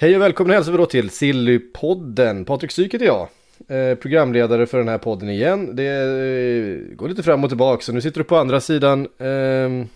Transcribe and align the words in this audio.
Hej 0.00 0.16
och 0.16 0.22
välkomna 0.22 0.54
hälsar 0.54 0.72
vi 0.72 0.78
då 0.78 0.86
till 0.86 1.10
Sillypodden. 1.10 2.44
Patrik 2.44 2.70
Syk 2.70 2.94
heter 2.94 3.06
jag. 3.06 3.28
Eh, 3.68 3.94
programledare 3.94 4.66
för 4.66 4.78
den 4.78 4.88
här 4.88 4.98
podden 4.98 5.28
igen. 5.30 5.76
Det 5.76 5.84
eh, 5.86 6.96
går 6.96 7.08
lite 7.08 7.22
fram 7.22 7.44
och 7.44 7.50
tillbaka 7.50 7.82
så 7.82 7.92
nu 7.92 8.00
sitter 8.00 8.20
du 8.20 8.24
på 8.24 8.36
andra 8.36 8.60
sidan. 8.60 9.00
Eh, 9.18 9.86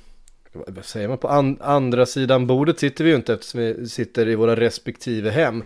vad 0.52 0.84
säger 0.84 1.08
man? 1.08 1.18
På 1.18 1.28
an 1.28 1.58
andra 1.60 2.06
sidan 2.06 2.46
bordet 2.46 2.78
sitter 2.78 3.04
vi 3.04 3.10
ju 3.10 3.16
inte 3.16 3.32
eftersom 3.32 3.60
vi 3.60 3.88
sitter 3.88 4.28
i 4.28 4.34
våra 4.34 4.56
respektive 4.56 5.30
hem. 5.30 5.62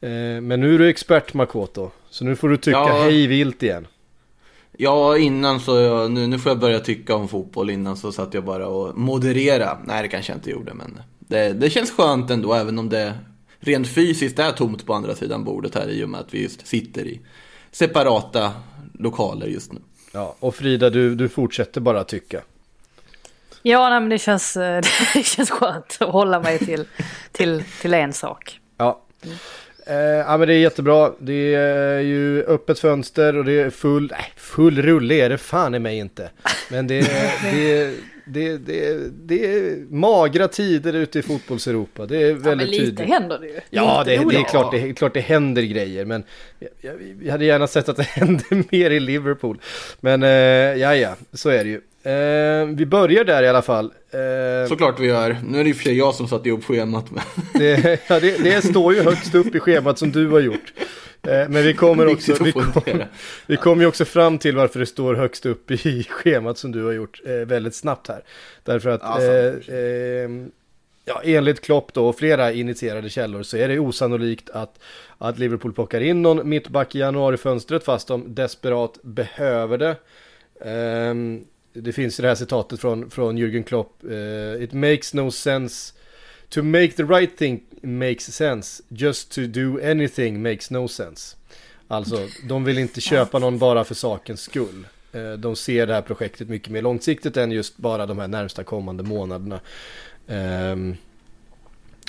Eh, 0.00 0.40
men 0.40 0.60
nu 0.60 0.74
är 0.74 0.78
du 0.78 0.88
expert 0.88 1.34
Makoto. 1.34 1.90
Så 2.10 2.24
nu 2.24 2.36
får 2.36 2.48
du 2.48 2.56
tycka 2.56 2.78
Ja. 2.78 3.00
hej 3.02 3.26
vilt 3.26 3.62
igen. 3.62 3.86
Ja, 4.76 5.18
innan 5.18 5.60
så, 5.60 5.76
jag, 5.80 6.10
nu, 6.10 6.26
nu 6.26 6.38
får 6.38 6.50
jag 6.50 6.58
börja 6.58 6.80
tycka 6.80 7.14
om 7.14 7.28
fotboll. 7.28 7.70
Innan 7.70 7.96
så 7.96 8.12
satt 8.12 8.34
jag 8.34 8.44
bara 8.44 8.66
och 8.66 8.98
moderera. 8.98 9.78
Nej, 9.84 10.02
det 10.02 10.08
kanske 10.08 10.32
jag 10.32 10.36
inte 10.38 10.50
gjorde, 10.50 10.74
men 10.74 10.98
det, 11.18 11.52
det 11.52 11.70
känns 11.70 11.90
skönt 11.90 12.30
ändå, 12.30 12.54
även 12.54 12.78
om 12.78 12.88
det 12.88 13.14
rent 13.60 13.88
fysiskt 13.88 14.38
är 14.38 14.52
tomt 14.52 14.86
på 14.86 14.94
andra 14.94 15.14
sidan 15.14 15.44
bordet 15.44 15.74
här 15.74 15.88
i 15.88 16.04
och 16.04 16.08
med 16.08 16.20
att 16.20 16.34
vi 16.34 16.42
just 16.42 16.66
sitter 16.66 17.06
i 17.06 17.20
separata 17.70 18.52
lokaler 18.98 19.46
just 19.46 19.72
nu. 19.72 19.80
Ja, 20.12 20.36
och 20.40 20.54
Frida 20.54 20.90
du, 20.90 21.14
du 21.14 21.28
fortsätter 21.28 21.80
bara 21.80 22.04
tycka. 22.04 22.40
Ja, 23.62 23.88
nej, 23.90 24.00
men 24.00 24.08
det 24.08 24.18
känns, 24.18 24.56
eh, 24.56 24.82
det 25.14 25.22
känns 25.22 25.50
skönt 25.50 25.96
att 26.00 26.08
hålla 26.08 26.40
mig 26.40 26.58
till, 26.58 26.84
till, 27.32 27.62
till 27.80 27.94
en 27.94 28.12
sak. 28.12 28.60
Ja. 28.76 29.02
Eh, 29.86 29.96
ja 29.96 30.36
men 30.36 30.48
det 30.48 30.54
är 30.54 30.58
jättebra. 30.58 31.12
Det 31.18 31.54
är 31.54 32.00
ju 32.00 32.42
öppet 32.44 32.78
fönster 32.78 33.36
och 33.36 33.44
det 33.44 33.52
är 33.60 33.70
full, 33.70 34.08
nej, 34.10 34.32
full 34.36 34.82
rulle 34.82 35.14
är 35.14 35.28
det 35.28 35.38
fan 35.38 35.74
i 35.74 35.78
mig 35.78 35.98
inte. 35.98 36.30
Men 36.70 36.86
det, 36.86 37.00
det, 37.42 37.80
är- 37.80 37.94
det, 38.28 38.46
är- 38.48 38.58
det, 38.58 39.10
det 39.26 39.46
är 39.56 39.76
magra 39.94 40.48
tider 40.48 40.92
ute 40.92 41.18
i 41.18 41.22
fotbolls-Europa. 41.22 42.06
Det 42.06 42.16
är 42.16 42.28
Ja, 42.28 42.34
men 42.34 42.42
väldigt 42.42 42.68
lite 42.68 42.84
tydligt. 42.84 43.08
händer 43.08 43.38
det 43.38 43.46
ju. 43.46 43.60
Ja, 43.70 44.02
det, 44.06 44.10
det, 44.30 44.36
är 44.36 44.42
klart, 44.44 44.72
det 44.72 44.80
är 44.80 44.92
klart 44.92 45.14
det 45.14 45.20
händer 45.20 45.62
grejer, 45.62 46.04
men 46.04 46.22
jag, 46.58 46.70
jag, 46.80 46.94
jag 47.22 47.32
hade 47.32 47.44
gärna 47.44 47.66
sett 47.66 47.88
att 47.88 47.96
det 47.96 48.02
hände 48.08 48.44
mer 48.70 48.90
i 48.90 49.00
Liverpool. 49.00 49.58
Men 50.00 50.22
eh, 50.22 50.28
ja, 50.28 50.94
ja, 50.96 51.14
så 51.32 51.48
är 51.48 51.64
det 51.64 51.70
ju. 51.70 51.80
Eh, 52.02 52.66
vi 52.66 52.86
börjar 52.86 53.24
där 53.24 53.42
i 53.42 53.48
alla 53.48 53.62
fall. 53.62 53.92
Eh, 54.10 54.68
Såklart 54.68 55.00
vi 55.00 55.06
gör. 55.06 55.36
Nu 55.46 55.60
är 55.60 55.64
det 55.64 55.70
och 55.70 55.76
för 55.76 55.84
sig 55.84 55.98
jag 55.98 56.14
som 56.14 56.28
satt 56.28 56.46
ihop 56.46 56.64
schemat. 56.64 57.06
Men... 57.10 57.22
det, 57.54 58.00
ja, 58.08 58.20
det, 58.20 58.44
det 58.44 58.62
står 58.64 58.94
ju 58.94 59.02
högst 59.02 59.34
upp 59.34 59.54
i 59.54 59.60
schemat 59.60 59.98
som 59.98 60.12
du 60.12 60.28
har 60.28 60.40
gjort. 60.40 60.72
Eh, 61.28 61.48
Men 61.48 61.62
vi 61.62 61.74
kommer 61.74 62.06
också, 62.12 62.44
vi 62.44 62.52
kom, 62.52 62.72
vi 63.46 63.56
kommer 63.56 63.82
ju 63.82 63.88
också 63.88 64.04
fram 64.04 64.38
till 64.38 64.56
varför 64.56 64.80
det 64.80 64.86
står 64.86 65.14
högst 65.14 65.46
upp 65.46 65.70
i 65.70 66.04
schemat 66.10 66.58
som 66.58 66.72
du 66.72 66.84
har 66.84 66.92
gjort 66.92 67.20
eh, 67.26 67.32
väldigt 67.32 67.74
snabbt 67.74 68.08
här. 68.08 68.22
Därför 68.64 68.90
att 68.90 69.00
Ja, 69.04 69.22
eh, 69.22 69.74
eh, 69.74 70.30
ja, 71.04 71.20
enligt 71.24 71.60
Klopp 71.60 71.92
då 71.92 72.08
och 72.08 72.18
flera 72.18 72.52
initierade 72.52 73.08
källor 73.10 73.42
så 73.42 73.56
är 73.56 73.68
det 73.68 73.78
osannolikt 73.78 74.50
att, 74.50 74.78
att 75.18 75.38
Liverpool 75.38 75.72
plockar 75.72 76.00
in 76.00 76.22
någon 76.22 76.48
mittback 76.48 76.94
i 76.94 76.98
januarifönstret 76.98 77.84
fast 77.84 78.08
de 78.08 78.34
desperat 78.34 78.98
behöver 79.02 79.78
det. 79.78 79.96
Ehm, 80.64 81.44
det 81.72 81.92
finns 81.92 82.16
det 82.16 82.28
här 82.28 82.34
citatet 82.34 82.80
från, 82.80 83.10
från 83.10 83.38
Jürgen 83.38 83.62
Klopp. 83.62 84.04
eh, 84.10 84.62
It 84.62 84.72
makes 84.72 85.14
no 85.14 85.30
sense 85.30 85.94
To 86.48 86.62
make 86.62 86.92
the 86.92 87.04
right 87.04 87.36
thing 87.36 87.60
makes 87.82 88.24
sense. 88.24 88.82
Just 88.88 89.32
to 89.32 89.40
do 89.46 89.80
anything 89.82 90.42
makes 90.42 90.70
no 90.70 90.88
sense. 90.88 91.36
Alltså, 91.88 92.28
de 92.48 92.64
vill 92.64 92.78
inte 92.78 93.00
köpa 93.00 93.38
någon 93.38 93.58
bara 93.58 93.84
för 93.84 93.94
sakens 93.94 94.40
skull. 94.40 94.86
Eh, 95.12 95.32
de 95.32 95.56
ser 95.56 95.86
det 95.86 95.94
här 95.94 96.02
projektet 96.02 96.48
mycket 96.48 96.68
mer 96.68 96.82
långsiktigt 96.82 97.36
än 97.36 97.50
just 97.50 97.76
bara 97.76 98.06
de 98.06 98.18
här 98.18 98.28
närmsta 98.28 98.64
kommande 98.64 99.02
månaderna. 99.02 99.60
Ehm, 100.26 100.96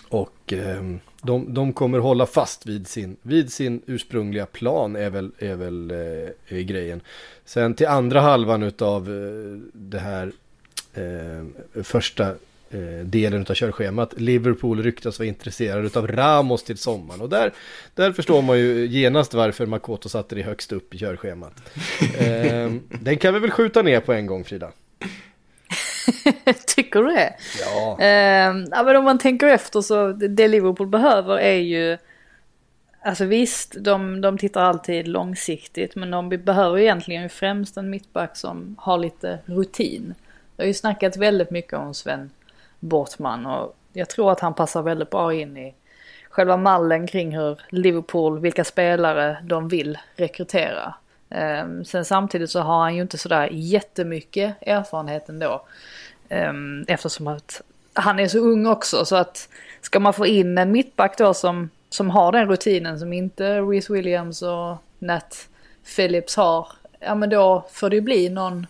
och 0.09 0.53
ehm, 0.53 0.99
de, 1.21 1.53
de 1.53 1.73
kommer 1.73 1.99
hålla 1.99 2.25
fast 2.25 2.65
vid 2.65 2.87
sin, 2.87 3.17
vid 3.21 3.53
sin 3.53 3.81
ursprungliga 3.85 4.45
plan 4.45 4.95
är 4.95 5.09
väl, 5.09 5.31
är 5.37 5.55
väl 5.55 5.91
eh, 5.91 6.57
är 6.57 6.61
grejen. 6.61 7.01
Sen 7.45 7.73
till 7.73 7.87
andra 7.87 8.21
halvan 8.21 8.71
av 8.79 9.09
eh, 9.09 9.69
det 9.73 9.99
här 9.99 10.31
första 11.83 12.35
delen 13.03 13.45
av 13.49 13.53
körschemat. 13.53 14.13
Liverpool 14.17 14.83
ryktas 14.83 15.19
vara 15.19 15.27
intresserade 15.27 15.85
utav 15.87 16.07
Ramos 16.07 16.63
till 16.63 16.77
sommaren. 16.77 17.21
Och 17.21 17.29
där, 17.29 17.53
där 17.95 18.11
förstår 18.11 18.41
man 18.41 18.59
ju 18.59 18.87
genast 18.87 19.33
varför 19.33 19.65
Makoto 19.65 20.09
satte 20.09 20.35
det 20.35 20.41
högst 20.41 20.71
upp 20.71 20.93
i 20.93 20.97
körschemat. 20.97 21.53
Eh, 22.19 22.71
den 23.01 23.17
kan 23.17 23.33
vi 23.33 23.39
väl 23.39 23.51
skjuta 23.51 23.81
ner 23.81 23.99
på 23.99 24.13
en 24.13 24.25
gång 24.25 24.43
Frida? 24.43 24.71
Tycker 26.75 27.03
du 27.03 27.09
det? 27.09 27.33
Ja. 27.61 27.97
Eh, 27.99 28.55
ja, 28.71 28.83
men 28.83 28.95
om 28.95 29.03
man 29.03 29.17
tänker 29.19 29.47
efter 29.47 29.81
så 29.81 30.11
det- 30.11 30.47
Liverpool 30.47 30.87
behöver 30.87 31.37
är 31.37 31.55
ju 31.59 31.97
Alltså 33.01 33.25
visst, 33.25 33.75
de, 33.79 34.21
de 34.21 34.37
tittar 34.37 34.61
alltid 34.63 35.07
långsiktigt 35.07 35.95
men 35.95 36.11
de 36.11 36.29
behöver 36.29 36.77
egentligen 36.79 37.29
främst 37.29 37.77
en 37.77 37.89
mittback 37.89 38.37
som 38.37 38.75
har 38.79 38.97
lite 38.97 39.39
rutin. 39.45 40.13
Det 40.55 40.63
har 40.63 40.67
ju 40.67 40.73
snackats 40.73 41.17
väldigt 41.17 41.51
mycket 41.51 41.73
om 41.73 41.93
Sven 41.93 42.29
Bortman 42.79 43.45
och 43.45 43.75
jag 43.93 44.09
tror 44.09 44.31
att 44.31 44.39
han 44.39 44.53
passar 44.53 44.81
väldigt 44.81 45.09
bra 45.09 45.33
in 45.33 45.57
i 45.57 45.75
själva 46.29 46.57
mallen 46.57 47.07
kring 47.07 47.37
hur 47.37 47.61
Liverpool, 47.69 48.39
vilka 48.39 48.63
spelare 48.63 49.37
de 49.43 49.67
vill 49.67 49.97
rekrytera. 50.15 50.93
Ehm, 51.29 51.85
sen 51.85 52.05
samtidigt 52.05 52.49
så 52.49 52.59
har 52.59 52.79
han 52.79 52.95
ju 52.95 53.01
inte 53.01 53.17
sådär 53.17 53.49
jättemycket 53.51 54.55
erfarenhet 54.61 55.29
ändå. 55.29 55.65
Ehm, 56.29 56.85
eftersom 56.87 57.27
att 57.27 57.61
han 57.93 58.19
är 58.19 58.27
så 58.27 58.39
ung 58.39 58.65
också 58.65 59.05
så 59.05 59.15
att 59.15 59.49
ska 59.81 59.99
man 59.99 60.13
få 60.13 60.25
in 60.25 60.57
en 60.57 60.71
mittback 60.71 61.17
då 61.17 61.33
som, 61.33 61.69
som 61.89 62.09
har 62.09 62.31
den 62.31 62.49
rutinen 62.49 62.99
som 62.99 63.13
inte 63.13 63.61
Reece 63.61 63.89
Williams 63.89 64.41
och 64.41 64.77
Nat 64.99 65.47
Phillips 65.95 66.35
har. 66.35 66.67
Ja 66.99 67.15
men 67.15 67.29
då 67.29 67.65
får 67.71 67.89
det 67.89 67.95
ju 67.95 68.01
bli 68.01 68.29
någon 68.29 68.67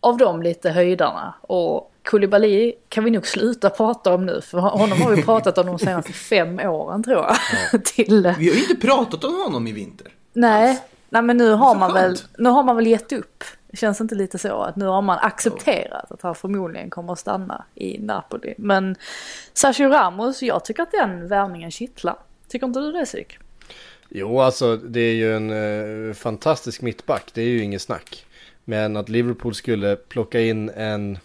av 0.00 0.18
de 0.18 0.42
lite 0.42 0.70
höjdarna. 0.70 1.34
Och 1.40 1.92
Koulibaly 2.08 2.72
kan 2.88 3.04
vi 3.04 3.10
nog 3.10 3.26
sluta 3.26 3.70
prata 3.70 4.14
om 4.14 4.26
nu 4.26 4.40
för 4.40 4.58
honom 4.58 5.02
har 5.02 5.16
vi 5.16 5.22
pratat 5.22 5.58
om 5.58 5.66
de 5.66 5.78
senaste 5.78 6.12
fem 6.12 6.58
åren 6.58 7.02
tror 7.02 7.16
jag. 7.16 7.84
Till, 7.84 8.34
Vi 8.38 8.48
har 8.48 8.56
ju 8.56 8.62
inte 8.62 8.86
pratat 8.86 9.24
om 9.24 9.34
honom 9.34 9.66
i 9.66 9.72
vinter. 9.72 10.06
nej, 10.32 10.82
nej 11.08 11.22
men 11.22 11.36
nu 11.36 11.50
har 11.50 11.74
man 11.74 11.94
väl, 11.94 12.16
nu 12.38 12.48
har 12.48 12.62
man 12.62 12.76
väl 12.76 12.86
gett 12.86 13.12
upp. 13.12 13.44
Det 13.70 13.76
känns 13.76 14.00
inte 14.00 14.14
lite 14.14 14.38
så 14.38 14.62
att 14.62 14.76
nu 14.76 14.84
har 14.84 15.02
man 15.02 15.18
accepterat 15.18 16.12
att 16.12 16.22
han 16.22 16.34
förmodligen 16.34 16.90
kommer 16.90 17.12
att 17.12 17.18
stanna 17.18 17.64
i 17.74 17.98
Napoli. 17.98 18.54
Men 18.58 18.96
Sergio 19.52 19.88
Ramos, 19.88 20.42
jag 20.42 20.64
tycker 20.64 20.82
att 20.82 20.92
den 20.92 21.28
värvningen 21.28 21.70
kittlar. 21.70 22.16
Tycker 22.48 22.66
inte 22.66 22.80
du 22.80 22.92
det 22.92 23.06
Syk? 23.06 23.38
Jo, 24.08 24.40
alltså 24.40 24.76
det 24.76 25.00
är 25.00 25.14
ju 25.14 25.36
en 25.36 25.50
eh, 26.08 26.14
fantastisk 26.14 26.82
mittback. 26.82 27.30
Det 27.34 27.42
är 27.42 27.48
ju 27.48 27.62
inget 27.62 27.82
snack. 27.82 28.26
Men 28.64 28.96
att 28.96 29.08
Liverpool 29.08 29.54
skulle 29.54 29.96
plocka 29.96 30.40
in 30.40 30.68
en... 30.68 31.18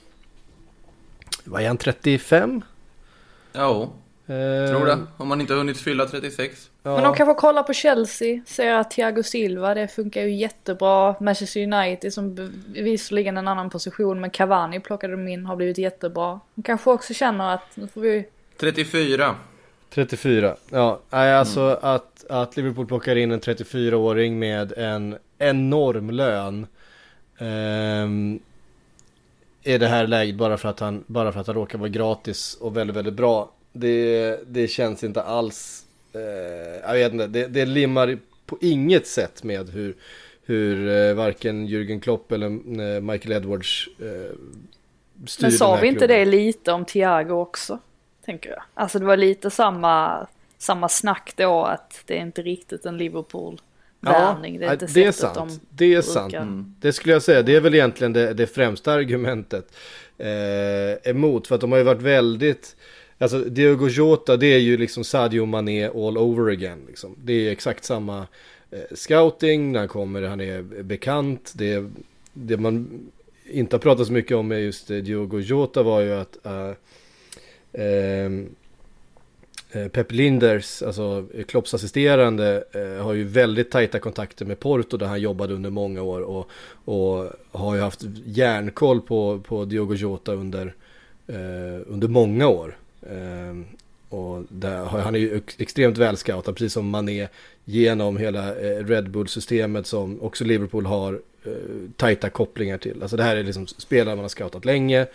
Vad 1.44 1.62
är 1.62 1.68
han, 1.68 1.78
35? 1.78 2.62
Ja, 3.54 3.94
Eh, 4.28 4.70
tror 4.70 4.86
det. 4.86 4.98
Om 5.18 5.28
man 5.28 5.42
inte 5.42 5.54
har 5.54 5.58
hunnit 5.58 5.78
fylla 5.78 6.06
36. 6.06 6.70
Ja. 6.84 6.96
Men 6.96 7.04
de 7.04 7.16
kanske 7.16 7.34
kollar 7.42 7.64
på 7.64 7.74
Chelsea, 7.74 8.42
ser 8.46 8.74
att 8.74 8.92
Thiago 8.92 9.24
Silva, 9.24 9.74
det 9.74 9.88
funkar 9.88 10.22
ju 10.22 10.36
jättebra. 10.36 11.16
Manchester 11.20 11.64
United 11.64 12.14
som 12.14 12.52
visserligen 12.68 13.38
en 13.38 13.48
annan 13.48 13.70
position, 13.70 14.22
men 14.22 14.30
Cavani 14.30 14.80
plockade 14.80 15.14
de 15.14 15.28
in, 15.28 15.46
har 15.46 15.56
blivit 15.56 15.78
jättebra. 15.78 16.40
De 16.56 16.64
kanske 16.64 16.90
också 16.90 17.14
känner 17.14 17.54
att 17.54 17.78
nu 17.78 17.88
får 17.88 18.02
vi 18.02 18.26
34. 18.60 19.36
34. 19.90 20.56
Ja, 20.70 21.00
nej, 21.10 21.34
alltså 21.34 21.80
att, 21.82 22.26
att 22.30 22.58
Liverpool 22.58 22.88
plockar 22.88 23.16
in 23.16 23.32
en 23.32 23.42
34-åring 23.42 24.40
med 24.40 24.74
en 24.78 25.18
enorm 25.38 26.10
lön. 26.10 26.68
ehm, 27.38 28.40
I 29.64 29.78
det 29.78 29.88
här 29.88 30.08
läget 30.08 30.36
bara 30.36 30.58
för 30.58 30.70
att 30.70 30.80
han, 30.80 31.04
bara 31.08 31.32
för 31.32 31.40
att 31.40 31.48
han 31.48 31.56
råkar 31.56 31.78
vara 31.78 31.90
gratis 31.90 32.58
och 32.62 32.78
väldigt, 32.78 32.96
väldigt 32.96 33.14
bra. 33.14 33.52
Det, 33.72 34.40
det 34.48 34.68
känns 34.68 35.04
inte 35.04 35.22
alls, 35.24 35.86
eh, 36.14 36.22
jag 36.88 36.94
vet 36.94 37.14
inte, 37.14 37.28
det, 37.28 37.48
det 37.48 37.66
limmar 37.66 38.18
på 38.46 38.58
inget 38.62 39.08
sätt 39.08 39.44
med 39.44 39.70
hur, 39.70 39.96
hur 40.46 40.88
eh, 40.88 41.14
varken 41.14 41.68
Jürgen 41.68 42.00
Klopp 42.00 42.32
eller 42.32 42.48
eh, 42.48 43.02
Michael 43.02 43.32
Edwards 43.32 43.90
eh, 44.00 44.36
styr 45.28 45.44
Men 45.44 45.52
sa 45.52 45.76
vi 45.76 45.88
inte 45.88 46.00
klubben. 46.00 46.18
det 46.20 46.26
lite 46.26 46.72
om 46.72 46.86
Thiago 46.86 47.34
också? 47.34 47.80
Tänker 48.26 48.50
jag. 48.50 48.64
Alltså 48.74 49.00
det 49.00 49.06
var 49.06 49.18
lite 49.18 49.50
samma, 49.50 50.28
samma 50.58 50.90
snack 50.90 51.34
då 51.36 51.64
att 51.64 52.02
det 52.06 52.18
är 52.18 52.22
inte 52.22 52.42
riktigt 52.42 52.86
en 52.86 52.98
Liverpool-värvning. 52.98 53.73
Det 54.60 54.66
är 54.66 54.74
inte 54.74 54.86
det 54.94 55.04
är 55.04 55.12
sant. 55.12 55.36
de 55.36 55.60
Det 55.70 55.94
är 55.94 56.02
sant. 56.02 56.36
Det 56.80 56.94
skulle 56.94 57.14
jag 57.14 57.24
säga. 57.24 57.42
Det 57.42 57.56
är 57.56 57.62
väl 57.62 57.76
egentligen 57.76 58.14
det, 58.14 58.34
det 58.34 58.48
främsta 58.48 58.92
argumentet 58.94 59.76
eh, 60.18 61.10
emot. 61.10 61.48
För 61.48 61.56
att 61.56 61.62
de 61.62 61.72
har 61.72 61.80
ju 61.80 61.84
varit 61.84 62.02
väldigt... 62.02 62.76
Alltså 63.18 63.40
Diogo 63.40 63.88
Jota 63.88 64.38
det 64.38 64.48
är 64.48 64.60
ju 64.60 64.78
liksom 64.78 65.04
Sadio 65.04 65.46
Mané 65.46 65.86
all 65.88 66.18
over 66.18 66.52
again. 66.52 66.80
Liksom. 66.88 67.16
Det 67.24 67.34
är 67.48 67.52
exakt 67.52 67.84
samma 67.84 68.28
eh, 68.72 68.80
scouting. 68.96 69.72
När 69.72 69.80
han 69.80 69.88
kommer, 69.88 70.22
han 70.22 70.42
är 70.42 70.62
bekant. 70.62 71.54
Det, 71.56 71.92
det 72.34 72.58
man 72.58 73.10
inte 73.46 73.76
har 73.76 73.82
pratat 73.82 74.08
så 74.08 74.14
mycket 74.14 74.38
om 74.38 74.48
med 74.48 74.64
just 74.64 74.92
eh, 74.92 74.98
Diogo 74.98 75.40
Jota 75.40 75.84
var 75.84 76.02
ju 76.02 76.14
att... 76.14 76.46
eh, 76.46 76.52
ehm, 76.54 76.74
Eh, 77.74 78.30
Eh, 79.76 79.88
Pep 79.88 80.12
Linders, 80.12 80.82
alltså 80.82 81.26
eh, 81.34 81.44
Klopps 81.44 81.74
assisterande, 81.74 82.64
eh, 82.72 83.04
har 83.04 83.14
ju 83.14 83.24
väldigt 83.24 83.72
tajta 83.72 84.00
kontakter 84.00 84.46
med 84.46 84.60
Porto 84.60 84.98
där 84.98 85.06
han 85.06 85.22
jobbade 85.22 85.54
under 85.54 85.70
många 85.70 86.02
år 86.02 86.22
och, 86.22 86.50
och 86.86 87.30
har 87.52 87.76
ju 87.76 87.82
haft 87.82 88.02
järnkoll 88.26 89.02
på, 89.02 89.40
på 89.48 89.66
Diogo 89.66 89.96
Jota 89.96 90.34
under, 90.34 90.74
eh, 91.28 91.82
under 91.88 92.08
många 92.08 92.48
år. 92.48 92.78
Eh, 93.02 93.58
och 94.10 94.44
där, 94.50 94.86
han 94.86 95.16
är 95.16 95.20
ju 95.20 95.42
extremt 95.58 95.98
välscoutad, 95.98 96.54
precis 96.54 96.74
som 96.74 96.90
Mané, 96.90 97.28
genom 97.66 98.18
hela 98.18 98.54
Red 98.84 99.10
Bull-systemet 99.10 99.88
som 99.88 100.22
också 100.22 100.44
Liverpool 100.44 100.86
har 100.86 101.22
eh, 101.46 101.52
tajta 101.98 102.30
kopplingar 102.30 102.78
till. 102.78 103.02
Alltså 103.02 103.18
det 103.18 103.24
här 103.24 103.36
är 103.36 103.44
liksom 103.44 103.68
spelare 103.68 104.16
man 104.16 104.24
har 104.24 104.30
scoutat 104.30 104.66
länge, 104.66 105.06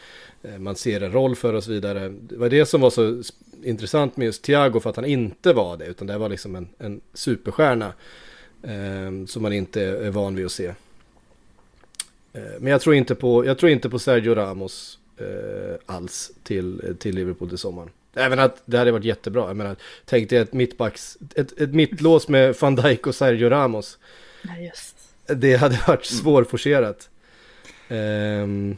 man 0.58 0.76
ser 0.76 1.00
en 1.00 1.12
roll 1.12 1.36
för 1.36 1.54
och 1.54 1.64
så 1.64 1.70
vidare. 1.70 2.14
Det 2.20 2.36
var 2.36 2.48
det 2.48 2.66
som 2.66 2.80
var 2.80 2.90
så 2.90 3.22
intressant 3.64 4.16
med 4.16 4.26
just 4.26 4.42
Thiago 4.42 4.80
för 4.80 4.90
att 4.90 4.96
han 4.96 5.04
inte 5.04 5.52
var 5.52 5.76
det, 5.76 5.86
utan 5.86 6.06
det 6.06 6.18
var 6.18 6.28
liksom 6.28 6.56
en, 6.56 6.68
en 6.78 7.00
superstjärna 7.14 7.92
eh, 8.62 9.26
som 9.26 9.42
man 9.42 9.52
inte 9.52 9.82
är 9.82 10.10
van 10.10 10.34
vid 10.34 10.46
att 10.46 10.52
se. 10.52 10.66
Eh, 12.32 12.42
men 12.60 12.72
jag 12.72 12.80
tror 12.80 12.94
inte 12.94 13.14
på, 13.14 13.46
jag 13.46 13.58
tror 13.58 13.72
inte 13.72 13.90
på 13.90 13.98
Sergio 13.98 14.34
Ramos 14.34 14.98
eh, 15.16 15.76
alls 15.86 16.30
till, 16.42 16.96
till 16.98 17.14
Liverpool 17.14 17.48
till 17.48 17.58
sommaren. 17.58 17.90
Även 18.14 18.38
att 18.38 18.62
det 18.64 18.78
hade 18.78 18.92
varit 18.92 19.04
jättebra. 19.04 19.46
Jag 19.48 19.56
menar, 19.56 19.76
tänk 20.04 20.30
dig 20.30 20.38
ett 20.38 20.52
mittbacks, 20.52 21.18
ett, 21.34 21.60
ett 21.60 21.74
mittlås 21.74 22.28
med 22.28 22.56
Van 22.60 22.74
Dijk 22.76 23.06
och 23.06 23.14
Sergio 23.14 23.48
Ramos. 23.48 23.98
Nej, 24.42 24.64
just. 24.66 24.94
Det 25.26 25.56
hade 25.56 25.80
varit 25.86 26.04
svårforcerat. 26.04 27.08
Ehm, 27.88 28.76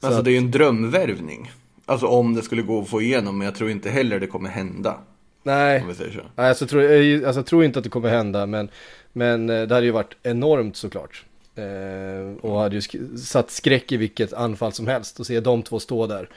så 0.00 0.06
Alltså 0.06 0.18
att- 0.18 0.24
det 0.24 0.30
är 0.30 0.32
ju 0.32 0.38
en 0.38 0.50
drömvärvning. 0.50 1.52
Alltså 1.86 2.06
om 2.06 2.34
det 2.34 2.42
skulle 2.42 2.62
gå 2.62 2.80
att 2.80 2.88
få 2.88 3.02
igenom, 3.02 3.38
men 3.38 3.44
jag 3.44 3.54
tror 3.54 3.70
inte 3.70 3.90
heller 3.90 4.20
det 4.20 4.26
kommer 4.26 4.48
hända. 4.50 4.98
nej, 5.42 5.82
Om 5.82 5.88
vi 5.88 5.94
säger 5.94 6.12
så. 6.12 6.20
nej 6.36 6.48
alltså, 6.48 6.66
tror, 6.66 6.82
jag, 6.82 7.24
alltså, 7.24 7.38
jag 7.38 7.46
tror 7.46 7.64
inte 7.64 7.78
att 7.78 7.82
det 7.84 7.90
kommer 7.90 8.08
hända. 8.08 8.46
Men, 8.46 8.68
men 9.12 9.50
eh, 9.50 9.62
det 9.62 9.74
hade 9.74 9.86
ju 9.86 9.92
varit 9.92 10.16
enormt 10.22 10.76
såklart. 10.76 11.24
Ehm, 11.56 12.36
och 12.36 12.58
hade 12.60 12.74
ju 12.74 12.80
sk- 12.80 13.16
satt 13.16 13.50
skräck 13.50 13.92
i 13.92 13.96
vilket 13.96 14.32
anfall 14.32 14.72
som 14.72 14.86
helst. 14.86 15.20
Och 15.20 15.26
se 15.26 15.40
de 15.40 15.62
två 15.62 15.78
stå 15.80 16.06
där. 16.06 16.28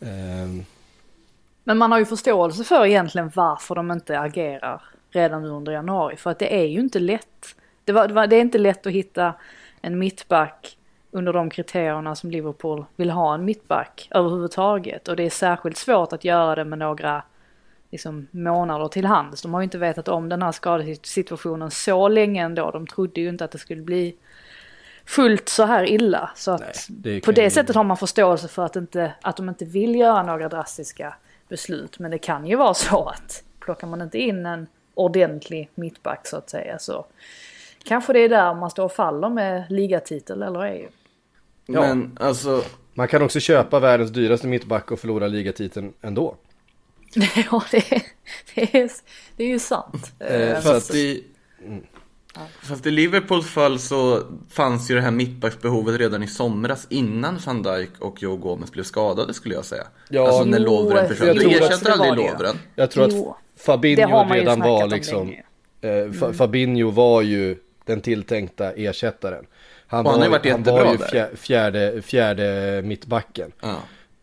Ehm, 0.00 0.64
Men 1.64 1.78
man 1.78 1.92
har 1.92 1.98
ju 1.98 2.04
förståelse 2.04 2.64
för 2.64 2.86
egentligen 2.86 3.30
varför 3.34 3.74
de 3.74 3.90
inte 3.90 4.20
agerar 4.20 4.82
redan 5.10 5.42
nu 5.42 5.48
under 5.48 5.72
januari. 5.72 6.16
För 6.16 6.30
att 6.30 6.38
det 6.38 6.60
är 6.60 6.66
ju 6.66 6.80
inte 6.80 6.98
lätt. 6.98 7.54
Det, 7.84 7.92
var, 7.92 8.08
det, 8.08 8.14
var, 8.14 8.26
det 8.26 8.36
är 8.36 8.40
inte 8.40 8.58
lätt 8.58 8.86
att 8.86 8.92
hitta 8.92 9.34
en 9.80 9.98
mittback 9.98 10.76
under 11.10 11.32
de 11.32 11.50
kriterierna 11.50 12.14
som 12.14 12.30
Liverpool 12.30 12.84
vill 12.96 13.10
ha 13.10 13.34
en 13.34 13.44
mittback 13.44 14.08
överhuvudtaget. 14.10 15.08
Och 15.08 15.16
det 15.16 15.22
är 15.22 15.30
särskilt 15.30 15.76
svårt 15.76 16.12
att 16.12 16.24
göra 16.24 16.54
det 16.54 16.64
med 16.64 16.78
några 16.78 17.22
liksom, 17.90 18.26
månader 18.30 18.88
till 18.88 19.04
hands. 19.06 19.42
De 19.42 19.54
har 19.54 19.60
ju 19.60 19.64
inte 19.64 19.78
vetat 19.78 20.08
om 20.08 20.28
den 20.28 20.42
här 20.42 20.52
skadesituationen 20.52 21.70
så 21.70 22.08
länge 22.08 22.42
ändå. 22.44 22.70
De 22.70 22.86
trodde 22.86 23.20
ju 23.20 23.28
inte 23.28 23.44
att 23.44 23.50
det 23.50 23.58
skulle 23.58 23.82
bli 23.82 24.16
fullt 25.04 25.48
så 25.48 25.64
här 25.64 25.84
illa. 25.90 26.30
Så 26.36 26.50
att 26.50 26.60
Nej, 26.60 26.72
det 26.88 27.20
på 27.20 27.32
det 27.32 27.42
ju- 27.44 27.50
sättet 27.50 27.76
har 27.76 27.84
man 27.84 27.96
förståelse 27.96 28.48
för 28.48 28.64
att, 28.64 28.76
inte, 28.76 29.12
att 29.22 29.36
de 29.36 29.48
inte 29.48 29.64
vill 29.64 29.94
göra 29.94 30.22
några 30.22 30.48
drastiska 30.48 31.14
beslut. 31.48 31.98
Men 31.98 32.10
det 32.10 32.18
kan 32.18 32.46
ju 32.46 32.56
vara 32.56 32.74
så 32.74 33.04
att 33.08 33.42
plockar 33.60 33.86
man 33.86 34.02
inte 34.02 34.18
in 34.18 34.46
en 34.46 34.66
ordentlig 34.94 35.70
mittback 35.74 36.26
så 36.26 36.36
att 36.36 36.50
säga 36.50 36.78
så 36.78 37.06
kanske 37.84 38.12
det 38.12 38.18
är 38.18 38.28
där 38.28 38.54
man 38.54 38.70
står 38.70 38.84
och 38.84 38.92
faller 38.92 39.28
med 39.28 39.64
ligatitel 39.70 40.42
eller 40.42 40.64
är 40.64 40.74
ju. 40.74 40.88
Ja. 41.72 41.80
Men 41.80 42.16
alltså, 42.20 42.62
man 42.94 43.08
kan 43.08 43.22
också 43.22 43.40
köpa 43.40 43.80
världens 43.80 44.10
dyraste 44.10 44.46
mittback 44.46 44.90
och 44.90 45.00
förlora 45.00 45.26
ligatiteln 45.26 45.92
ändå. 46.00 46.36
Ja, 47.50 47.62
det 47.70 47.92
är, 47.92 48.02
det 48.54 48.78
är, 48.78 48.90
det 49.36 49.44
är 49.44 49.48
ju 49.48 49.58
sant. 49.58 50.12
Eh, 50.18 50.60
fast 50.60 50.90
att- 50.90 50.96
i, 50.96 51.24
fast 52.62 52.86
i 52.86 52.90
Liverpools 52.90 53.46
fall 53.50 53.78
så 53.78 54.22
fanns 54.50 54.90
ju 54.90 54.94
det 54.94 55.00
här 55.00 55.10
mittbacksbehovet 55.10 55.98
redan 56.00 56.22
i 56.22 56.26
somras 56.26 56.86
innan 56.90 57.38
van 57.46 57.62
Dijk 57.62 57.90
och 57.98 58.22
Joe 58.22 58.36
Gomez 58.36 58.72
blev 58.72 58.84
skadade 58.84 59.34
skulle 59.34 59.54
jag 59.54 59.64
säga. 59.64 59.84
Ja, 60.08 60.26
alltså 60.28 60.44
när 60.44 60.58
Lovren 60.58 60.96
jag 60.98 61.08
försvann. 61.08 61.30
att 61.30 61.36
ersätter 61.72 61.90
aldrig. 61.90 62.30
Lovren. 62.30 62.56
Jag 62.74 62.90
tror 62.90 63.04
att 63.04 63.36
Fabinho 63.60 64.24
redan 64.34 64.60
var 64.60 64.84
om 64.84 64.90
liksom... 64.90 65.28
Eh, 65.30 65.36
Mm. 65.82 66.12
Fa- 66.12 66.32
Fabinho 66.32 66.90
var 66.90 67.22
ju 67.22 67.56
den 67.84 68.00
tilltänkta 68.00 68.72
ersättaren. 68.72 69.46
Han 69.90 70.06
Och 70.06 70.12
han 70.12 70.20
har 70.20 70.26
ju 70.26 70.30
var, 70.30 70.38
varit 70.38 70.50
han 70.50 70.60
jättebra 70.60 70.84
var 70.84 70.92
ju 70.92 70.98
fjär, 70.98 71.30
fjärde, 71.36 72.02
fjärde 72.02 72.80
mittbacken. 72.84 73.52
Ja. 73.60 73.76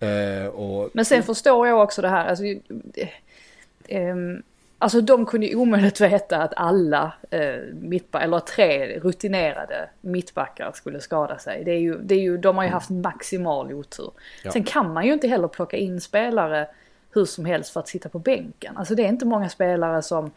Eh, 0.08 0.46
och, 0.48 0.90
Men 0.94 1.06
sen 1.06 1.24
förstår 1.24 1.68
jag 1.68 1.84
också 1.84 2.02
det 2.02 2.10
här. 2.10 2.26
Alltså, 2.26 2.46
eh, 2.46 3.10
ehm, 3.88 4.44
alltså 4.78 5.02
de 5.02 5.26
kunde 5.26 5.48
ju 5.48 5.56
omöjligt 5.56 6.02
veta 6.02 6.38
att 6.38 6.54
alla 6.56 7.14
eh, 7.30 7.56
mittbackar, 7.74 8.26
eller 8.26 8.40
tre 8.40 9.00
rutinerade 9.00 9.90
mittbackar 10.02 10.72
skulle 10.72 11.02
skada 11.02 11.38
sig. 11.38 11.64
Det 11.64 11.72
är 11.72 11.80
ju, 11.80 11.98
det 11.98 12.16
är 12.16 12.20
ju, 12.20 12.38
de 12.38 12.58
har 12.58 12.64
ju 12.64 12.70
haft 12.70 12.90
maximal 12.90 13.74
otur. 13.74 14.12
Ja. 14.44 14.52
Sen 14.52 14.64
kan 14.64 14.94
man 14.94 15.06
ju 15.06 15.14
inte 15.14 15.28
heller 15.28 15.48
plocka 15.48 15.78
in 15.78 16.02
spelare 16.02 16.68
hur 17.14 17.26
som 17.26 17.46
helst 17.46 17.74
för 17.74 17.80
att 17.80 17.88
sitta 17.88 18.10
på 18.10 18.20
bänken. 18.20 18.78
Alltså 18.78 18.96
det 18.96 19.04
är 19.04 19.10
inte 19.10 19.26
många 19.26 19.50
spelare 19.50 20.02
som 20.02 20.32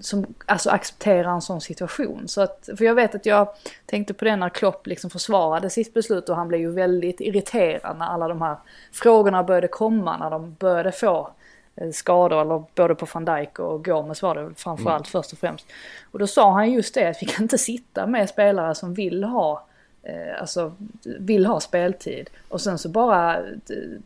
som 0.00 0.34
alltså 0.46 0.70
accepterar 0.70 1.30
en 1.30 1.42
sån 1.42 1.60
situation. 1.60 2.28
Så 2.28 2.40
att, 2.40 2.68
för 2.78 2.84
jag 2.84 2.94
vet 2.94 3.14
att 3.14 3.26
jag 3.26 3.48
tänkte 3.86 4.14
på 4.14 4.24
det 4.24 4.36
när 4.36 4.48
Klopp 4.48 4.86
liksom 4.86 5.10
försvarade 5.10 5.70
sitt 5.70 5.94
beslut 5.94 6.28
och 6.28 6.36
han 6.36 6.48
blev 6.48 6.60
ju 6.60 6.70
väldigt 6.70 7.20
irriterad 7.20 7.98
när 7.98 8.06
alla 8.06 8.28
de 8.28 8.42
här 8.42 8.56
frågorna 8.92 9.42
började 9.42 9.68
komma, 9.68 10.16
när 10.16 10.30
de 10.30 10.54
började 10.54 10.92
få 10.92 11.30
eh, 11.76 11.90
skador, 11.90 12.40
eller 12.40 12.64
både 12.74 12.94
på 12.94 13.06
van 13.14 13.24
Dijk 13.24 13.58
och 13.58 13.84
Gomes 13.84 14.22
var 14.22 14.34
det 14.34 14.54
framförallt 14.56 15.08
först 15.08 15.32
och 15.32 15.38
främst. 15.38 15.66
Och 16.10 16.18
då 16.18 16.26
sa 16.26 16.52
han 16.52 16.72
just 16.72 16.94
det 16.94 17.08
att 17.08 17.22
vi 17.22 17.26
kan 17.26 17.42
inte 17.42 17.58
sitta 17.58 18.06
med 18.06 18.28
spelare 18.28 18.74
som 18.74 18.94
vill 18.94 19.24
ha 19.24 19.66
eh, 20.08 20.40
alltså 20.40 20.72
vill 21.18 21.46
ha 21.46 21.60
speltid 21.60 22.30
och 22.48 22.60
sen 22.60 22.78
så 22.78 22.88
bara 22.88 23.36
eh, 23.38 23.44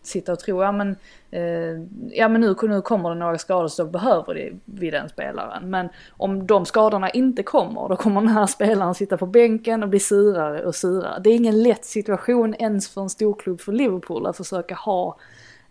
sitta 0.03 0.33
och 0.33 0.39
tro, 0.39 0.63
ja 0.63 0.73
men, 0.73 0.97
eh, 1.31 1.85
ja 2.13 2.29
men 2.29 2.41
nu, 2.41 2.57
nu 2.63 2.83
kommer 2.83 3.09
det 3.09 3.15
några 3.15 3.39
skador 3.39 3.69
så 3.69 3.85
behöver 3.85 4.53
vi 4.65 4.91
den 4.91 5.09
spelaren. 5.09 5.71
Men 5.71 5.89
om 6.11 6.47
de 6.47 6.67
skadorna 6.67 7.11
inte 7.11 7.43
kommer 7.43 7.89
då 7.89 7.97
kommer 7.97 8.21
den 8.21 8.31
här 8.31 8.47
spelaren 8.47 8.95
sitta 8.95 9.17
på 9.17 9.27
bänken 9.27 9.83
och 9.83 9.89
bli 9.89 10.01
surare 10.01 10.67
och 10.67 10.75
surare. 10.75 11.21
Det 11.25 11.31
är 11.31 11.35
ingen 11.35 11.63
lätt 11.63 11.85
situation 11.85 12.55
ens 12.55 12.89
för 12.89 13.01
en 13.01 13.11
storklubb 13.11 13.61
för 13.61 13.73
Liverpool 13.73 14.27
att 14.27 14.37
försöka 14.37 14.75
ha 14.75 15.17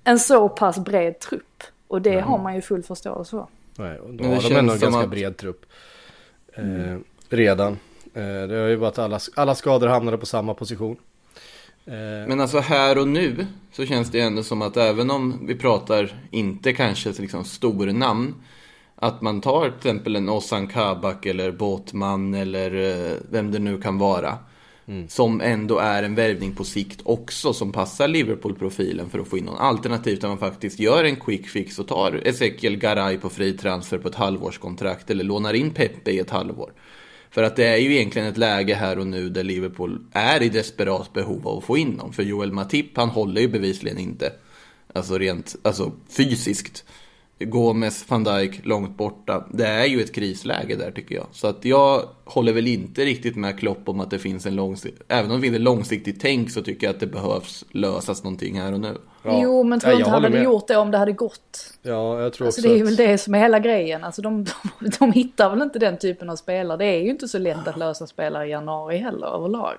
en 0.04 0.20
så 0.20 0.50
pass 0.50 0.80
bred 0.80 1.20
trupp. 1.20 1.64
Och 1.88 2.02
det 2.02 2.20
har 2.20 2.38
man 2.38 2.56
ju 2.56 2.62
full 2.62 2.84
förståelse 2.84 3.32
för. 3.32 3.48
nej, 3.84 4.00
och 4.00 4.14
då 4.14 4.24
har 4.24 4.50
de 4.50 4.56
ändå 4.56 4.74
en 4.74 4.80
ganska 4.80 5.02
att- 5.02 5.10
bred 5.10 5.38
trupp. 5.38 5.66
Eh, 6.54 6.98
redan. 7.30 7.78
Eh, 8.14 8.48
det 8.48 8.56
har 8.56 8.68
ju 8.68 8.76
varit 8.76 8.98
att 8.98 9.00
alla, 9.06 9.20
alla 9.36 9.56
skador 9.56 9.88
hamnade 9.88 10.18
på 10.18 10.26
samma 10.26 10.54
position. 10.54 10.98
Eh, 11.86 11.94
Men 12.28 12.40
alltså 12.40 12.60
här 12.60 12.98
och 12.98 13.08
nu 13.08 13.48
så 13.72 13.86
känns 13.86 14.12
det 14.12 14.20
ändå 14.20 14.44
som 14.44 14.62
att 14.62 14.78
även 14.78 15.12
om 15.12 15.48
vi 15.48 15.56
pratar 15.56 16.14
inte 16.32 16.74
kanske 16.74 17.12
liksom 17.12 17.44
stornamn 17.44 18.36
att 18.96 19.22
man 19.22 19.42
tar 19.42 19.70
till 19.70 19.78
exempel 19.78 20.16
en 20.16 20.30
Ozan 20.30 20.68
Kabak 20.68 21.26
eller 21.26 21.52
Båtman 21.52 22.34
eller 22.34 22.76
eh, 22.76 23.18
vem 23.32 23.52
det 23.52 23.60
nu 23.60 23.82
kan 23.82 23.98
vara. 23.98 24.38
Som 25.08 25.42
ändå 25.42 25.78
är 25.80 26.04
en 26.04 26.16
värvning 26.16 26.56
på 26.56 26.64
sikt 26.64 27.02
också 27.04 27.54
som 27.54 27.72
passar 27.72 28.08
Liverpool-profilen 28.08 29.10
för 29.10 29.20
att 29.20 29.28
få 29.28 29.38
in 29.38 29.46
någon 29.46 29.58
alternativ 29.58 30.20
där 30.20 30.28
man 30.28 30.38
faktiskt 30.38 30.80
gör 30.80 31.04
en 31.04 31.16
quick 31.16 31.48
fix 31.48 31.80
och 31.80 31.88
tar 31.88 32.22
Ezekiel 32.28 32.78
Garay 32.78 33.18
på 33.18 33.30
fri 33.30 33.54
transfer 33.58 33.98
på 33.98 34.08
ett 34.08 34.16
halvårskontrakt 34.16 35.10
eller 35.10 35.24
lånar 35.24 35.54
in 35.54 35.72
Pepe 35.72 36.12
i 36.12 36.20
ett 36.20 36.30
halvår. 36.30 36.72
För 37.32 37.44
att 37.44 37.56
det 37.56 37.66
är 37.66 37.78
ju 37.78 37.96
egentligen 37.96 38.28
ett 38.28 38.38
läge 38.38 38.76
här 38.76 39.00
och 39.00 39.08
nu 39.08 39.30
där 39.30 39.44
Liverpool 39.44 40.00
är 40.12 40.44
i 40.44 40.50
desperat 40.50 41.14
behov 41.14 41.48
av 41.48 41.58
att 41.58 41.64
få 41.64 41.78
in 41.78 41.98
dem. 41.98 42.14
För 42.14 42.24
Joel 42.24 42.52
Matip, 42.52 42.98
han 42.98 43.10
håller 43.10 43.42
ju 43.42 43.48
bevisligen 43.48 43.98
inte. 43.98 44.34
Alltså 44.94 45.18
rent, 45.18 45.56
alltså 45.62 45.92
fysiskt. 46.10 46.86
Gomes, 47.46 48.10
van 48.10 48.24
Dijk 48.24 48.66
långt 48.66 48.98
borta. 48.98 49.46
Det 49.54 49.68
är 49.68 49.86
ju 49.86 50.02
ett 50.02 50.14
krisläge 50.16 50.76
där 50.76 50.92
tycker 50.92 51.16
jag. 51.16 51.26
Så 51.32 51.48
att 51.48 51.66
jag 51.66 52.02
håller 52.26 52.54
väl 52.54 52.68
inte 52.68 53.06
riktigt 53.06 53.36
med 53.36 53.60
Klopp 53.60 53.90
om 53.90 54.00
att 54.00 54.12
det 54.12 54.20
finns 54.20 54.46
en 54.46 54.56
långsiktig... 54.56 55.02
Även 55.08 55.32
om 55.32 55.38
det 55.38 55.42
finns 55.44 55.56
ett 55.56 55.62
långsiktigt 55.62 56.22
tänk 56.22 56.52
så 56.52 56.62
tycker 56.62 56.88
jag 56.88 56.94
att 56.94 57.00
det 57.00 57.08
behövs 57.08 57.66
lösas 57.72 58.24
någonting 58.24 58.60
här 58.60 58.74
och 58.74 58.80
nu. 58.80 58.98
Ja. 59.24 59.40
Jo, 59.44 59.64
men 59.64 59.80
tror 59.80 59.92
Nej, 59.92 60.00
inte 60.00 60.10
han 60.12 60.24
hade 60.24 60.36
med. 60.36 60.44
gjort 60.44 60.68
det 60.68 60.78
om 60.78 60.92
det 60.92 60.98
hade 60.98 61.12
gått. 61.12 61.74
Ja, 61.82 62.22
jag 62.22 62.34
tror 62.34 62.48
Alltså 62.48 62.62
också 62.62 62.70
det 62.70 62.80
är 62.80 62.82
att- 62.84 62.88
väl 62.88 62.96
det 62.96 63.18
som 63.18 63.36
är 63.36 63.40
hela 63.40 63.60
grejen. 63.60 64.04
Alltså 64.04 64.22
de, 64.22 64.44
de, 64.80 64.90
de 65.00 65.12
hittar 65.12 65.50
väl 65.50 65.62
inte 65.62 65.80
den 65.80 65.98
typen 65.98 66.30
av 66.30 66.36
spelare. 66.36 66.78
Det 66.78 66.86
är 66.86 67.00
ju 67.02 67.10
inte 67.10 67.28
så 67.28 67.38
lätt 67.38 67.68
att 67.68 67.78
lösa 67.78 68.08
spelare 68.08 68.48
i 68.48 68.50
januari 68.50 68.98
heller 68.98 69.28
överlag. 69.28 69.76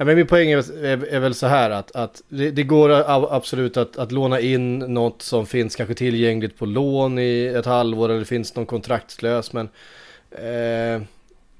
Ja, 0.00 0.04
men 0.04 0.16
min 0.16 0.26
poäng 0.26 0.50
är, 0.50 0.84
är, 0.84 1.04
är 1.04 1.20
väl 1.20 1.34
så 1.34 1.46
här 1.46 1.70
att, 1.70 1.96
att 1.96 2.22
det, 2.28 2.50
det 2.50 2.62
går 2.62 2.90
absolut 3.34 3.76
att, 3.76 3.96
att 3.96 4.12
låna 4.12 4.40
in 4.40 4.78
något 4.78 5.22
som 5.22 5.46
finns 5.46 5.76
kanske 5.76 5.94
tillgängligt 5.94 6.58
på 6.58 6.66
lån 6.66 7.18
i 7.18 7.52
ett 7.56 7.66
halvår 7.66 8.08
eller 8.08 8.18
det 8.18 8.24
finns 8.24 8.56
någon 8.56 8.66
kontraktslös 8.66 9.52
men 9.52 9.68
eh, 10.30 11.02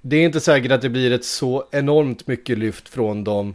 det 0.01 0.17
är 0.17 0.25
inte 0.25 0.41
säkert 0.41 0.73
att 0.73 0.83
det 0.83 0.89
blir 0.89 1.13
ett 1.13 1.25
så 1.25 1.65
enormt 1.71 2.27
mycket 2.27 2.59
lyft 2.59 2.89
från 2.89 3.25
dem. 3.25 3.55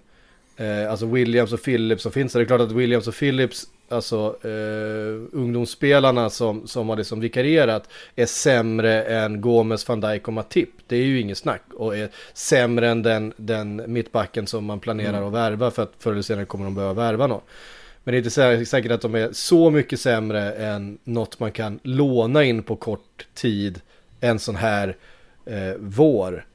Eh, 0.57 0.91
alltså 0.91 1.05
Williams 1.05 1.53
och 1.53 1.63
Phillips 1.63 2.03
som 2.03 2.11
finns 2.11 2.33
där. 2.33 2.39
Det 2.39 2.43
är 2.43 2.47
klart 2.47 2.61
att 2.61 2.71
Williams 2.71 3.07
och 3.07 3.15
Phillips, 3.15 3.67
alltså 3.93 4.35
eh, 4.41 5.39
ungdomsspelarna 5.39 6.29
som, 6.29 6.67
som 6.67 6.89
har 6.89 6.95
liksom 6.95 7.19
vikarierat 7.19 7.89
är 8.15 8.25
sämre 8.25 9.03
än 9.03 9.41
Gomes, 9.41 9.87
van 9.87 10.01
Dijk 10.01 10.27
och 10.27 10.33
Matip. 10.33 10.69
Det 10.87 10.95
är 10.95 11.03
ju 11.03 11.21
inget 11.21 11.37
snack 11.37 11.63
och 11.73 11.97
är 11.97 12.09
sämre 12.33 12.89
än 12.89 13.03
den, 13.03 13.33
den 13.37 13.83
mittbacken 13.87 14.47
som 14.47 14.65
man 14.65 14.79
planerar 14.79 15.27
att 15.27 15.33
värva 15.33 15.71
för 15.71 15.83
att 15.83 15.93
förr 15.99 16.11
eller 16.11 16.21
senare 16.21 16.45
kommer 16.45 16.65
de 16.65 16.75
behöva 16.75 16.93
värva 16.93 17.27
någon. 17.27 17.41
Men 18.03 18.11
det 18.11 18.15
är 18.15 18.19
inte 18.19 18.41
sä- 18.41 18.65
säkert 18.65 18.91
att 18.91 19.01
de 19.01 19.15
är 19.15 19.29
så 19.31 19.69
mycket 19.69 19.99
sämre 19.99 20.51
än 20.51 20.97
något 21.03 21.39
man 21.39 21.51
kan 21.51 21.79
låna 21.83 22.43
in 22.43 22.63
på 22.63 22.75
kort 22.75 23.27
tid 23.33 23.81
en 24.19 24.39
sån 24.39 24.55
här 24.55 24.97
eh, 25.45 25.73
vår. 25.79 26.45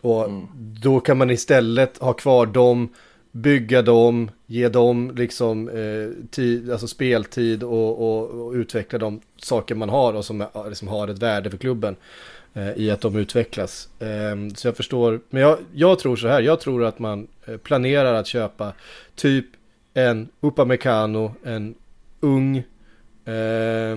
Och 0.00 0.28
då 0.58 1.00
kan 1.00 1.18
man 1.18 1.30
istället 1.30 1.98
ha 1.98 2.12
kvar 2.12 2.46
dem, 2.46 2.88
bygga 3.32 3.82
dem, 3.82 4.30
ge 4.46 4.68
dem 4.68 5.12
liksom 5.16 5.68
eh, 5.68 6.28
tid, 6.30 6.70
alltså 6.70 6.86
speltid 6.88 7.62
och, 7.62 7.98
och, 8.02 8.46
och 8.46 8.52
utveckla 8.52 8.98
de 8.98 9.20
saker 9.36 9.74
man 9.74 9.88
har 9.88 10.12
och 10.12 10.24
som 10.24 10.40
är- 10.40 10.68
liksom 10.68 10.88
har 10.88 11.08
ett 11.08 11.18
värde 11.18 11.50
för 11.50 11.56
klubben 11.58 11.96
eh, 12.54 12.70
i 12.76 12.90
att 12.90 13.00
de 13.00 13.16
utvecklas. 13.16 13.88
Eh, 13.98 14.54
så 14.54 14.68
jag 14.68 14.76
förstår, 14.76 15.20
men 15.30 15.42
jag, 15.42 15.58
jag 15.74 15.98
tror 15.98 16.16
så 16.16 16.28
här, 16.28 16.40
jag 16.42 16.60
tror 16.60 16.84
att 16.84 16.98
man 16.98 17.26
eh, 17.46 17.56
planerar 17.56 18.14
att 18.14 18.26
köpa 18.26 18.72
typ 19.14 19.46
en 19.94 20.28
Upamecano, 20.40 21.34
en 21.44 21.74
ung, 22.20 22.56
eh, 23.24 23.96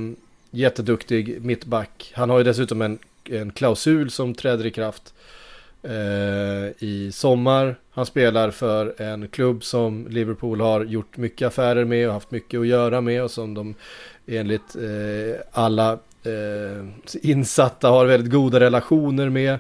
jätteduktig 0.52 1.42
mittback. 1.46 2.12
Han 2.16 2.30
har 2.30 2.38
ju 2.38 2.44
dessutom 2.44 2.82
en, 2.82 3.00
en 3.30 3.52
klausul 3.52 4.10
som 4.12 4.34
träder 4.34 4.66
i 4.66 4.72
kraft 4.72 5.14
eh, 5.14 5.14
i 6.80 7.12
sommar. 7.14 7.76
Han 7.92 8.06
spelar 8.06 8.52
för 8.52 9.02
en 9.02 9.28
klubb 9.28 9.64
som 9.64 10.08
Liverpool 10.10 10.62
har 10.62 10.86
gjort 10.86 11.18
mycket 11.18 11.48
affärer 11.48 11.86
med 11.86 12.08
och 12.08 12.14
haft 12.14 12.32
mycket 12.32 12.60
att 12.60 12.68
göra 12.68 13.02
med 13.02 13.24
och 13.24 13.32
som 13.32 13.54
de 13.54 13.76
enligt 14.26 14.76
eh, 14.76 15.42
alla 15.52 15.92
eh, 16.24 16.86
insatta 17.22 17.90
har 17.90 18.06
väldigt 18.06 18.32
goda 18.32 18.60
relationer 18.60 19.30
med. 19.30 19.54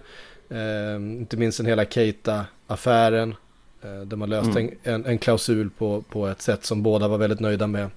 Eh, 0.49 0.95
inte 0.95 1.37
minst 1.37 1.57
den 1.57 1.67
hela 1.67 1.85
Keita-affären. 1.85 3.35
Eh, 3.83 4.01
där 4.01 4.17
man 4.17 4.29
löste 4.29 4.59
en, 4.59 4.71
en, 4.83 5.05
en 5.05 5.17
klausul 5.17 5.69
på, 5.69 6.01
på 6.01 6.27
ett 6.27 6.41
sätt 6.41 6.65
som 6.65 6.83
båda 6.83 7.07
var 7.07 7.17
väldigt 7.17 7.39
nöjda 7.39 7.67
med. 7.67 7.89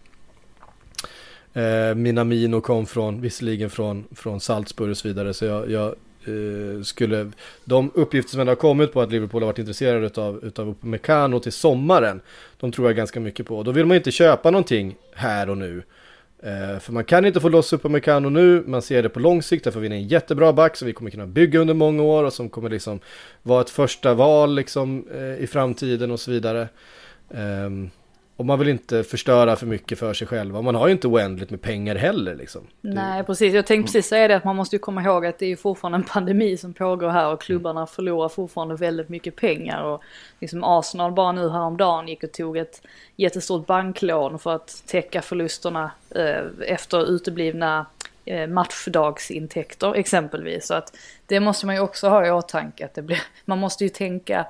Eh, 1.52 1.95
Minamino 1.95 2.61
kom 2.61 2.87
från, 2.87 3.21
visserligen 3.21 3.71
från, 3.71 4.04
från 4.14 4.40
Salzburg 4.40 4.90
och 4.90 4.97
så 4.97 5.09
vidare. 5.09 5.35
Så 5.35 5.45
jag, 5.45 5.71
jag 5.71 5.87
eh, 5.87 5.92
Eh, 6.26 6.83
skulle, 6.83 7.30
de 7.64 7.90
uppgifter 7.95 8.30
som 8.30 8.40
ändå 8.40 8.50
har 8.50 8.56
kommit 8.56 8.92
på 8.92 9.00
att 9.00 9.11
Liverpool 9.12 9.42
har 9.42 9.47
varit 9.47 9.59
intresserade 9.59 10.06
utav, 10.06 10.45
utav 10.45 10.68
Upamecano 10.68 11.40
till 11.40 11.52
sommaren. 11.52 12.21
De 12.61 12.73
tror 12.73 12.88
jag 12.88 12.97
ganska 12.97 13.21
mycket 13.21 13.47
på. 13.47 13.62
Då 13.62 13.71
vill 13.71 13.87
man 13.87 13.97
inte 13.97 14.11
köpa 14.11 14.50
någonting 14.50 14.97
här 15.14 15.50
och 15.50 15.59
nu. 15.59 15.83
Eh, 16.42 16.78
för 16.78 16.92
man 16.92 17.04
kan 17.04 17.25
inte 17.25 17.40
få 17.40 17.49
loss 17.49 17.73
Upamecano 17.73 18.28
nu, 18.28 18.64
man 18.66 18.83
ser 18.83 19.02
det 19.02 19.09
på 19.09 19.21
lång 19.21 19.42
sikt, 19.42 19.64
därför 19.64 19.80
vi 19.80 19.87
är 19.87 19.92
en 19.92 20.09
jättebra 20.09 20.52
back 20.52 20.76
som 20.76 20.87
vi 20.87 20.92
kommer 20.92 21.11
kunna 21.11 21.26
bygga 21.26 21.61
under 21.61 21.75
många 21.75 22.02
år 22.02 22.25
och 22.25 22.33
som 22.33 22.49
kommer 22.49 22.71
liksom 22.71 23.00
vara 23.42 23.61
ett 23.61 23.71
första 23.71 24.14
val 24.14 24.54
liksom 24.54 25.04
eh, 25.14 25.45
i 25.45 25.47
framtiden 25.47 26.11
och 26.11 26.21
så 26.21 26.30
vidare. 26.30 26.68
Ehm, 27.30 27.90
och 28.37 28.47
man 28.47 28.59
vill 28.59 28.69
inte 28.69 29.05
förstöra 29.05 29.57
för 29.57 29.66
mycket 29.66 29.99
för 29.99 30.14
sig 30.14 30.26
själva. 30.26 30.59
Och 30.59 30.64
man 30.64 30.75
har 30.75 30.87
ju 30.87 30.93
inte 30.93 31.09
oändligt 31.09 31.50
med 31.50 31.62
pengar 31.62 31.95
heller 31.95 32.35
liksom. 32.35 32.66
Nej, 32.81 33.25
precis. 33.25 33.55
Jag 33.55 33.66
tänkte 33.66 33.93
precis 33.93 34.09
säga 34.09 34.28
det 34.28 34.37
att 34.37 34.45
man 34.45 34.57
måste 34.57 34.76
ju 34.76 34.81
komma 34.81 35.02
ihåg 35.02 35.26
att 35.26 35.38
det 35.38 35.47
är 35.47 35.49
ju 35.49 35.57
fortfarande 35.57 35.99
en 35.99 36.05
pandemi 36.05 36.57
som 36.57 36.73
pågår 36.73 37.09
här 37.09 37.33
och 37.33 37.40
klubbarna 37.40 37.87
förlorar 37.87 38.28
fortfarande 38.28 38.75
väldigt 38.75 39.09
mycket 39.09 39.37
pengar. 39.37 39.83
Och 39.83 40.02
liksom 40.40 40.64
Arsenal 40.64 41.12
bara 41.12 41.33
nu 41.33 41.49
häromdagen 41.49 42.09
gick 42.09 42.23
och 42.25 42.33
tog 42.33 42.57
ett 42.57 42.83
jättestort 43.16 43.66
banklån 43.66 44.38
för 44.38 44.55
att 44.55 44.83
täcka 44.87 45.23
förlusterna 45.23 45.90
eh, 46.11 46.45
efter 46.66 47.11
uteblivna 47.11 47.87
eh, 48.25 48.47
matchdagsintäkter 48.47 49.95
exempelvis. 49.95 50.66
Så 50.66 50.75
att 50.75 50.97
det 51.26 51.40
måste 51.40 51.66
man 51.66 51.75
ju 51.75 51.81
också 51.81 52.09
ha 52.09 52.26
i 52.26 52.31
åtanke 52.31 52.85
att 52.85 52.95
det 52.95 53.02
blir, 53.02 53.23
man 53.45 53.59
måste 53.59 53.85
ju 53.85 53.90
tänka 53.90 54.47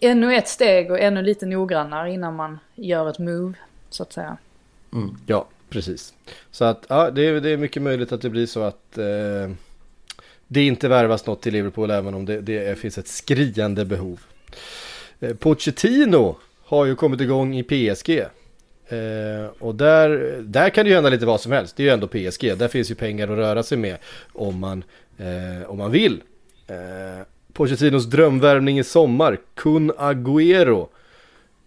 ännu 0.00 0.34
ett 0.34 0.48
steg 0.48 0.90
och 0.90 1.00
ännu 1.00 1.22
lite 1.22 1.46
noggrannare 1.46 2.12
innan 2.12 2.36
man 2.36 2.58
gör 2.74 3.10
ett 3.10 3.18
move 3.18 3.54
så 3.90 4.02
att 4.02 4.12
säga. 4.12 4.36
Mm, 4.92 5.16
ja, 5.26 5.46
precis. 5.68 6.14
Så 6.50 6.64
att 6.64 6.86
ja, 6.88 7.10
det, 7.10 7.26
är, 7.26 7.40
det 7.40 7.50
är 7.50 7.56
mycket 7.56 7.82
möjligt 7.82 8.12
att 8.12 8.22
det 8.22 8.30
blir 8.30 8.46
så 8.46 8.62
att 8.62 8.98
eh, 8.98 9.50
det 10.46 10.66
inte 10.66 10.88
värvas 10.88 11.26
något 11.26 11.42
till 11.42 11.52
Liverpool 11.52 11.90
även 11.90 12.14
om 12.14 12.24
det, 12.24 12.40
det 12.40 12.78
finns 12.78 12.98
ett 12.98 13.08
skriande 13.08 13.84
behov. 13.84 14.20
Eh, 15.20 15.34
Pochettino 15.34 16.36
har 16.64 16.84
ju 16.84 16.96
kommit 16.96 17.20
igång 17.20 17.56
i 17.56 17.62
PSG. 17.62 18.10
Eh, 18.88 19.46
och 19.58 19.74
där, 19.74 20.38
där 20.42 20.70
kan 20.70 20.84
det 20.84 20.88
ju 20.88 20.94
hända 20.94 21.10
lite 21.10 21.26
vad 21.26 21.40
som 21.40 21.52
helst. 21.52 21.76
Det 21.76 21.82
är 21.82 21.84
ju 21.84 21.92
ändå 21.92 22.06
PSG. 22.06 22.58
Där 22.58 22.68
finns 22.68 22.90
ju 22.90 22.94
pengar 22.94 23.28
att 23.28 23.38
röra 23.38 23.62
sig 23.62 23.78
med 23.78 23.96
om 24.32 24.58
man, 24.58 24.84
eh, 25.18 25.70
om 25.70 25.78
man 25.78 25.90
vill. 25.90 26.22
Eh, 26.66 27.26
Pochettinos 27.58 28.06
drömvärvning 28.06 28.78
i 28.78 28.84
sommar, 28.84 29.38
Kun 29.54 29.92
Agüero. 29.92 30.88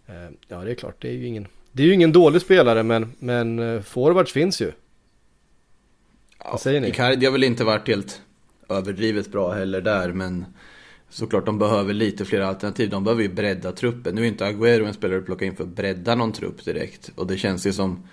Eh, 0.08 0.14
ja, 0.48 0.58
det 0.58 0.72
är 0.72 0.76
klart, 0.76 0.96
det 1.02 1.08
är 1.10 1.14
ju 1.14 1.28
ingen, 1.28 1.48
det 1.72 1.84
är 1.84 1.88
ju 1.88 1.94
ingen 1.94 2.12
dålig 2.12 2.42
spelare, 2.42 2.84
men, 2.84 3.14
men 3.20 3.60
eh, 3.60 3.82
forwards 3.82 4.32
finns 4.32 4.62
ju. 4.62 4.72
Vad 6.52 6.62
säger 6.62 6.82
ni? 6.82 6.88
Icardi 6.88 7.26
har 7.26 7.32
väl 7.32 7.44
inte 7.44 7.64
varit 7.64 7.88
helt 7.88 8.22
överdrivet 8.70 9.32
bra 9.32 9.52
heller 9.52 9.82
där, 9.82 10.14
men 10.14 10.46
såklart 11.10 11.46
de 11.46 11.60
behöver 11.60 11.94
lite 11.94 12.26
fler 12.26 12.42
alternativ. 12.42 12.90
De 12.90 13.04
behöver 13.04 13.24
ju 13.24 13.30
bredda 13.30 13.72
truppen. 13.72 14.16
Nu 14.16 14.22
är 14.22 14.26
inte 14.26 14.46
Agüero 14.46 14.88
en 14.88 14.94
spelare 14.94 15.20
att 15.20 15.26
plocka 15.26 15.46
in 15.46 15.56
för 15.56 15.64
att 15.64 15.70
bredda 15.70 16.16
någon 16.16 16.32
trupp 16.32 16.66
direkt. 16.66 17.12
Och 17.16 17.28
det 17.28 17.38
känns 17.38 17.68
ju 17.68 17.74
som... 17.74 18.08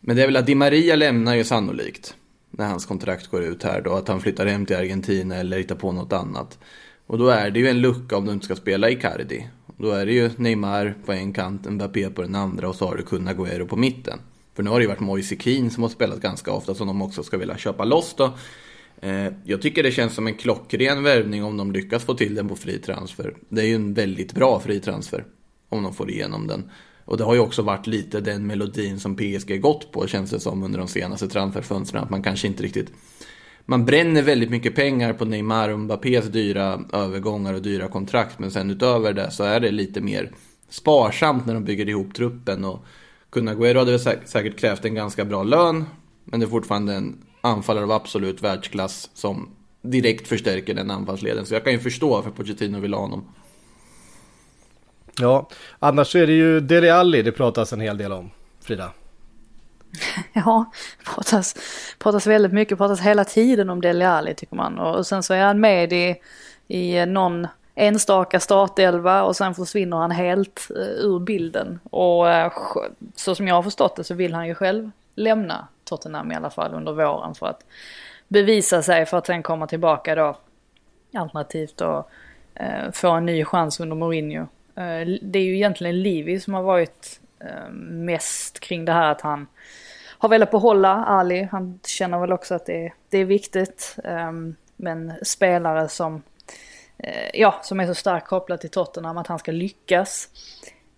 Men 0.00 0.16
det 0.16 0.22
är 0.22 0.26
väl 0.26 0.36
att 0.36 0.46
Di 0.46 0.54
Maria 0.54 0.96
lämnar 0.96 1.34
ju 1.34 1.44
sannolikt. 1.44 2.14
När 2.50 2.66
hans 2.66 2.86
kontrakt 2.86 3.26
går 3.26 3.42
ut 3.42 3.62
här 3.62 3.80
då. 3.80 3.92
Att 3.92 4.08
han 4.08 4.20
flyttar 4.20 4.46
hem 4.46 4.66
till 4.66 4.76
Argentina 4.76 5.36
eller 5.36 5.58
hittar 5.58 5.74
på 5.74 5.92
något 5.92 6.12
annat. 6.12 6.58
Och 7.06 7.18
då 7.18 7.28
är 7.28 7.50
det 7.50 7.58
ju 7.60 7.68
en 7.68 7.80
lucka 7.80 8.16
om 8.16 8.26
du 8.26 8.32
inte 8.32 8.44
ska 8.44 8.56
spela 8.56 8.90
Icardi. 8.90 9.48
Då 9.76 9.90
är 9.90 10.06
det 10.06 10.12
ju 10.12 10.30
Neymar 10.36 10.94
på 11.06 11.12
en 11.12 11.32
kant, 11.32 11.70
Mbappé 11.70 12.10
på 12.10 12.22
den 12.22 12.34
andra 12.34 12.68
och 12.68 12.74
så 12.74 12.86
har 12.86 12.96
du 12.96 13.02
Kun 13.02 13.28
Agüero 13.28 13.66
på 13.66 13.76
mitten. 13.76 14.18
För 14.54 14.62
nu 14.62 14.70
har 14.70 14.78
det 14.78 14.82
ju 14.82 14.88
varit 14.88 15.00
Moise 15.00 15.36
Keane 15.36 15.70
som 15.70 15.82
har 15.82 15.90
spelat 15.90 16.20
ganska 16.20 16.52
ofta 16.52 16.74
som 16.74 16.86
de 16.86 17.02
också 17.02 17.22
ska 17.22 17.36
vilja 17.38 17.56
köpa 17.56 17.84
loss 17.84 18.14
då. 18.16 18.32
Eh, 19.00 19.32
Jag 19.44 19.62
tycker 19.62 19.82
det 19.82 19.90
känns 19.90 20.14
som 20.14 20.26
en 20.26 20.34
klockren 20.34 21.02
värvning 21.02 21.44
om 21.44 21.56
de 21.56 21.72
lyckas 21.72 22.04
få 22.04 22.14
till 22.14 22.34
den 22.34 22.48
på 22.48 22.56
fri 22.56 22.78
transfer. 22.78 23.34
Det 23.48 23.60
är 23.60 23.66
ju 23.66 23.74
en 23.74 23.94
väldigt 23.94 24.32
bra 24.32 24.60
fri 24.60 24.80
transfer 24.80 25.24
om 25.68 25.82
de 25.82 25.94
får 25.94 26.10
igenom 26.10 26.46
den. 26.46 26.70
Och 27.10 27.16
det 27.16 27.24
har 27.24 27.34
ju 27.34 27.40
också 27.40 27.62
varit 27.62 27.86
lite 27.86 28.20
den 28.20 28.46
melodin 28.46 29.00
som 29.00 29.16
PSG 29.16 29.60
gått 29.60 29.92
på 29.92 30.06
känns 30.06 30.30
det 30.30 30.40
som 30.40 30.62
under 30.62 30.78
de 30.78 30.88
senaste 30.88 31.28
transferfönstren. 31.28 32.02
Att 32.02 32.10
man 32.10 32.22
kanske 32.22 32.46
inte 32.46 32.62
riktigt... 32.62 32.92
Man 33.64 33.84
bränner 33.84 34.22
väldigt 34.22 34.50
mycket 34.50 34.74
pengar 34.74 35.12
på 35.12 35.24
Neymar 35.24 35.68
och 35.68 35.78
Mbappés 35.78 36.24
dyra 36.24 36.80
övergångar 36.92 37.54
och 37.54 37.62
dyra 37.62 37.88
kontrakt. 37.88 38.38
Men 38.38 38.50
sen 38.50 38.70
utöver 38.70 39.12
det 39.12 39.30
så 39.30 39.44
är 39.44 39.60
det 39.60 39.70
lite 39.70 40.00
mer 40.00 40.30
sparsamt 40.68 41.46
när 41.46 41.54
de 41.54 41.64
bygger 41.64 41.88
ihop 41.88 42.14
truppen. 42.14 42.64
Och 42.64 42.84
Kunna 43.30 43.54
Agüero 43.54 43.78
hade 43.78 43.90
väl 43.90 44.18
säkert 44.24 44.58
krävt 44.58 44.84
en 44.84 44.94
ganska 44.94 45.24
bra 45.24 45.42
lön. 45.42 45.84
Men 46.24 46.40
det 46.40 46.46
är 46.46 46.50
fortfarande 46.50 46.94
en 46.94 47.18
anfallare 47.40 47.84
av 47.84 47.92
absolut 47.92 48.42
världsklass 48.42 49.10
som 49.14 49.48
direkt 49.82 50.28
förstärker 50.28 50.74
den 50.74 50.90
anfallsleden. 50.90 51.46
Så 51.46 51.54
jag 51.54 51.64
kan 51.64 51.72
ju 51.72 51.78
förstå 51.78 52.10
varför 52.10 52.30
Pochettino 52.30 52.80
vill 52.80 52.94
ha 52.94 53.00
honom. 53.00 53.24
Ja, 55.18 55.48
annars 55.78 56.12
så 56.12 56.18
är 56.18 56.26
det 56.26 56.32
ju 56.32 56.60
Dele 56.60 56.94
Alli 56.94 57.22
det 57.22 57.32
pratas 57.32 57.72
en 57.72 57.80
hel 57.80 57.98
del 57.98 58.12
om, 58.12 58.30
Frida. 58.60 58.90
Ja, 60.32 60.72
pratas, 61.04 61.54
pratas 61.98 62.26
väldigt 62.26 62.52
mycket, 62.52 62.78
pratas 62.78 63.00
hela 63.00 63.24
tiden 63.24 63.70
om 63.70 63.80
Dele 63.80 64.08
Alli 64.08 64.34
tycker 64.34 64.56
man. 64.56 64.78
Och, 64.78 64.96
och 64.96 65.06
sen 65.06 65.22
så 65.22 65.34
är 65.34 65.44
han 65.44 65.60
med 65.60 65.92
i, 65.92 66.16
i 66.68 67.06
någon 67.06 67.46
enstaka 67.74 68.40
startelva 68.40 69.22
och 69.22 69.36
sen 69.36 69.54
försvinner 69.54 69.96
han 69.96 70.10
helt 70.10 70.70
eh, 70.76 71.04
ur 71.04 71.18
bilden. 71.18 71.80
Och 71.90 72.30
eh, 72.30 72.52
så 73.14 73.34
som 73.34 73.48
jag 73.48 73.54
har 73.54 73.62
förstått 73.62 73.96
det 73.96 74.04
så 74.04 74.14
vill 74.14 74.34
han 74.34 74.48
ju 74.48 74.54
själv 74.54 74.90
lämna 75.14 75.68
Tottenham 75.84 76.32
i 76.32 76.34
alla 76.34 76.50
fall 76.50 76.74
under 76.74 76.92
våren 76.92 77.34
för 77.34 77.46
att 77.46 77.64
bevisa 78.28 78.82
sig 78.82 79.06
för 79.06 79.16
att 79.16 79.26
sen 79.26 79.42
komma 79.42 79.66
tillbaka 79.66 80.14
då. 80.14 80.38
Alternativt 81.14 81.76
då 81.76 82.08
eh, 82.54 82.90
få 82.92 83.10
en 83.10 83.26
ny 83.26 83.44
chans 83.44 83.80
under 83.80 83.96
Mourinho. 83.96 84.46
Eh, 84.76 85.08
det 85.22 85.38
är 85.38 85.42
ju 85.42 85.54
egentligen 85.54 86.02
Livi 86.02 86.40
som 86.40 86.54
har 86.54 86.62
varit 86.62 87.20
eh, 87.40 87.70
mest 87.80 88.60
kring 88.60 88.84
det 88.84 88.92
här 88.92 89.10
att 89.10 89.20
han 89.20 89.46
har 90.18 90.28
velat 90.28 90.50
behålla 90.50 91.04
Ali. 91.04 91.48
Han 91.50 91.80
känner 91.86 92.18
väl 92.18 92.32
också 92.32 92.54
att 92.54 92.66
det 92.66 92.86
är, 92.86 92.94
det 93.08 93.18
är 93.18 93.24
viktigt. 93.24 93.96
Ehm, 94.04 94.56
Men 94.76 95.12
spelare 95.22 95.88
som, 95.88 96.22
eh, 96.98 97.30
ja, 97.34 97.60
som 97.62 97.80
är 97.80 97.86
så 97.86 97.94
starkt 97.94 98.26
kopplad 98.26 98.60
till 98.60 98.70
Tottenham 98.70 99.18
att 99.18 99.26
han 99.26 99.38
ska 99.38 99.52
lyckas. 99.52 100.28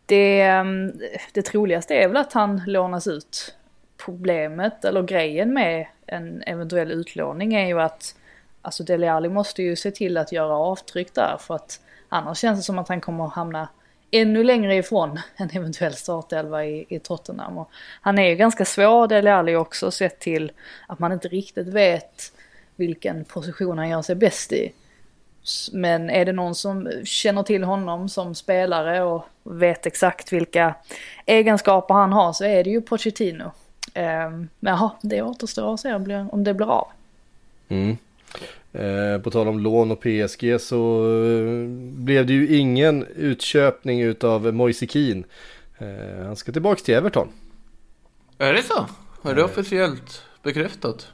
Det, 0.07 0.41
ehm, 0.41 0.93
det 1.33 1.43
troligaste 1.43 1.95
är 1.95 2.09
väl 2.09 2.17
att 2.17 2.33
han 2.33 2.63
lånas 2.67 3.07
ut. 3.07 3.55
Problemet 3.97 4.85
eller 4.85 5.03
grejen 5.03 5.55
med 5.55 5.87
en 6.07 6.43
eventuell 6.43 6.93
utlåning 6.93 7.55
är 7.55 7.67
ju 7.67 7.81
att 7.81 8.15
alltså 8.63 8.85
Dele 8.85 9.13
Alli 9.13 9.29
måste 9.29 9.63
ju 9.63 9.77
se 9.77 9.91
till 9.91 10.17
att 10.17 10.33
göra 10.33 10.55
avtryck 10.55 11.15
där 11.15 11.37
för 11.41 11.55
att 11.55 11.81
annars 12.13 12.39
känns 12.39 12.59
det 12.59 12.63
som 12.63 12.79
att 12.79 12.89
han 12.89 13.01
kommer 13.01 13.27
att 13.27 13.33
hamna 13.33 13.69
ännu 14.11 14.45
längre 14.45 14.77
ifrån 14.77 15.21
en 15.37 15.51
eventuell 15.53 15.95
startelva 15.95 16.65
i, 16.65 16.87
i 16.89 16.99
Tottenham. 16.99 17.59
Och 17.59 17.71
han 18.01 18.19
är 18.19 18.29
ju 18.29 18.37
ganska 18.37 18.65
svår, 18.65 19.09
Dele 19.09 19.35
Alli 19.35 19.57
också, 19.57 19.91
sett 19.91 20.21
till 20.21 20.53
att 20.89 20.99
man 20.99 21.13
inte 21.13 21.29
riktigt 21.29 21.67
vet 21.67 22.33
vilken 22.77 23.25
position 23.25 23.79
han 23.79 23.89
gör 23.89 24.03
sig 24.03 24.15
bäst 24.15 24.53
i. 24.53 24.73
Men 25.73 26.11
är 26.11 26.25
det 26.25 26.33
någon 26.33 26.55
som 26.55 26.91
känner 27.05 27.43
till 27.43 27.65
honom 27.65 28.09
som 28.09 28.35
spelare 28.35 29.03
och 29.03 29.25
vet 29.43 29.87
exakt 29.87 30.33
vilka 30.33 30.75
egenskaper 31.27 31.95
han 31.95 32.13
har 32.13 32.33
så 32.33 32.45
är 32.45 32.65
det 32.65 32.71
ju 32.71 32.81
Pochettino. 32.81 33.51
Ehm, 33.95 34.49
men 34.61 34.75
jaha, 34.75 34.91
det 35.01 35.23
återstår 35.23 35.75
att 35.75 35.81
se 35.81 35.95
om 36.33 36.45
det 36.45 36.55
blir 36.55 36.71
av. 36.71 36.89
Mm. 37.69 37.97
Eh, 38.75 39.23
på 39.23 39.31
tal 39.31 39.49
om 39.49 39.61
lån 39.61 39.91
och 39.91 40.01
PSG 40.01 40.61
så 40.61 41.05
eh, 41.25 41.69
blev 42.05 42.27
det 42.27 42.33
ju 42.33 42.57
ingen 42.57 43.07
utköpning 43.17 44.01
utav 44.01 44.55
Moise 44.55 44.87
Keane. 44.87 45.23
Eh, 45.79 46.27
han 46.27 46.37
ska 46.37 46.53
tillbaka 46.53 46.83
till 46.85 46.95
Everton. 46.95 47.29
Är 48.39 48.53
det 48.53 48.63
så? 48.63 48.87
Är 49.29 49.35
det 49.35 49.45
officiellt 49.45 50.23
bekräftat? 50.43 51.07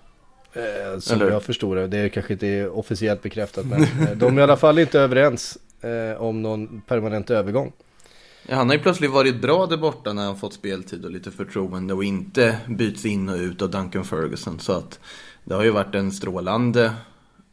Som 1.01 1.17
Eller? 1.21 1.31
jag 1.31 1.43
förstår 1.43 1.77
det, 1.77 1.87
det 1.87 1.99
är 1.99 2.09
kanske 2.09 2.33
inte 2.33 2.69
officiellt 2.69 3.23
bekräftat 3.23 3.67
men 3.67 3.87
de 4.19 4.37
är 4.37 4.41
i 4.41 4.43
alla 4.43 4.57
fall 4.57 4.79
inte 4.79 5.01
överens 5.01 5.59
om 6.19 6.43
någon 6.43 6.81
permanent 6.81 7.31
övergång. 7.31 7.73
Ja, 8.47 8.57
han 8.57 8.69
har 8.69 8.77
ju 8.77 8.83
plötsligt 8.83 9.11
varit 9.11 9.43
bra 9.43 9.67
där 9.67 9.77
borta 9.77 10.13
när 10.13 10.25
han 10.25 10.37
fått 10.37 10.53
speltid 10.53 11.05
och 11.05 11.11
lite 11.11 11.31
förtroende 11.31 11.95
och 11.95 12.05
inte 12.05 12.59
byts 12.69 13.05
in 13.05 13.29
och 13.29 13.37
ut 13.37 13.63
av 13.63 13.71
Duncan 13.71 14.05
Ferguson. 14.05 14.61
Så 14.61 14.73
att 14.73 15.01
det 15.45 15.55
har 15.55 15.65
ju 15.65 15.71
varit 15.71 15.95
en 15.95 16.13
strålande 16.13 16.93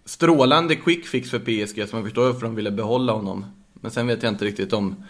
strålande 0.05 0.75
quick 0.75 1.07
fix 1.07 1.29
för 1.29 1.39
PSG, 1.39 1.89
så 1.89 1.95
man 1.95 2.03
förstår 2.03 2.25
varför 2.25 2.41
de 2.41 2.55
ville 2.55 2.71
behålla 2.71 3.13
honom. 3.13 3.45
Men 3.73 3.91
sen 3.91 4.07
vet 4.07 4.23
jag 4.23 4.31
inte 4.31 4.45
riktigt 4.45 4.73
om 4.73 5.03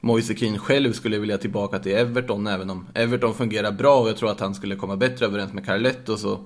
Moise 0.00 0.34
Keane 0.36 0.58
själv 0.58 0.92
skulle 0.92 1.18
vilja 1.18 1.38
tillbaka 1.38 1.78
till 1.78 1.92
Everton, 1.92 2.46
även 2.46 2.70
om 2.70 2.86
Everton 2.94 3.34
fungerar 3.34 3.72
bra 3.72 4.00
och 4.00 4.08
jag 4.08 4.16
tror 4.16 4.30
att 4.30 4.40
han 4.40 4.54
skulle 4.54 4.76
komma 4.76 4.96
bättre 4.96 5.26
överens 5.26 5.52
med 5.52 5.66
Carletto 5.66 6.16
så 6.16 6.40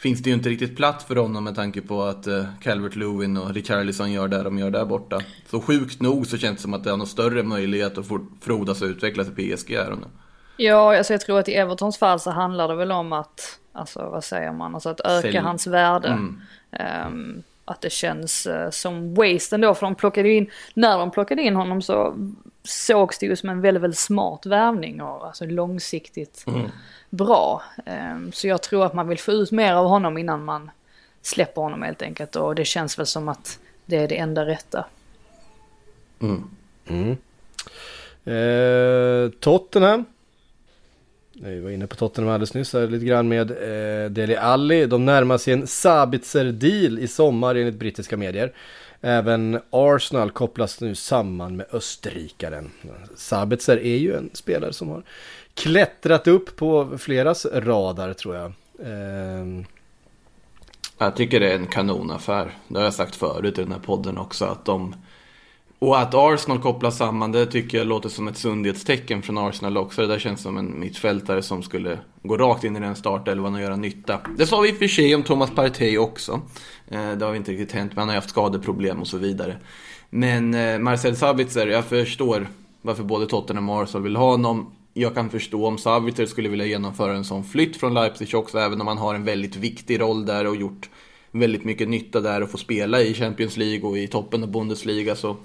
finns 0.00 0.22
det 0.22 0.30
ju 0.30 0.36
inte 0.36 0.48
riktigt 0.48 0.76
plats 0.76 1.04
för 1.04 1.16
honom 1.16 1.44
med 1.44 1.54
tanke 1.54 1.80
på 1.80 2.02
att 2.02 2.26
eh, 2.26 2.44
Calvert 2.62 2.96
Lewin 2.96 3.36
och 3.36 3.54
Richarlison 3.54 4.12
gör 4.12 4.28
det 4.28 4.42
de 4.42 4.58
gör 4.58 4.70
där 4.70 4.84
borta. 4.84 5.20
Så 5.50 5.60
sjukt 5.60 6.02
nog 6.02 6.26
så 6.26 6.38
känns 6.38 6.56
det 6.56 6.62
som 6.62 6.74
att 6.74 6.84
det 6.84 6.90
har 6.90 6.96
någon 6.96 7.06
större 7.06 7.42
möjlighet 7.42 7.98
att 7.98 8.06
frodas 8.40 8.82
och 8.82 8.88
utvecklas 8.88 9.28
i 9.28 9.30
PSG 9.54 9.76
här 9.76 9.90
och 9.90 9.98
nu. 9.98 10.06
Ja, 10.56 10.96
alltså 10.96 11.12
jag 11.12 11.20
tror 11.20 11.38
att 11.38 11.48
i 11.48 11.54
Evertons 11.54 11.98
fall 11.98 12.20
så 12.20 12.30
handlar 12.30 12.68
det 12.68 12.74
väl 12.74 12.92
om 12.92 13.12
att, 13.12 13.59
alltså 13.72 14.08
vad 14.12 14.24
säger 14.24 14.52
man, 14.52 14.74
alltså 14.74 14.88
att 14.88 15.00
öka 15.00 15.22
Sälj. 15.22 15.36
hans 15.36 15.66
värde. 15.66 16.08
Mm. 16.08 16.40
Um, 17.06 17.42
att 17.64 17.80
det 17.80 17.90
känns 17.90 18.46
uh, 18.46 18.70
som 18.70 19.14
waste 19.14 19.54
ändå 19.54 19.74
för 19.74 19.86
de 19.86 19.94
plockade 19.94 20.28
in, 20.28 20.50
när 20.74 20.98
de 20.98 21.10
plockade 21.10 21.42
in 21.42 21.56
honom 21.56 21.82
så 21.82 22.14
sågs 22.64 23.18
det 23.18 23.26
ju 23.26 23.36
som 23.36 23.48
en 23.48 23.60
väldigt, 23.60 23.82
väldigt 23.82 23.98
smart 23.98 24.46
värvning 24.46 25.02
och 25.02 25.26
alltså 25.26 25.46
långsiktigt 25.46 26.44
mm. 26.46 26.70
bra. 27.10 27.62
Um, 27.86 28.32
så 28.32 28.48
jag 28.48 28.62
tror 28.62 28.86
att 28.86 28.94
man 28.94 29.08
vill 29.08 29.18
få 29.18 29.32
ut 29.32 29.50
mer 29.50 29.74
av 29.74 29.86
honom 29.86 30.18
innan 30.18 30.44
man 30.44 30.70
släpper 31.22 31.62
honom 31.62 31.82
helt 31.82 32.02
enkelt 32.02 32.36
och 32.36 32.54
det 32.54 32.64
känns 32.64 32.98
väl 32.98 33.06
som 33.06 33.28
att 33.28 33.58
det 33.86 33.96
är 33.96 34.08
det 34.08 34.18
enda 34.18 34.46
rätta. 34.46 34.84
Mm. 36.20 36.50
Mm. 36.86 37.16
Eh, 38.24 39.30
Tottenham 39.40 40.04
vi 41.42 41.60
var 41.60 41.70
inne 41.70 41.86
på 41.86 41.96
Tottenham 41.96 42.32
alldeles 42.32 42.54
nyss 42.54 42.72
här 42.72 42.86
lite 42.86 43.04
grann 43.04 43.28
med 43.28 43.50
eh, 43.50 44.10
Deli 44.10 44.36
Alli. 44.36 44.86
De 44.86 45.04
närmar 45.04 45.38
sig 45.38 45.52
en 45.52 45.66
Sabitzer-deal 45.66 46.98
i 46.98 47.08
sommar 47.08 47.54
enligt 47.54 47.74
brittiska 47.74 48.16
medier. 48.16 48.52
Även 49.00 49.60
Arsenal 49.70 50.30
kopplas 50.30 50.80
nu 50.80 50.94
samman 50.94 51.56
med 51.56 51.66
österrikaren. 51.72 52.70
Sabitzer 53.16 53.76
är 53.76 53.96
ju 53.96 54.16
en 54.16 54.30
spelare 54.32 54.72
som 54.72 54.88
har 54.88 55.02
klättrat 55.54 56.26
upp 56.26 56.56
på 56.56 56.98
fleras 56.98 57.46
radar 57.54 58.12
tror 58.12 58.36
jag. 58.36 58.52
Eh... 58.82 59.64
Jag 60.98 61.16
tycker 61.16 61.40
det 61.40 61.50
är 61.52 61.56
en 61.56 61.66
kanonaffär. 61.66 62.50
Det 62.68 62.78
har 62.78 62.84
jag 62.84 62.94
sagt 62.94 63.16
förut 63.16 63.58
i 63.58 63.62
den 63.62 63.72
här 63.72 63.80
podden 63.80 64.18
också. 64.18 64.44
Att 64.44 64.64
de 64.64 64.94
och 65.80 65.98
att 65.98 66.14
Arsenal 66.14 66.58
kopplas 66.58 66.96
samman, 66.96 67.32
det 67.32 67.46
tycker 67.46 67.78
jag 67.78 67.86
låter 67.86 68.08
som 68.08 68.28
ett 68.28 68.36
sundhetstecken 68.36 69.22
från 69.22 69.38
Arsenal 69.38 69.76
också. 69.76 70.02
Det 70.02 70.08
där 70.08 70.18
känns 70.18 70.42
som 70.42 70.56
en 70.56 70.80
mittfältare 70.80 71.42
som 71.42 71.62
skulle 71.62 71.98
gå 72.22 72.36
rakt 72.36 72.64
in 72.64 72.76
i 72.76 72.80
den 72.80 72.96
startelvan 72.96 73.54
och 73.54 73.60
göra 73.60 73.76
nytta. 73.76 74.20
Det 74.38 74.46
sa 74.46 74.60
vi 74.60 74.68
i 74.68 74.72
och 74.72 74.76
för 74.76 74.86
sig 74.86 75.14
om 75.14 75.22
Thomas 75.22 75.50
Partey 75.50 75.98
också. 75.98 76.40
Eh, 76.88 77.12
det 77.12 77.24
har 77.24 77.34
inte 77.34 77.52
riktigt 77.52 77.72
hänt, 77.72 77.92
men 77.94 77.98
han 77.98 78.08
har 78.08 78.14
haft 78.14 78.30
skadeproblem 78.30 79.00
och 79.00 79.06
så 79.06 79.18
vidare. 79.18 79.56
Men 80.10 80.54
eh, 80.54 80.78
Marcel 80.78 81.16
Sabitzer, 81.16 81.66
jag 81.66 81.84
förstår 81.84 82.48
varför 82.82 83.02
både 83.02 83.26
Tottenham 83.26 83.68
och 83.68 83.82
Arsenal 83.82 84.02
vill 84.02 84.16
ha 84.16 84.30
honom. 84.30 84.72
Jag 84.94 85.14
kan 85.14 85.30
förstå 85.30 85.66
om 85.66 85.78
Sabitzer 85.78 86.26
skulle 86.26 86.48
vilja 86.48 86.66
genomföra 86.66 87.16
en 87.16 87.24
sån 87.24 87.44
flytt 87.44 87.76
från 87.76 87.94
Leipzig 87.94 88.34
också, 88.34 88.58
även 88.58 88.80
om 88.80 88.86
han 88.86 88.98
har 88.98 89.14
en 89.14 89.24
väldigt 89.24 89.56
viktig 89.56 90.00
roll 90.00 90.26
där 90.26 90.46
och 90.46 90.56
gjort 90.56 90.90
väldigt 91.30 91.64
mycket 91.64 91.88
nytta 91.88 92.20
där 92.20 92.42
och 92.42 92.50
få 92.50 92.58
spela 92.58 93.00
i 93.00 93.14
Champions 93.14 93.56
League 93.56 93.88
och 93.88 93.98
i 93.98 94.06
toppen 94.06 94.42
av 94.42 94.50
Bundesliga 94.50 95.16
så 95.16 95.36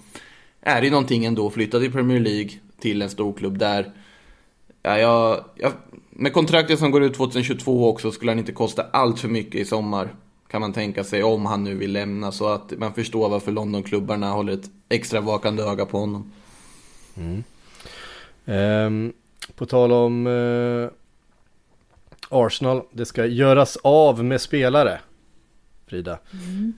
är 0.65 0.82
det 0.82 0.89
någonting 0.89 1.25
ändå 1.25 1.47
att 1.47 1.54
flytta 1.54 1.80
till 1.80 1.91
Premier 1.91 2.19
League 2.19 2.49
till 2.80 3.01
en 3.01 3.10
stor 3.10 3.34
klubb 3.34 3.58
där. 3.58 3.91
Ja, 4.84 4.97
jag, 4.97 5.43
jag, 5.56 5.71
med 6.10 6.34
kontraktet 6.34 6.80
som 6.80 6.91
går 6.91 7.04
ut 7.04 7.13
2022 7.13 7.89
också 7.89 8.12
skulle 8.12 8.32
han 8.32 8.39
inte 8.39 8.51
kosta 8.51 8.86
allt 8.91 9.19
för 9.19 9.28
mycket 9.28 9.56
i 9.62 9.65
sommar. 9.65 10.10
Kan 10.47 10.62
man 10.62 10.73
tänka 10.73 11.04
sig 11.04 11.23
om 11.23 11.45
han 11.45 11.63
nu 11.63 11.75
vill 11.75 11.91
lämna 11.91 12.32
så 12.32 12.47
att 12.47 12.73
man 12.78 12.93
förstår 12.93 13.30
varför 13.30 13.51
Londonklubbarna 13.51 14.32
håller 14.32 14.54
ett 14.54 14.69
extra 14.89 15.21
vakande 15.21 15.63
öga 15.63 15.86
på 15.86 15.99
honom. 15.99 16.32
Mm. 17.17 17.43
Um, 18.45 19.13
på 19.56 19.65
tal 19.65 19.91
om 19.91 20.28
uh, 20.28 20.89
Arsenal, 22.30 22.82
det 22.91 23.06
ska 23.06 23.25
göras 23.25 23.78
av 23.84 24.23
med 24.23 24.41
spelare. 24.41 24.99
Frida. 25.88 26.19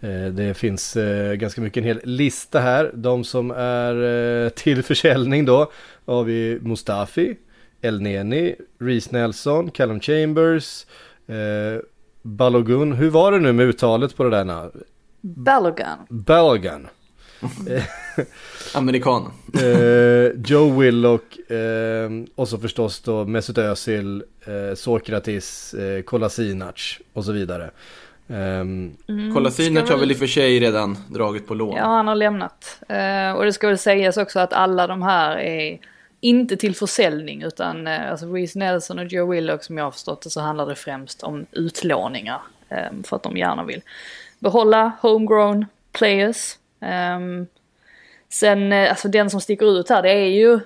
Mm. 0.02 0.36
Det 0.36 0.54
finns 0.54 0.98
eh, 0.98 1.34
ganska 1.34 1.62
mycket, 1.62 1.82
en 1.82 1.84
hel 1.84 2.00
lista 2.04 2.60
här. 2.60 2.91
De 2.93 3.24
som 3.24 3.52
är 3.52 4.04
eh, 4.46 4.50
till 4.50 4.84
försäljning 4.84 5.46
då 5.46 5.72
har 6.06 6.24
vi 6.24 6.60
Mustafi, 6.62 7.38
El 7.82 8.02
Neni, 8.02 8.56
Reece 8.80 9.12
Nelson, 9.12 9.72
Callum 9.72 10.00
Chambers, 10.00 10.86
Balogun. 12.22 12.93
Hur 12.93 13.10
var 13.10 13.32
det 13.32 13.39
nu 13.39 13.54
med 13.54 13.65
uttalet 13.65 14.15
på 14.15 14.24
det 14.24 14.30
där? 14.30 14.72
Balogun. 15.22 15.98
Balogun. 16.10 16.88
Amerikanen. 18.74 19.32
Joe 20.46 20.80
Willock 20.80 21.38
och 22.36 22.48
så 22.48 22.58
förstås 22.58 23.02
då 23.02 23.26
Mesut 23.26 23.58
Özil, 23.58 24.24
Sokratis, 24.76 25.76
Kolasinac 26.06 27.00
och 27.13 27.26
så 27.26 27.32
vidare. 27.32 27.72
Um, 28.30 28.98
mm, 29.08 29.34
Kolasinac 29.34 29.90
har 29.90 29.98
väl 29.98 30.12
i 30.12 30.13
och 30.13 30.18
för 30.18 30.28
sig 30.28 30.60
redan 30.60 30.98
dragit 31.08 31.48
på 31.48 31.54
lån. 31.54 31.76
Ja, 31.76 31.86
han 31.86 32.08
har 32.08 32.16
lämnat. 32.16 32.82
Uh, 32.82 33.32
och 33.32 33.46
det 33.46 33.54
ska 33.54 33.68
väl 33.68 33.78
sägas 33.78 34.18
också 34.18 34.40
att 34.40 34.54
alla 34.54 34.88
de 34.88 35.02
här 35.02 35.38
är 35.38 35.80
inte 36.20 36.58
till 36.58 36.76
försäljning 36.76 37.44
utan 37.44 37.88
uh, 37.88 38.12
alltså 38.12 38.34
Reece 38.34 38.56
Nelson 38.56 39.00
och 39.00 39.06
Joe 39.06 39.32
Willock 39.32 39.63
som 39.63 39.78
jag 39.78 39.86
har 39.86 39.92
förstått 39.92 40.22
det 40.22 40.30
så 40.30 40.42
handlar 40.42 40.66
det 40.66 40.76
främst 40.76 41.24
om 41.24 41.46
utlåningar. 41.52 42.42
Um, 42.70 43.04
för 43.04 43.16
att 43.16 43.24
de 43.24 43.38
gärna 43.38 43.63
vill 43.63 43.82
behålla 44.40 44.92
homegrown 45.02 45.66
players. 45.92 46.58
Um, 46.80 47.48
sen, 48.30 48.74
uh, 48.74 48.90
alltså 48.90 49.08
den 49.08 49.30
som 49.30 49.42
sticker 49.42 49.80
ut 49.80 49.90
här 49.90 50.02
det 50.02 50.12
är 50.12 50.30
ju 50.30 50.54
uh, 50.54 50.60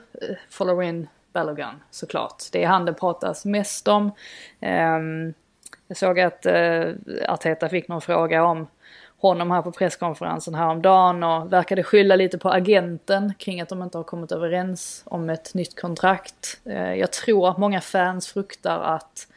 Followin 0.49 1.07
Balogun 1.33 1.75
såklart. 1.91 2.43
Det 2.51 2.63
är 2.63 2.67
han 2.67 2.85
det 2.85 2.93
pratas 2.93 3.45
mest 3.45 3.87
om. 3.87 4.11
Um, 4.61 5.33
jag 5.91 5.97
såg 5.97 6.19
att 6.19 6.45
eh, 6.45 6.89
Arteta 7.27 7.69
fick 7.69 7.87
någon 7.87 8.01
fråga 8.01 8.43
om 8.43 8.67
honom 9.17 9.51
här 9.51 9.61
på 9.61 9.71
presskonferensen 9.71 10.55
häromdagen 10.55 11.23
och 11.23 11.53
verkade 11.53 11.83
skylla 11.83 12.15
lite 12.15 12.37
på 12.37 12.49
agenten 12.49 13.33
kring 13.37 13.61
att 13.61 13.69
de 13.69 13.83
inte 13.83 13.97
har 13.97 14.03
kommit 14.03 14.31
överens 14.31 15.03
om 15.05 15.29
ett 15.29 15.53
nytt 15.53 15.81
kontrakt. 15.81 16.59
Eh, 16.65 16.93
jag 16.93 17.11
tror 17.11 17.49
att 17.49 17.57
många 17.57 17.81
fans 17.81 18.27
fruktar 18.27 18.79
att 18.79 19.27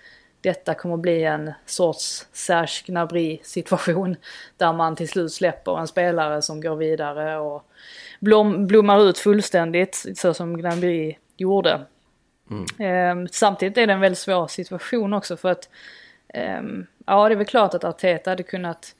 detta 0.40 0.74
kommer 0.74 0.96
bli 0.96 1.24
en 1.24 1.52
sorts 1.66 2.26
Serge 2.32 2.82
Gnabry 2.86 3.38
situation 3.42 4.16
där 4.56 4.72
man 4.72 4.96
till 4.96 5.08
slut 5.08 5.32
släpper 5.32 5.78
en 5.78 5.88
spelare 5.88 6.42
som 6.42 6.60
går 6.60 6.76
vidare 6.76 7.38
och 7.38 7.64
blom, 8.20 8.66
blommar 8.66 9.02
ut 9.02 9.18
fullständigt 9.18 10.06
så 10.16 10.34
som 10.34 10.56
Gnabry 10.56 11.16
gjorde. 11.36 11.80
Ehm, 12.78 13.28
samtidigt 13.28 13.78
är 13.78 13.86
det 13.86 13.92
en 13.92 14.00
väldigt 14.00 14.18
svår 14.18 14.46
situation 14.46 15.12
också 15.12 15.36
för 15.36 15.50
att 15.50 15.68
Ehm, 16.34 16.86
ja 17.06 17.28
det 17.28 17.34
är 17.34 17.36
väl 17.36 17.46
klart 17.46 17.74
att 17.74 17.84
Arteta 17.84 18.30
hade 18.30 18.42
kunnat 18.42 18.94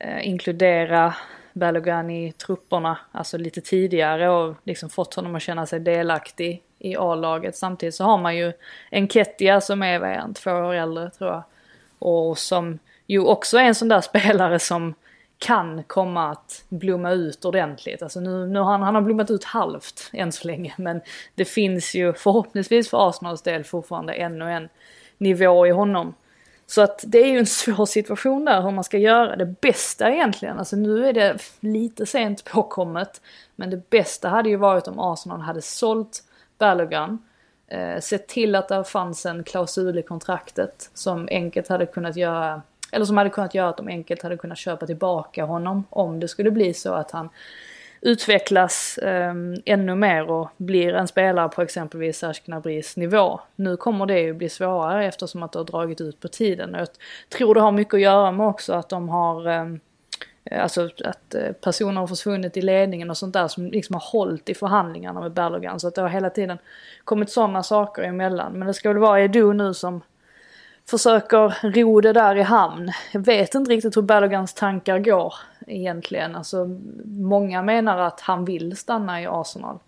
eh, 0.00 0.28
inkludera 0.28 1.14
Balogan 1.52 2.10
i 2.10 2.32
trupperna, 2.32 2.98
alltså 3.12 3.38
lite 3.38 3.60
tidigare 3.60 4.30
och 4.30 4.54
liksom 4.64 4.90
fått 4.90 5.14
honom 5.14 5.34
att 5.34 5.42
känna 5.42 5.66
sig 5.66 5.80
delaktig 5.80 6.62
i 6.78 6.96
A-laget. 6.96 7.56
Samtidigt 7.56 7.94
så 7.94 8.04
har 8.04 8.18
man 8.18 8.36
ju 8.36 8.52
en 8.90 9.08
Kettia 9.08 9.60
som 9.60 9.82
är, 9.82 9.98
vad 9.98 10.10
är 10.10 10.18
han, 10.18 10.34
två 10.34 10.50
år 10.50 10.74
äldre 10.74 11.10
tror 11.10 11.30
jag. 11.30 11.42
Och 11.98 12.38
som 12.38 12.78
ju 13.06 13.20
också 13.20 13.58
är 13.58 13.64
en 13.64 13.74
sån 13.74 13.88
där 13.88 14.00
spelare 14.20 14.58
som 14.58 14.94
kan 15.38 15.82
komma 15.82 16.30
att 16.30 16.64
blomma 16.68 17.10
ut 17.10 17.44
ordentligt. 17.44 18.02
Alltså 18.02 18.20
nu, 18.20 18.46
nu 18.46 18.58
har 18.58 18.72
han, 18.72 18.82
han 18.82 18.94
har 18.94 19.02
blommat 19.02 19.30
ut 19.30 19.44
halvt 19.44 20.10
än 20.12 20.32
så 20.32 20.46
länge. 20.46 20.74
Men 20.78 21.00
det 21.34 21.44
finns 21.44 21.94
ju 21.94 22.12
förhoppningsvis 22.12 22.90
för 22.90 23.08
Arsenals 23.08 23.42
del 23.42 23.64
fortfarande 23.64 24.12
ännu 24.12 24.52
en 24.52 24.68
nivå 25.18 25.66
i 25.66 25.70
honom. 25.70 26.14
Så 26.66 26.82
att 26.82 27.04
det 27.06 27.18
är 27.18 27.26
ju 27.26 27.38
en 27.38 27.46
svår 27.46 27.86
situation 27.86 28.44
där 28.44 28.62
hur 28.62 28.70
man 28.70 28.84
ska 28.84 28.98
göra. 28.98 29.36
Det 29.36 29.60
bästa 29.60 30.10
egentligen, 30.10 30.58
alltså 30.58 30.76
nu 30.76 31.08
är 31.08 31.12
det 31.12 31.38
lite 31.60 32.06
sent 32.06 32.44
påkommet. 32.44 33.20
Men 33.56 33.70
det 33.70 33.90
bästa 33.90 34.28
hade 34.28 34.48
ju 34.48 34.56
varit 34.56 34.88
om 34.88 34.98
Arsenal 34.98 35.40
hade 35.40 35.62
sålt 35.62 36.22
Balogun. 36.58 37.18
Eh, 37.68 38.00
sett 38.00 38.28
till 38.28 38.54
att 38.54 38.68
det 38.68 38.84
fanns 38.84 39.26
en 39.26 39.44
klausul 39.44 39.98
i 39.98 40.02
kontraktet 40.02 40.90
som 40.94 41.28
enkelt 41.30 41.68
hade 41.68 41.86
kunnat 41.86 42.16
göra 42.16 42.62
eller 42.92 43.04
som 43.04 43.16
hade 43.16 43.30
kunnat 43.30 43.54
göra 43.54 43.68
att 43.68 43.76
de 43.76 43.88
enkelt 43.88 44.22
hade 44.22 44.36
kunnat 44.36 44.58
köpa 44.58 44.86
tillbaka 44.86 45.44
honom 45.44 45.84
om 45.90 46.20
det 46.20 46.28
skulle 46.28 46.50
bli 46.50 46.74
så 46.74 46.92
att 46.92 47.10
han 47.10 47.28
utvecklas 48.04 48.98
eh, 48.98 49.34
ännu 49.64 49.94
mer 49.94 50.30
och 50.30 50.50
blir 50.56 50.94
en 50.94 51.08
spelare 51.08 51.48
på 51.48 51.62
exempelvis 51.62 52.18
Serge 52.18 52.40
Gnabrys 52.44 52.96
nivå. 52.96 53.40
Nu 53.56 53.76
kommer 53.76 54.06
det 54.06 54.20
ju 54.20 54.34
bli 54.34 54.48
svårare 54.48 55.06
eftersom 55.06 55.42
att 55.42 55.52
det 55.52 55.58
har 55.58 55.64
dragit 55.64 56.00
ut 56.00 56.20
på 56.20 56.28
tiden. 56.28 56.74
Och 56.74 56.80
jag 56.80 56.88
tror 57.28 57.54
det 57.54 57.60
har 57.60 57.72
mycket 57.72 57.94
att 57.94 58.00
göra 58.00 58.32
med 58.32 58.46
också 58.46 58.72
att 58.72 58.88
de 58.88 59.08
har 59.08 59.48
ehm, 59.48 59.80
eh, 60.44 60.62
Alltså 60.62 60.88
att 61.04 61.34
eh, 61.34 61.52
personer 61.52 62.00
har 62.00 62.06
försvunnit 62.06 62.56
i 62.56 62.62
ledningen 62.62 63.10
och 63.10 63.16
sånt 63.16 63.32
där 63.32 63.48
som 63.48 63.66
liksom 63.66 63.94
har 63.94 64.04
hållit 64.12 64.48
i 64.48 64.54
förhandlingarna 64.54 65.20
med 65.20 65.32
Berlogan. 65.32 65.80
Så 65.80 65.88
att 65.88 65.94
det 65.94 66.02
har 66.02 66.08
hela 66.08 66.30
tiden 66.30 66.58
kommit 67.04 67.30
sådana 67.30 67.62
saker 67.62 68.02
emellan. 68.02 68.52
Men 68.52 68.66
det 68.68 68.74
ska 68.74 68.88
väl 68.88 68.98
vara 68.98 69.20
Edu 69.20 69.52
nu 69.52 69.74
som 69.74 70.02
försöker 70.90 71.70
ro 71.70 72.00
det 72.00 72.12
där 72.12 72.36
i 72.36 72.42
hamn. 72.42 72.92
Jag 73.12 73.20
vet 73.20 73.54
inte 73.54 73.70
riktigt 73.70 73.96
hur 73.96 74.02
Ballogans 74.02 74.54
tankar 74.54 74.98
går 74.98 75.34
egentligen. 75.66 76.36
Alltså, 76.36 76.80
många 77.04 77.62
menar 77.62 77.98
att 77.98 78.20
han 78.20 78.44
vill 78.44 78.76
stanna 78.76 79.22
i 79.22 79.26
Arsenal. 79.26 79.78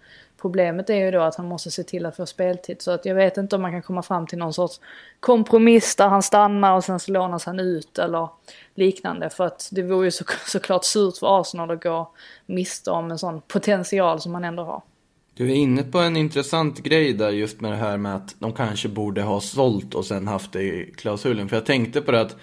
Problemet 0.41 0.91
är 0.91 0.95
ju 0.95 1.11
då 1.11 1.21
att 1.21 1.35
han 1.35 1.49
måste 1.49 1.71
se 1.71 1.83
till 1.83 2.07
att 2.07 2.17
få 2.17 2.27
speltid. 2.27 2.83
Så 2.83 2.91
att 2.91 3.05
jag 3.05 3.15
vet 3.15 3.37
inte 3.37 3.57
om 3.57 3.63
man 3.63 3.73
kan 3.73 3.83
komma 3.83 4.03
fram 4.03 4.27
till 4.27 4.39
någon 4.39 4.53
sorts 4.53 4.81
kompromiss 5.21 5.97
där 5.97 6.09
han 6.09 6.23
stannar 6.23 6.77
och 6.77 6.85
sen 6.85 7.01
så 7.01 7.13
lånas 7.13 7.47
han 7.47 7.61
ut 7.61 7.99
eller 7.99 8.29
liknande. 8.75 9.31
För 9.31 9.47
att 9.47 9.69
det 9.73 9.83
vore 9.83 10.05
ju 10.05 10.11
så, 10.11 10.25
såklart 10.47 10.85
surt 10.85 11.19
för 11.19 11.41
Arsenal 11.41 11.71
att 11.71 11.83
gå 11.83 12.11
miste 12.47 12.91
om 12.91 13.11
en 13.11 13.19
sån 13.19 13.41
potential 13.41 14.21
som 14.21 14.33
man 14.33 14.45
ändå 14.45 14.63
har. 14.65 14.83
Du 15.37 15.51
är 15.51 15.55
inne 15.55 15.83
på 15.83 15.99
en 15.99 16.17
intressant 16.17 16.79
grej 16.79 17.13
där 17.13 17.31
just 17.31 17.61
med 17.61 17.73
det 17.73 17.77
här 17.77 17.97
med 17.97 18.17
att 18.17 18.35
de 18.39 18.53
kanske 18.53 18.89
borde 18.89 19.23
ha 19.23 19.41
sålt 19.41 19.95
och 19.95 20.05
sen 20.05 20.29
haft 20.29 20.53
det 20.53 20.63
i 20.63 20.93
klausulen. 20.97 21.49
För 21.49 21.57
jag 21.57 21.67
tänkte 21.67 22.01
på 22.01 22.13
det 22.13 22.21
att 22.21 22.37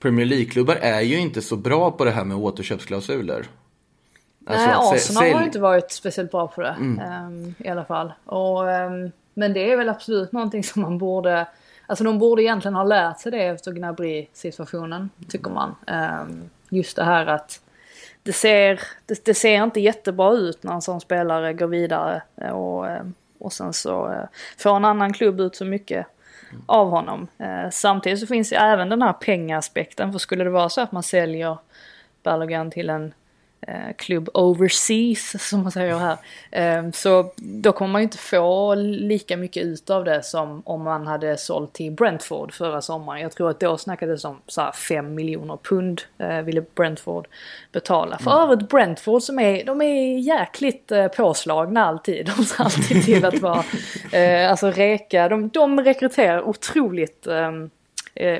Premier 0.00 0.26
League-klubbar 0.26 0.74
är 0.74 1.00
ju 1.00 1.18
inte 1.18 1.42
så 1.42 1.56
bra 1.56 1.90
på 1.90 2.04
det 2.04 2.10
här 2.10 2.24
med 2.24 2.36
återköpsklausuler. 2.36 3.46
Alltså 4.46 4.66
Nej, 4.66 4.74
Arsenal 4.74 5.22
sälj... 5.22 5.32
har 5.32 5.44
inte 5.44 5.60
varit 5.60 5.90
speciellt 5.92 6.30
bra 6.30 6.48
på 6.48 6.60
det 6.60 6.76
mm. 6.78 7.26
um, 7.26 7.54
i 7.58 7.68
alla 7.68 7.84
fall. 7.84 8.12
Och, 8.24 8.62
um, 8.62 9.10
men 9.34 9.52
det 9.52 9.72
är 9.72 9.76
väl 9.76 9.88
absolut 9.88 10.32
någonting 10.32 10.64
som 10.64 10.82
man 10.82 10.98
borde 10.98 11.46
Alltså 11.86 12.04
de 12.04 12.18
borde 12.18 12.42
egentligen 12.42 12.74
ha 12.74 12.84
lärt 12.84 13.20
sig 13.20 13.32
det 13.32 13.42
efter 13.42 13.72
Gnabry-situationen, 13.72 15.10
tycker 15.28 15.50
man. 15.50 15.74
Um, 16.20 16.50
just 16.68 16.96
det 16.96 17.04
här 17.04 17.26
att 17.26 17.60
det 18.28 18.32
ser, 18.32 18.80
det, 19.06 19.24
det, 19.24 19.34
ser 19.34 19.62
inte 19.62 19.80
jättebra 19.80 20.32
ut 20.32 20.62
när 20.62 20.72
en 20.72 20.82
sån 20.82 21.00
spelare 21.00 21.52
går 21.52 21.66
vidare 21.66 22.22
eh, 22.36 22.50
och, 22.50 22.88
eh, 22.88 23.02
och 23.38 23.52
sen 23.52 23.72
så 23.72 24.12
eh, 24.12 24.24
får 24.58 24.76
en 24.76 24.84
annan 24.84 25.12
klubb 25.12 25.40
ut 25.40 25.56
så 25.56 25.64
mycket 25.64 26.06
av 26.66 26.90
honom. 26.90 27.26
Samtidigt 27.72 28.20
så 28.20 28.26
finns 28.26 28.52
ju 28.52 28.56
även 28.56 28.88
den 28.88 29.02
här 29.02 29.12
pengaspekten 29.12 30.12
för 30.12 30.18
skulle 30.18 30.44
det 30.44 30.50
vara 30.50 30.68
så 30.68 30.80
att 30.80 30.92
man 30.92 31.02
säljer 31.02 31.58
Balogan 32.22 32.70
till 32.70 32.90
en 32.90 33.14
klubb 33.96 34.28
overseas 34.34 35.36
som 35.48 35.62
man 35.62 35.72
säger 35.72 35.98
här. 35.98 36.16
Eh, 36.50 36.90
så 36.90 37.32
då 37.36 37.72
kommer 37.72 37.92
man 37.92 38.00
ju 38.00 38.04
inte 38.04 38.18
få 38.18 38.74
lika 38.74 39.36
mycket 39.36 39.62
ut 39.62 39.90
av 39.90 40.04
det 40.04 40.22
som 40.22 40.62
om 40.66 40.82
man 40.82 41.06
hade 41.06 41.36
sålt 41.36 41.72
till 41.72 41.92
Brentford 41.92 42.52
förra 42.52 42.82
sommaren. 42.82 43.20
Jag 43.20 43.32
tror 43.32 43.50
att 43.50 43.60
då 43.60 43.78
snackades 43.78 44.24
om 44.24 44.36
så 44.46 44.72
5 44.88 45.14
miljoner 45.14 45.58
pund 45.62 46.02
eh, 46.18 46.40
ville 46.40 46.64
Brentford 46.74 47.28
betala. 47.72 48.18
För 48.18 48.30
mm. 48.30 48.42
övrigt 48.42 48.68
Brentford 48.68 49.22
som 49.22 49.38
är, 49.38 49.64
de 49.64 49.82
är 49.82 50.18
jäkligt 50.18 50.92
påslagna 51.16 51.86
alltid. 51.86 52.26
De 52.36 52.44
ser 52.44 52.64
alltid 52.64 53.04
till 53.04 53.24
att 53.24 53.38
vara, 53.40 53.64
alltså 54.48 54.70
reka, 54.70 55.28
de, 55.28 55.48
de 55.48 55.80
rekryterar 55.80 56.48
otroligt 56.48 57.26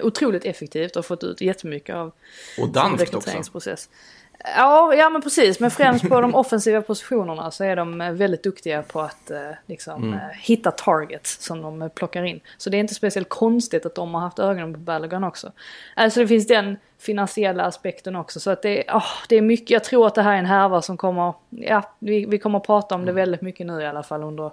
otroligt 0.03 0.45
effektivt 0.45 0.97
och 0.97 1.07
fått 1.07 1.25
ut 1.25 1.41
jättemycket 1.41 1.97
av 1.97 2.13
och 2.61 2.69
danskt 2.69 3.03
rekryteringsprocess. 3.03 3.87
Också. 3.87 3.99
Ja, 4.45 4.95
ja 4.95 5.11
men 5.11 5.23
precis. 5.23 5.61
Men 5.61 5.71
främst 5.71 6.09
på 6.09 6.21
de 6.21 6.35
offensiva 6.35 6.83
positionerna 6.83 7.51
så 7.51 7.65
är 7.65 7.77
de 7.77 8.01
eh, 8.01 8.13
väldigt 8.13 8.43
duktiga 8.43 8.83
på 8.83 9.01
att 9.01 9.31
eh, 9.31 9.51
liksom, 9.67 10.03
mm. 10.03 10.15
Eh, 10.15 10.21
hitta 10.41 10.71
targets 10.71 11.45
som 11.45 11.63
de 11.63 11.91
plockar 11.95 12.25
in. 12.25 12.41
Så 12.57 12.71
det 12.71 12.77
är 12.77 12.81
inte 12.81 12.95
speciellt 12.95 13.29
konstigt 13.29 13.87
att 13.87 13.95
de 13.95 14.15
har 14.15 14.21
haft 14.21 14.39
ögonen 14.39 14.73
på 14.73 14.79
Balogun 14.79 15.25
också. 15.25 15.53
Alltså 15.97 16.21
det 16.21 16.29
finns 16.29 16.47
den 16.47 16.77
finansiella 16.99 17.65
aspekten 17.65 18.17
också. 18.17 18.41
Så 18.41 18.51
att 18.51 18.63
det, 18.63 18.85
oh, 18.89 19.13
det 19.29 19.37
är 19.37 19.43
mycket, 19.43 19.71
jag 19.71 19.85
tror 19.85 20.07
att 20.07 20.15
det 20.15 20.23
här 20.23 20.35
är 20.35 20.39
en 20.39 20.47
härva 20.47 20.83
som 20.83 20.97
kommer, 20.97 21.33
ja 21.51 21.83
vi, 21.99 22.27
vi 22.27 22.39
kommer 22.39 22.59
att 22.59 22.67
prata 22.67 22.95
om 22.95 23.01
det 23.01 23.11
mm. 23.11 23.21
väldigt 23.21 23.43
mycket 23.43 23.67
nu 23.67 23.83
i 23.83 23.87
alla 23.87 24.03
fall 24.03 24.23
under 24.23 24.51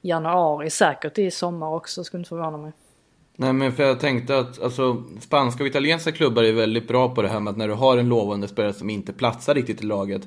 januari. 0.00 0.70
Säkert 0.70 1.18
i 1.18 1.30
sommar 1.30 1.74
också, 1.74 2.04
skulle 2.04 2.18
inte 2.18 2.28
förvåna 2.28 2.56
mig. 2.56 2.72
Nej 3.40 3.52
men 3.52 3.72
för 3.72 3.82
jag 3.82 4.00
tänkte 4.00 4.38
att 4.38 4.62
alltså, 4.62 5.02
spanska 5.20 5.62
och 5.62 5.68
italienska 5.68 6.12
klubbar 6.12 6.42
är 6.42 6.52
väldigt 6.52 6.88
bra 6.88 7.14
på 7.14 7.22
det 7.22 7.28
här 7.28 7.40
med 7.40 7.50
att 7.50 7.56
när 7.56 7.68
du 7.68 7.74
har 7.74 7.98
en 7.98 8.08
lovande 8.08 8.48
spelare 8.48 8.72
som 8.72 8.90
inte 8.90 9.12
platsar 9.12 9.54
riktigt 9.54 9.82
i 9.82 9.86
laget 9.86 10.22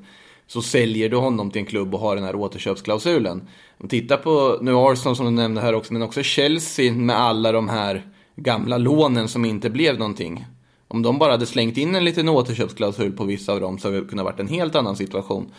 så 0.47 0.61
säljer 0.61 1.09
du 1.09 1.17
honom 1.17 1.51
till 1.51 1.59
en 1.59 1.65
klubb 1.65 1.93
och 1.93 1.99
har 1.99 2.15
den 2.15 2.25
här 2.25 2.35
återköpsklausulen. 2.35 3.47
Titta 3.89 4.17
på 4.17 4.57
nu 4.61 4.75
Arsenal 4.75 5.15
som 5.15 5.25
du 5.25 5.31
nämnde 5.31 5.61
här 5.61 5.75
också, 5.75 5.93
men 5.93 6.01
också 6.01 6.23
Chelsea 6.23 6.93
med 6.93 7.19
alla 7.19 7.51
de 7.51 7.69
här 7.69 8.01
gamla 8.35 8.77
lånen 8.77 9.27
som 9.27 9.45
inte 9.45 9.69
blev 9.69 9.99
någonting. 9.99 10.45
Om 10.87 11.01
de 11.01 11.17
bara 11.17 11.31
hade 11.31 11.45
slängt 11.45 11.77
in 11.77 11.95
en 11.95 12.05
liten 12.05 12.29
återköpsklausul 12.29 13.11
på 13.11 13.23
vissa 13.23 13.53
av 13.53 13.59
dem 13.59 13.79
så 13.79 13.87
hade 13.87 14.01
det 14.01 14.07
kunnat 14.07 14.25
varit 14.25 14.39
en 14.39 14.47
helt 14.47 14.75
annan 14.75 14.95
situation. 14.95 15.51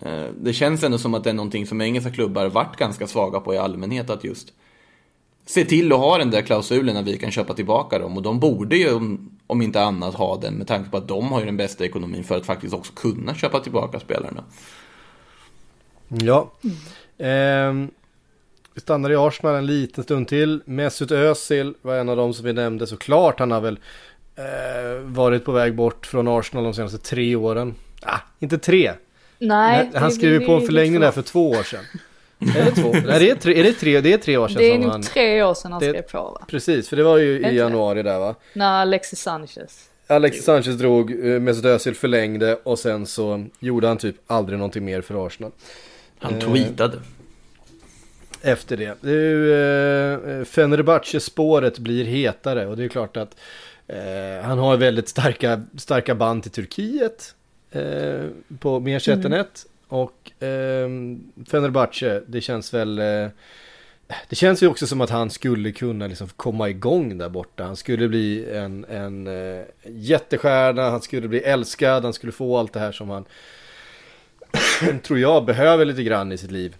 Eh, 0.00 0.26
det 0.40 0.52
känns 0.52 0.82
ändå 0.82 0.98
som 0.98 1.14
att 1.14 1.24
det 1.24 1.30
är 1.30 1.34
någonting 1.34 1.66
som 1.66 1.80
engelska 1.80 2.10
klubbar 2.10 2.46
varit 2.46 2.76
ganska 2.76 3.06
svaga 3.06 3.40
på 3.40 3.54
i 3.54 3.58
allmänhet 3.58 4.10
att 4.10 4.24
just 4.24 4.52
se 5.46 5.64
till 5.64 5.92
att 5.92 5.98
ha 5.98 6.18
den 6.18 6.30
där 6.30 6.42
klausulen 6.42 6.94
när 6.94 7.02
vi 7.02 7.18
kan 7.18 7.30
köpa 7.30 7.54
tillbaka 7.54 7.98
dem. 7.98 8.16
Och 8.16 8.22
de 8.22 8.40
borde 8.40 8.76
ju, 8.76 8.90
om 9.46 9.62
inte 9.62 9.82
annat, 9.82 10.14
ha 10.14 10.36
den 10.36 10.54
med 10.54 10.66
tanke 10.66 10.90
på 10.90 10.96
att 10.96 11.08
de 11.08 11.32
har 11.32 11.40
ju 11.40 11.46
den 11.46 11.56
bästa 11.56 11.84
ekonomin 11.84 12.24
för 12.24 12.36
att 12.36 12.46
faktiskt 12.46 12.74
också 12.74 12.92
kunna 12.92 13.34
köpa 13.34 13.60
tillbaka 13.60 14.00
spelarna. 14.00 14.44
Ja. 16.08 16.52
Eh, 17.18 17.72
vi 18.74 18.80
stannar 18.80 19.10
i 19.10 19.16
Arsenal 19.16 19.54
en 19.54 19.66
liten 19.66 20.04
stund 20.04 20.28
till. 20.28 20.62
Mesut 20.64 21.10
Özil 21.10 21.74
var 21.82 21.96
en 21.96 22.08
av 22.08 22.16
dem 22.16 22.34
som 22.34 22.44
vi 22.44 22.52
nämnde 22.52 22.86
såklart. 22.86 23.38
Han 23.38 23.50
har 23.50 23.60
väl 23.60 23.78
eh, 24.36 25.02
varit 25.04 25.44
på 25.44 25.52
väg 25.52 25.74
bort 25.74 26.06
från 26.06 26.28
Arsenal 26.28 26.64
de 26.64 26.74
senaste 26.74 26.98
tre 26.98 27.36
åren. 27.36 27.74
Ah, 28.02 28.18
inte 28.38 28.58
tre. 28.58 28.92
Nej. 29.38 29.90
han 29.94 30.12
skrev 30.12 30.46
på 30.46 30.52
en 30.52 30.66
förlängning 30.66 31.00
där 31.00 31.10
för 31.10 31.22
två 31.22 31.50
år 31.50 31.62
sedan. 31.62 31.84
Är 32.42 32.64
det 32.64 32.70
två? 32.70 32.92
Nej, 32.92 33.18
det 33.18 33.30
är 33.30 33.34
tre, 33.34 33.60
är 33.60 33.64
det 33.64 33.72
tre, 33.72 34.00
det 34.00 34.12
är 34.12 34.18
tre 34.18 34.36
år 34.36 34.48
sedan 34.48 34.58
Det 34.58 34.74
är 34.74 34.78
nog 34.78 34.90
han... 34.90 35.02
tre 35.02 35.42
år 35.42 35.54
sedan 35.54 35.72
han 35.72 35.80
skrev 35.80 36.02
på 36.02 36.18
va? 36.18 36.44
Precis, 36.48 36.88
för 36.88 36.96
det 36.96 37.02
var 37.02 37.18
ju 37.18 37.48
i 37.48 37.56
januari 37.56 38.02
där 38.02 38.18
va? 38.18 38.34
När 38.52 38.82
Alexis 38.82 39.20
Sanchez. 39.20 39.88
Alexis 40.06 40.44
Sanchez 40.44 40.78
drog, 40.78 41.10
eh, 41.10 41.40
Mesut 41.40 41.64
Özil 41.64 41.94
förlängde 41.94 42.54
och 42.62 42.78
sen 42.78 43.06
så 43.06 43.44
gjorde 43.60 43.88
han 43.88 43.96
typ 43.96 44.16
aldrig 44.26 44.58
någonting 44.58 44.84
mer 44.84 45.00
för 45.00 45.26
Arsenal. 45.26 45.52
Han 46.18 46.40
tweetade. 46.40 46.98
Efter 48.42 48.76
det. 48.76 48.94
det 49.00 49.12
är 49.12 50.38
eh, 50.38 50.44
Fenerbahce-spåret 50.44 51.78
blir 51.78 52.04
hetare 52.04 52.66
och 52.66 52.76
det 52.76 52.84
är 52.84 52.88
klart 52.88 53.16
att 53.16 53.36
eh, 53.86 54.44
han 54.44 54.58
har 54.58 54.76
väldigt 54.76 55.08
starka, 55.08 55.62
starka 55.78 56.14
band 56.14 56.42
till 56.42 56.52
Turkiet. 56.52 57.34
Eh, 57.70 58.26
på 58.58 58.80
mer 58.80 58.98
sätt 58.98 59.18
mm. 59.18 59.32
än 59.32 59.40
ett. 59.40 59.66
Och 59.92 60.42
eh, 60.42 60.88
Fenerbahce, 61.50 62.22
det 62.26 62.40
känns 62.40 62.74
väl... 62.74 62.98
Eh, 62.98 63.28
det 64.28 64.36
känns 64.36 64.62
ju 64.62 64.66
också 64.66 64.86
som 64.86 65.00
att 65.00 65.10
han 65.10 65.30
skulle 65.30 65.72
kunna 65.72 66.06
liksom 66.06 66.28
komma 66.28 66.68
igång 66.68 67.18
där 67.18 67.28
borta. 67.28 67.64
Han 67.64 67.76
skulle 67.76 68.08
bli 68.08 68.50
en, 68.50 68.84
en 68.84 69.26
eh, 69.26 69.64
jättestjärna, 69.86 70.90
han 70.90 71.02
skulle 71.02 71.28
bli 71.28 71.38
älskad, 71.38 72.04
han 72.04 72.12
skulle 72.12 72.32
få 72.32 72.58
allt 72.58 72.72
det 72.72 72.80
här 72.80 72.92
som 72.92 73.10
han 73.10 73.24
tror 75.02 75.18
jag 75.18 75.44
behöver 75.44 75.84
lite 75.84 76.02
grann 76.02 76.32
i 76.32 76.38
sitt 76.38 76.50
liv. 76.50 76.76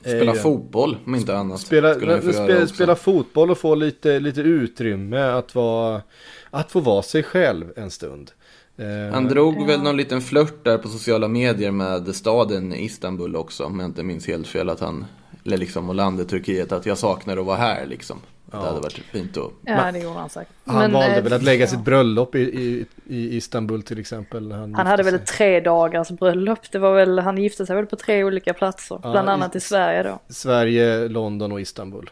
Spela 0.00 0.32
Eh, 0.32 0.42
fotboll 0.42 0.96
om 1.06 1.14
inte 1.14 1.36
annat. 1.36 1.60
Spela, 1.60 1.94
spela, 1.94 2.66
spela 2.66 2.96
fotboll 2.96 3.50
och 3.50 3.58
få 3.58 3.74
lite, 3.74 4.20
lite 4.20 4.40
utrymme 4.40 5.20
att, 5.20 5.54
vara, 5.54 6.02
att 6.50 6.72
få 6.72 6.80
vara 6.80 7.02
sig 7.02 7.22
själv 7.22 7.72
en 7.76 7.90
stund. 7.90 8.30
Eh, 8.76 9.12
Han 9.12 9.28
drog 9.28 9.66
väl 9.66 9.82
någon 9.82 9.96
liten 9.96 10.20
flört 10.20 10.64
där 10.64 10.78
på 10.78 10.88
sociala 10.88 11.28
medier 11.28 11.70
med 11.70 12.14
staden 12.14 12.72
Istanbul 12.74 13.36
också, 13.36 13.64
om 13.64 13.80
jag 13.80 13.88
inte 13.88 14.02
minns 14.02 14.26
helt 14.26 14.46
fel. 14.46 14.68
Att 14.70 14.80
han, 14.80 15.06
eller 15.44 15.56
liksom, 15.58 15.88
och 15.88 15.94
landet 15.94 16.28
Turkiet, 16.28 16.72
att 16.72 16.86
jag 16.86 16.98
saknar 16.98 17.36
att 17.36 17.46
vara 17.46 17.56
här 17.56 17.86
liksom. 17.86 18.20
Det 18.50 18.56
hade 18.56 18.80
varit 18.80 18.92
fint 18.92 19.36
att... 19.36 19.50
Ja, 19.62 19.92
det 19.92 19.98
gjorde 19.98 20.18
han 20.18 20.30
säkert. 20.30 20.52
Han 20.64 20.76
Men, 20.78 20.92
valde 20.92 21.16
eh, 21.16 21.22
väl 21.22 21.32
att 21.32 21.42
lägga 21.42 21.60
ja. 21.64 21.66
sitt 21.70 21.84
bröllop 21.84 22.34
i, 22.34 22.40
i, 22.40 22.86
i 23.06 23.36
Istanbul 23.36 23.82
till 23.82 23.98
exempel. 23.98 24.48
när 24.48 24.56
Han, 24.58 24.74
Han 24.74 24.86
hade 24.86 25.02
gifte 25.02 25.16
väl 25.18 25.26
sig. 25.26 25.36
tre 25.36 25.60
dagars 25.60 26.08
bröllop. 26.10 26.58
Det 26.72 26.78
var 26.78 26.94
väl, 26.94 27.18
han 27.18 27.38
gifte 27.38 27.66
sig 27.66 27.76
väl 27.76 27.86
på 27.86 27.96
tre 27.96 28.24
olika 28.24 28.54
platser. 28.54 29.00
Ja, 29.02 29.10
bland 29.12 29.28
i- 29.28 29.30
annat 29.30 29.56
i 29.56 29.60
Sverige 29.60 30.02
då. 30.02 30.18
Sverige, 30.28 31.08
London 31.08 31.52
och 31.52 31.60
Istanbul. 31.60 32.10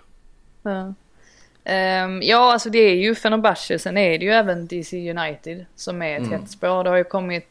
Ja. 0.62 0.94
Ehm, 1.64 2.22
ja, 2.22 2.52
alltså 2.52 2.70
det 2.70 2.78
är 2.78 2.94
ju 2.94 3.14
Fenerbahce. 3.14 3.78
Sen 3.78 3.96
är 3.96 4.18
det 4.18 4.24
ju 4.24 4.30
även 4.30 4.66
DC 4.66 5.10
United 5.10 5.64
som 5.74 6.02
är 6.02 6.20
ett 6.20 6.30
hett 6.30 6.50
spår. 6.50 6.84
Det 6.84 6.90
har 6.90 6.96
ju 6.96 7.04
kommit... 7.04 7.48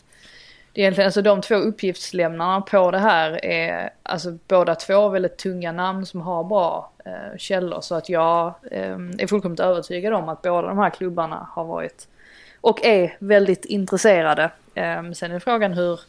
Det 0.73 0.81
är 0.81 0.83
egentligen, 0.83 1.05
alltså 1.05 1.21
de 1.21 1.41
två 1.41 1.55
uppgiftslämnarna 1.55 2.61
på 2.61 2.91
det 2.91 2.97
här 2.97 3.45
är 3.45 3.89
alltså 4.03 4.37
båda 4.47 4.75
två 4.75 5.09
väldigt 5.09 5.37
tunga 5.37 5.71
namn 5.71 6.05
som 6.05 6.21
har 6.21 6.43
bra 6.43 6.91
eh, 7.05 7.37
källor. 7.37 7.81
Så 7.81 7.95
att 7.95 8.09
jag 8.09 8.53
ehm, 8.71 9.11
är 9.19 9.27
fullkomligt 9.27 9.59
övertygad 9.59 10.13
om 10.13 10.29
att 10.29 10.41
båda 10.41 10.67
de 10.67 10.77
här 10.77 10.89
klubbarna 10.89 11.47
har 11.51 11.65
varit 11.65 12.07
och 12.61 12.85
är 12.85 13.17
väldigt 13.19 13.65
intresserade. 13.65 14.51
Ehm, 14.75 15.13
sen 15.13 15.31
är 15.31 15.39
frågan 15.39 15.73
hur 15.73 15.99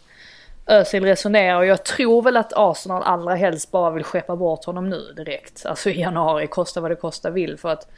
Özil 0.66 1.04
resonerar 1.04 1.56
och 1.56 1.66
jag 1.66 1.84
tror 1.84 2.22
väl 2.22 2.36
att 2.36 2.52
Arsenal 2.56 3.02
allra 3.02 3.34
helst 3.34 3.70
bara 3.70 3.90
vill 3.90 4.04
skeppa 4.04 4.36
bort 4.36 4.64
honom 4.64 4.90
nu 4.90 5.12
direkt. 5.16 5.66
Alltså 5.66 5.90
i 5.90 6.00
januari, 6.00 6.46
kosta 6.46 6.80
vad 6.80 6.90
det 6.90 6.96
kosta 6.96 7.30
vill. 7.30 7.58
För 7.58 7.68
att 7.68 7.88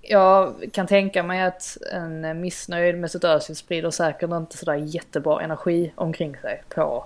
jag 0.00 0.54
kan 0.72 0.86
tänka 0.86 1.22
mig 1.22 1.42
att 1.42 1.76
en 1.92 2.40
missnöjd 2.40 2.98
med 2.98 3.10
sitt 3.10 3.24
Özil 3.24 3.56
sprider 3.56 3.90
säkert 3.90 4.30
inte 4.30 4.56
sådär 4.56 4.74
jättebra 4.74 5.42
energi 5.42 5.92
omkring 5.94 6.36
sig 6.36 6.62
på 6.68 7.04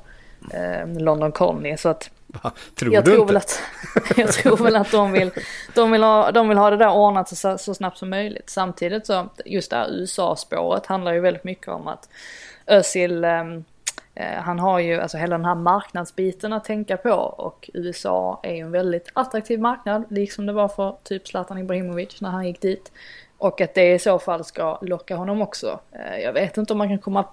eh, 0.53 0.89
London 0.99 1.33
Colney. 1.33 1.77
Så 1.77 1.89
att 1.89 2.11
Va? 2.43 2.53
Tror 2.75 2.95
jag 2.95 3.05
du 3.05 3.11
tror, 3.11 3.23
inte? 3.23 3.33
väl 3.33 3.37
att, 3.37 3.63
jag 4.17 4.33
tror 4.33 4.57
väl 4.57 4.77
att 4.77 4.91
de 4.91 5.13
vill, 5.13 5.31
de 5.75 5.91
vill, 5.91 6.03
ha, 6.03 6.31
de 6.31 6.49
vill 6.49 6.59
ha 6.59 6.71
det 6.71 6.77
där 6.77 6.93
ordnat 6.93 7.37
så, 7.37 7.59
så 7.59 7.75
snabbt 7.75 7.99
som 7.99 8.11
möjligt. 8.11 8.51
Samtidigt 8.51 9.07
så, 9.07 9.29
just 9.45 9.71
det 9.71 9.77
här 9.77 9.89
USA-spåret 9.91 10.87
handlar 10.87 11.13
ju 11.13 11.21
väldigt 11.21 11.45
mycket 11.45 11.69
om 11.69 11.89
att 11.89 12.09
Özil, 12.67 13.25
ehm, 13.25 13.57
eh, 13.57 13.63
Eh, 14.15 14.43
han 14.43 14.59
har 14.59 14.79
ju 14.79 15.01
alltså 15.01 15.19
hela 15.19 15.37
den 15.39 15.45
här 15.45 15.55
marknadsbiten 15.55 16.53
att 16.53 16.65
tänka 16.65 16.97
på 16.97 17.13
och 17.15 17.71
USA 17.75 18.41
är 18.43 18.55
ju 18.55 18.61
en 18.61 18.71
väldigt 18.71 19.11
attraktiv 19.13 19.61
marknad, 19.61 20.05
liksom 20.09 20.47
det 20.47 20.53
var 20.53 20.69
för 20.69 20.97
typ 21.03 21.29
Zlatan 21.29 21.59
Ibrahimovic 21.59 22.21
när 22.21 22.31
han 22.31 22.47
gick 22.47 22.61
dit. 22.61 22.93
Och 23.39 23.61
att 23.61 23.75
det 23.75 23.95
i 23.95 23.99
så 23.99 24.19
fall 24.19 24.45
ska 24.45 24.79
locka 24.83 25.17
honom 25.17 25.43
också. 25.43 25.81
Eh, 25.93 26.23
jag 26.23 26.33
vet 26.33 26.57
inte 26.57 26.73
om 26.73 26.79
man 26.79 26.89
kan 26.89 26.99
komma, 26.99 27.25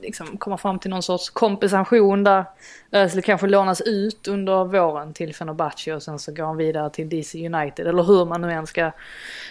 liksom, 0.00 0.36
komma 0.36 0.58
fram 0.58 0.78
till 0.78 0.90
någon 0.90 1.02
sorts 1.02 1.30
kompensation 1.30 2.24
där 2.24 2.44
Özil 2.92 3.22
kanske 3.22 3.46
lånas 3.46 3.80
ut 3.80 4.28
under 4.28 4.64
våren 4.64 5.12
till 5.12 5.34
Fenerbahce 5.34 5.94
och 5.94 6.02
sen 6.02 6.18
så 6.18 6.32
går 6.32 6.44
han 6.44 6.56
vidare 6.56 6.90
till 6.90 7.08
DC 7.08 7.46
United. 7.46 7.86
Eller 7.86 8.02
hur 8.02 8.24
man 8.24 8.40
nu 8.40 8.52
än 8.52 8.66
ska, 8.66 8.90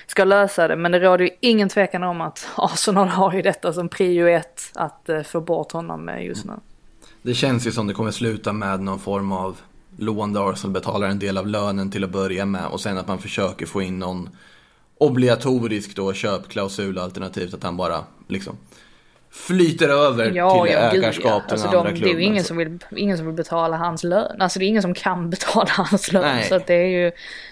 ska 0.08 0.24
lösa 0.24 0.67
det. 0.67 0.76
Men 0.76 0.91
det 0.91 1.00
råder 1.00 1.26
ju 1.26 1.32
ingen 1.39 1.69
tvekan 1.69 2.04
om 2.04 2.21
att 2.21 2.50
Arsenal 2.58 3.08
har 3.08 3.34
ju 3.34 3.41
detta 3.41 3.74
som 3.74 3.89
prio 3.89 4.28
ett 4.28 4.62
att 4.74 5.10
eh, 5.10 5.21
få 5.21 5.41
bort 5.41 5.71
honom 5.71 6.12
just 6.19 6.45
nu. 6.45 6.54
Det 7.26 7.34
känns 7.34 7.68
ju 7.68 7.72
som 7.72 7.88
det 7.88 7.94
kommer 7.94 8.12
sluta 8.12 8.54
med 8.54 8.82
någon 8.82 9.00
form 9.00 9.32
av 9.32 9.58
lån 9.98 10.34
där 10.34 10.50
Arsenal 10.52 10.74
betalar 10.74 11.08
en 11.08 11.20
del 11.20 11.38
av 11.38 11.48
lönen 11.48 11.92
till 11.92 12.04
att 12.04 12.10
börja 12.10 12.46
med 12.46 12.66
och 12.66 12.82
sen 12.82 12.98
att 12.98 13.08
man 13.08 13.20
försöker 13.20 13.66
få 13.66 13.82
in 13.82 14.00
någon 14.00 14.30
obligatorisk 14.98 15.96
då 15.96 16.14
köpklausul 16.14 16.98
alternativt 16.98 17.54
att 17.54 17.64
han 17.64 17.78
bara 17.78 18.04
liksom 18.28 18.58
flyter 19.30 19.90
över 19.90 20.30
till 20.32 20.76
ägarskap 20.76 21.44
till 21.44 21.52
Alltså 21.52 21.68
den 21.68 21.72
de, 21.72 21.78
andra 21.78 21.92
det 21.92 21.98
är 21.98 22.02
klubben. 22.02 22.20
ju 22.20 22.26
ingen 22.26 22.44
så. 22.44 22.48
som, 22.48 22.58
vill, 22.58 22.80
ingen 22.96 23.18
som 23.18 23.26
vill 23.26 23.36
betala 23.36 23.78
hans 23.78 24.04
lön. 24.04 24.42
Alltså 24.42 24.60
det 24.60 24.66
är 24.66 24.68
ingen 24.68 24.82
som 24.82 24.94
kan 24.94 25.30
betala 25.30 25.70
hans 25.70 26.12
lön. 26.12 26.22
Nej. 26.36 26.44
Så 26.50 26.56
att 26.56 26.68
det 26.68 26.74
är 26.76 26.88
ju 26.88 27.12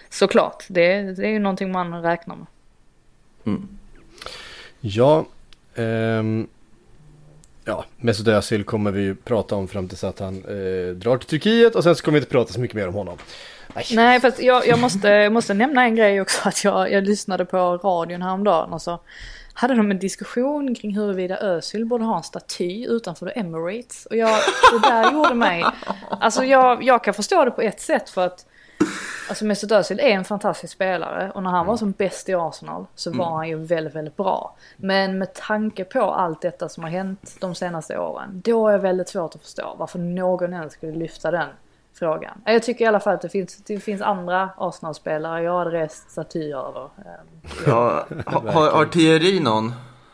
såklart, 0.09 0.63
det, 0.67 1.01
det 1.01 1.25
är 1.25 1.31
ju 1.31 1.39
någonting 1.39 1.71
man 1.71 2.01
räknar 2.01 2.35
med. 2.35 2.47
Ja, 4.79 5.25
ehm, 5.75 6.47
ja, 7.65 7.85
Mesut 7.97 8.27
Özil 8.27 8.63
kommer 8.63 8.91
vi 8.91 9.01
ju 9.01 9.15
prata 9.15 9.55
om 9.55 9.67
fram 9.67 9.87
tills 9.87 10.03
att 10.03 10.19
han 10.19 10.35
eh, 10.35 10.95
drar 10.95 11.17
till 11.17 11.27
Turkiet 11.27 11.75
och 11.75 11.83
sen 11.83 11.95
så 11.95 12.03
kommer 12.03 12.13
vi 12.13 12.19
inte 12.19 12.31
prata 12.31 12.53
så 12.53 12.59
mycket 12.59 12.75
mer 12.75 12.87
om 12.87 12.93
honom. 12.93 13.17
Nej. 13.75 13.85
Nej, 13.91 14.19
fast 14.19 14.41
jag, 14.41 14.67
jag, 14.67 14.79
måste, 14.79 15.07
jag 15.07 15.33
måste 15.33 15.53
nämna 15.53 15.83
en 15.83 15.95
grej 15.95 16.21
också. 16.21 16.49
Att 16.49 16.63
jag, 16.63 16.91
jag 16.91 17.03
lyssnade 17.03 17.45
på 17.45 17.57
radion 17.57 18.21
häromdagen 18.21 18.73
och 18.73 18.81
så 18.81 18.99
hade 19.53 19.75
de 19.75 19.91
en 19.91 19.99
diskussion 19.99 20.75
kring 20.75 20.95
huruvida 20.95 21.37
Özil 21.37 21.85
borde 21.85 22.03
ha 22.03 22.17
en 22.17 22.23
staty 22.23 22.85
utanför 22.85 23.25
The 23.25 23.39
Emirates. 23.39 24.05
Och 24.05 24.15
jag, 24.15 24.39
det 24.71 24.89
där 24.89 25.13
gjorde 25.13 25.33
mig... 25.33 25.65
Alltså 26.09 26.43
jag, 26.43 26.83
jag 26.83 27.03
kan 27.03 27.13
förstå 27.13 27.45
det 27.45 27.51
på 27.51 27.61
ett 27.61 27.81
sätt 27.81 28.09
för 28.09 28.25
att 28.25 28.45
Alltså 29.33 29.45
Mesut 29.45 29.71
Özil 29.71 29.99
är 29.99 30.03
en 30.09 30.23
fantastisk 30.25 30.73
spelare 30.73 31.31
och 31.35 31.43
när 31.43 31.49
han 31.49 31.65
var 31.65 31.77
som 31.77 31.91
bäst 31.91 32.29
i 32.29 32.33
Arsenal 32.33 32.85
så 32.95 33.11
var 33.11 33.35
han 33.35 33.49
ju 33.49 33.55
väldigt, 33.55 33.95
väldigt 33.95 34.17
bra. 34.17 34.55
Men 34.77 35.17
med 35.17 35.33
tanke 35.33 35.83
på 35.83 36.01
allt 36.01 36.41
detta 36.41 36.69
som 36.69 36.83
har 36.83 36.89
hänt 36.91 37.35
de 37.39 37.55
senaste 37.55 37.97
åren, 37.99 38.41
då 38.45 38.67
är 38.67 38.71
det 38.71 38.77
väldigt 38.77 39.09
svårt 39.09 39.35
att 39.35 39.41
förstå 39.41 39.75
varför 39.77 39.99
någon 39.99 40.53
ens 40.53 40.73
skulle 40.73 40.91
lyfta 40.91 41.31
den 41.31 41.47
frågan. 41.93 42.41
Jag 42.45 42.63
tycker 42.63 42.85
i 42.85 42.87
alla 42.87 42.99
fall 42.99 43.13
att 43.13 43.21
det 43.21 43.29
finns, 43.29 43.57
det 43.57 43.79
finns 43.79 44.01
andra 44.01 44.49
Arsenal-spelare 44.57 45.43
jag 45.43 45.57
hade 45.57 45.71
rest 45.71 46.11
statyer 46.11 46.67
över. 46.67 46.83
Ehm, 46.97 47.41
Ja, 47.67 48.05
ha- 48.25 48.51
har, 48.51 48.71
har 48.71 48.85
Thierry 48.85 49.39
någon? 49.39 49.73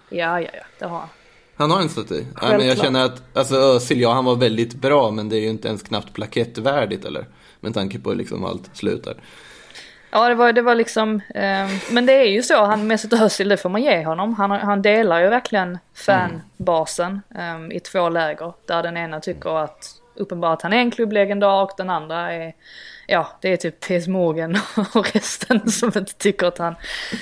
Ja, 0.09 0.41
ja, 0.41 0.49
ja, 0.53 0.63
det 0.79 0.85
har 0.85 0.99
han. 0.99 1.07
Han 1.55 1.71
har 1.71 1.81
en 1.81 1.89
staty. 1.89 2.13
Nej, 2.15 2.25
men 2.41 2.49
jag 2.51 2.59
Självklart. 2.59 2.85
känner 2.85 3.05
att, 3.05 3.21
alltså 3.37 3.55
Özil, 3.55 4.01
ja 4.01 4.13
han 4.13 4.25
var 4.25 4.35
väldigt 4.35 4.75
bra 4.75 5.11
men 5.11 5.29
det 5.29 5.35
är 5.35 5.41
ju 5.41 5.49
inte 5.49 5.67
ens 5.67 5.83
knappt 5.83 6.13
plakettvärdigt 6.13 7.05
eller? 7.05 7.25
Med 7.59 7.73
tanke 7.73 7.99
på 7.99 8.13
liksom 8.13 8.45
allt 8.45 8.69
slutar. 8.73 9.15
Ja, 10.11 10.29
det 10.29 10.35
var, 10.35 10.53
det 10.53 10.61
var 10.61 10.75
liksom, 10.75 11.21
eh, 11.35 11.67
men 11.91 12.05
det 12.05 12.13
är 12.13 12.29
ju 12.29 12.43
så, 12.43 12.65
han 12.65 12.87
Mesut 12.87 13.13
Özil, 13.13 13.49
det 13.49 13.57
får 13.57 13.69
man 13.69 13.83
ge 13.83 14.05
honom. 14.05 14.33
Han, 14.33 14.51
han 14.51 14.81
delar 14.81 15.21
ju 15.21 15.29
verkligen 15.29 15.77
fanbasen 15.93 17.21
eh, 17.35 17.77
i 17.77 17.79
två 17.79 18.09
läger. 18.09 18.53
Där 18.65 18.83
den 18.83 18.97
ena 18.97 19.19
tycker 19.19 19.63
att, 19.63 20.01
uppenbart 20.15 20.57
att 20.57 20.61
han 20.61 20.73
är 20.73 20.77
en 20.77 20.91
klubblegendar 20.91 21.63
och 21.63 21.71
den 21.77 21.89
andra 21.89 22.33
är, 22.33 22.53
ja, 23.11 23.27
det 23.41 23.53
är 23.53 23.57
typ 23.57 23.87
Piers 23.87 24.07
Morgan 24.07 24.57
och 24.95 25.13
resten 25.13 25.71
som 25.71 25.91
inte 25.95 26.13
tycker 26.13 26.47
att 26.47 26.57
han 26.57 26.75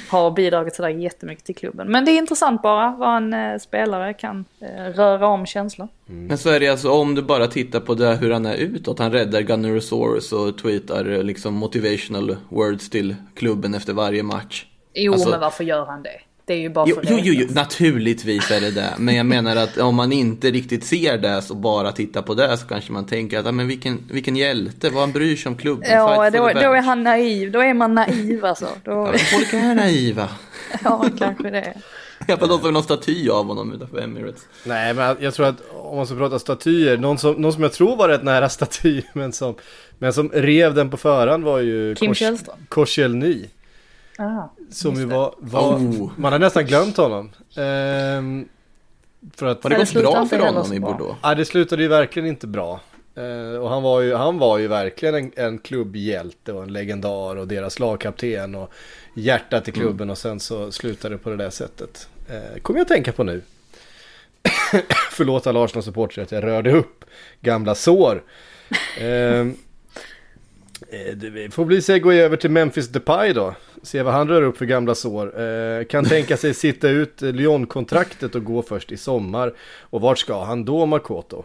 har 0.10 0.32
bidragit 0.32 0.76
sådär 0.76 0.89
jättemycket 0.89 1.45
till 1.45 1.56
klubben. 1.56 1.91
Men 1.91 2.06
det 2.06 2.12
är 2.12 2.17
intressant 2.17 2.62
bara 2.62 2.95
vad 3.00 3.17
en 3.17 3.34
eh, 3.34 3.58
spelare 3.58 4.13
kan 4.13 4.45
eh, 4.62 4.84
röra 4.93 5.28
om 5.28 5.45
känslor. 5.45 5.88
Men 6.06 6.38
så 6.38 6.50
är 6.50 6.60
det 6.60 6.67
alltså 6.67 6.91
om 6.91 7.15
du 7.15 7.21
bara 7.21 7.47
tittar 7.47 7.80
på 7.80 7.93
det 7.93 8.15
hur 8.15 8.32
han 8.32 8.45
är 8.45 8.56
utåt. 8.56 9.00
Han 9.00 9.12
räddar 9.12 9.41
Gunnerosaurus 9.41 10.34
och 10.34 10.58
tweetar 10.58 11.10
eh, 11.12 11.23
liksom 11.23 11.54
motivational 11.54 12.38
words 12.50 12.89
till 12.89 13.15
klubben 13.36 13.76
efter 13.76 13.93
varje 13.93 14.23
match. 14.23 14.65
Jo, 14.93 15.13
Alltså- 15.13 15.30
men 15.30 15.39
varför 15.39 15.63
gör 15.63 15.86
han 15.86 16.04
det? 16.04 16.19
Det 16.47 16.53
är 16.53 16.57
ju 16.57 16.69
bara 16.69 16.86
Jo, 16.89 16.95
för 16.95 17.03
jo, 17.10 17.19
jo, 17.21 17.33
jo, 17.33 17.47
naturligtvis 17.53 18.51
är 18.51 18.62
det 18.62 18.71
det. 18.71 18.93
Men 18.97 19.15
jag 19.15 19.25
menar 19.25 19.55
att 19.55 19.77
om 19.77 19.95
man 19.95 20.12
inte 20.12 20.51
riktigt 20.51 20.83
ser 20.86 21.17
det 21.17 21.41
så 21.41 21.55
bara 21.55 21.91
tittar 21.91 22.21
på 22.21 22.33
det 22.33 22.57
så 22.57 22.67
kanske 22.67 22.91
man 22.91 23.05
tänker 23.05 23.39
att 23.39 23.45
ah, 23.45 23.51
men 23.51 23.67
vilken, 23.67 24.03
vilken 24.12 24.36
hjälte, 24.36 24.89
vad 24.89 25.01
han 25.01 25.12
bryr 25.12 25.36
sig 25.36 25.49
om 25.49 25.57
klubben. 25.57 25.91
Ja, 25.91 26.29
då, 26.29 26.38
då 26.38 26.73
är 26.73 26.81
han 26.81 27.03
naiv. 27.03 27.51
Då 27.51 27.60
är 27.60 27.73
man 27.73 27.95
naiv 27.95 28.45
alltså. 28.45 28.67
Då, 28.83 28.91
Ja, 28.91 29.17
Folk 29.17 29.53
är 29.53 29.75
naiva. 29.75 30.29
ja, 30.83 31.05
kanske 31.19 31.49
det. 31.49 31.73
De 32.27 32.38
som 32.39 32.62
vill 32.63 32.71
ha 32.71 32.77
en 32.77 32.83
staty 32.83 33.29
av 33.29 33.45
honom 33.45 33.73
utanför 33.73 34.01
Emirates. 34.01 34.41
Nej, 34.63 34.93
men 34.93 35.17
jag 35.19 35.33
tror 35.33 35.45
att 35.45 35.62
om 35.71 35.97
man 35.97 36.05
ska 36.07 36.15
prata 36.15 36.39
statyer, 36.39 36.97
någon 36.97 37.17
som, 37.17 37.33
någon 37.41 37.53
som 37.53 37.63
jag 37.63 37.73
tror 37.73 37.95
var 37.95 38.10
rätt 38.10 38.23
nära 38.23 38.49
staty, 38.49 39.01
men 39.13 39.33
som, 39.33 39.55
men 39.99 40.13
som 40.13 40.29
rev 40.33 40.73
den 40.73 40.89
på 40.89 40.97
förhand 40.97 41.43
var 41.43 41.60
ju 41.60 41.95
Kim 41.95 42.12
Kors- 42.12 42.15
Källström. 42.15 42.55
Korselny. 42.69 43.45
Aha, 44.19 44.53
Som 44.71 44.95
ju 44.95 45.06
var, 45.06 45.36
var 45.38 45.75
Oh. 45.77 46.12
man 46.17 46.32
har 46.32 46.39
nästan 46.39 46.65
glömt 46.65 46.97
honom. 46.97 47.32
Ehm, 47.56 48.47
för 49.36 49.45
att, 49.45 49.63
Har 49.63 49.69
det 49.69 49.75
Nej, 49.75 49.80
gått 49.80 49.89
slutar 49.89 50.12
bra 50.12 50.25
för 50.25 50.39
honom 50.39 50.65
så 50.65 50.73
i. 50.73 50.80
Bordeaux? 50.80 51.19
ja, 51.23 51.36
det 51.36 51.45
slutade 51.45 51.82
ju 51.82 51.88
verkligen 51.88 52.27
inte 52.27 52.47
bra. 52.47 52.80
Eh, 53.15 53.60
och 53.62 53.69
han 53.69 53.84
var, 53.84 54.01
ju, 54.01 54.13
han 54.15 54.38
var 54.38 54.58
ju 54.58 54.67
verkligen 54.67 55.15
en, 55.15 55.32
en 55.36 55.58
klubbhjälte 55.60 56.53
och 56.53 56.63
en 56.63 56.73
legendar 56.73 57.36
och 57.36 57.47
deras 57.47 57.80
lagkapten 57.80 58.56
och 58.56 58.71
hjärtat 59.13 59.67
i 59.67 59.71
klubben 59.71 59.95
Mm. 59.95 60.10
och 60.10 60.17
sen 60.17 60.39
så 60.39 60.71
slutade 60.71 61.15
det 61.15 61.19
på 61.19 61.30
det 61.30 61.36
där 61.38 61.49
sättet. 61.49 62.10
Eh, 62.30 62.60
kommer 62.62 62.80
jag 62.80 62.86
att 62.86 62.89
tänka 62.89 63.12
på 63.12 63.23
nu. 63.23 63.41
Förlåt 65.12 65.47
alla 65.47 65.63
Arsenal-supportrar 65.65 66.23
att 66.23 66.32
jag 66.32 66.43
rörde 66.43 66.71
upp 66.71 67.06
gamla 67.41 67.75
sår. 67.75 68.23
Ehm, 68.99 69.56
Eh, 70.89 71.15
Det 71.15 71.53
får 71.53 71.65
bli 71.65 71.82
sig 71.82 71.99
gå 71.99 72.12
över 72.12 72.38
till 72.38 72.51
Memphis 72.51 72.88
Depay 72.88 73.34
då. 73.34 73.56
Se 73.83 74.03
vad 74.03 74.13
han 74.13 74.27
rör 74.27 74.41
upp 74.41 74.57
för 74.57 74.65
gamla 74.65 74.95
sår. 74.95 75.41
Eh, 75.41 75.83
kan 75.83 76.05
tänka 76.05 76.37
sig 76.37 76.53
sitta 76.53 76.89
ut 76.89 77.21
Lyon-kontraktet 77.21 78.35
och 78.35 78.43
gå 78.43 78.61
först 78.61 78.91
i 78.91 78.97
sommar. 78.97 79.53
Och 79.81 80.01
vart 80.01 80.17
ska 80.17 80.43
han 80.43 80.65
då 80.65 80.85
Makoto? 80.85 81.43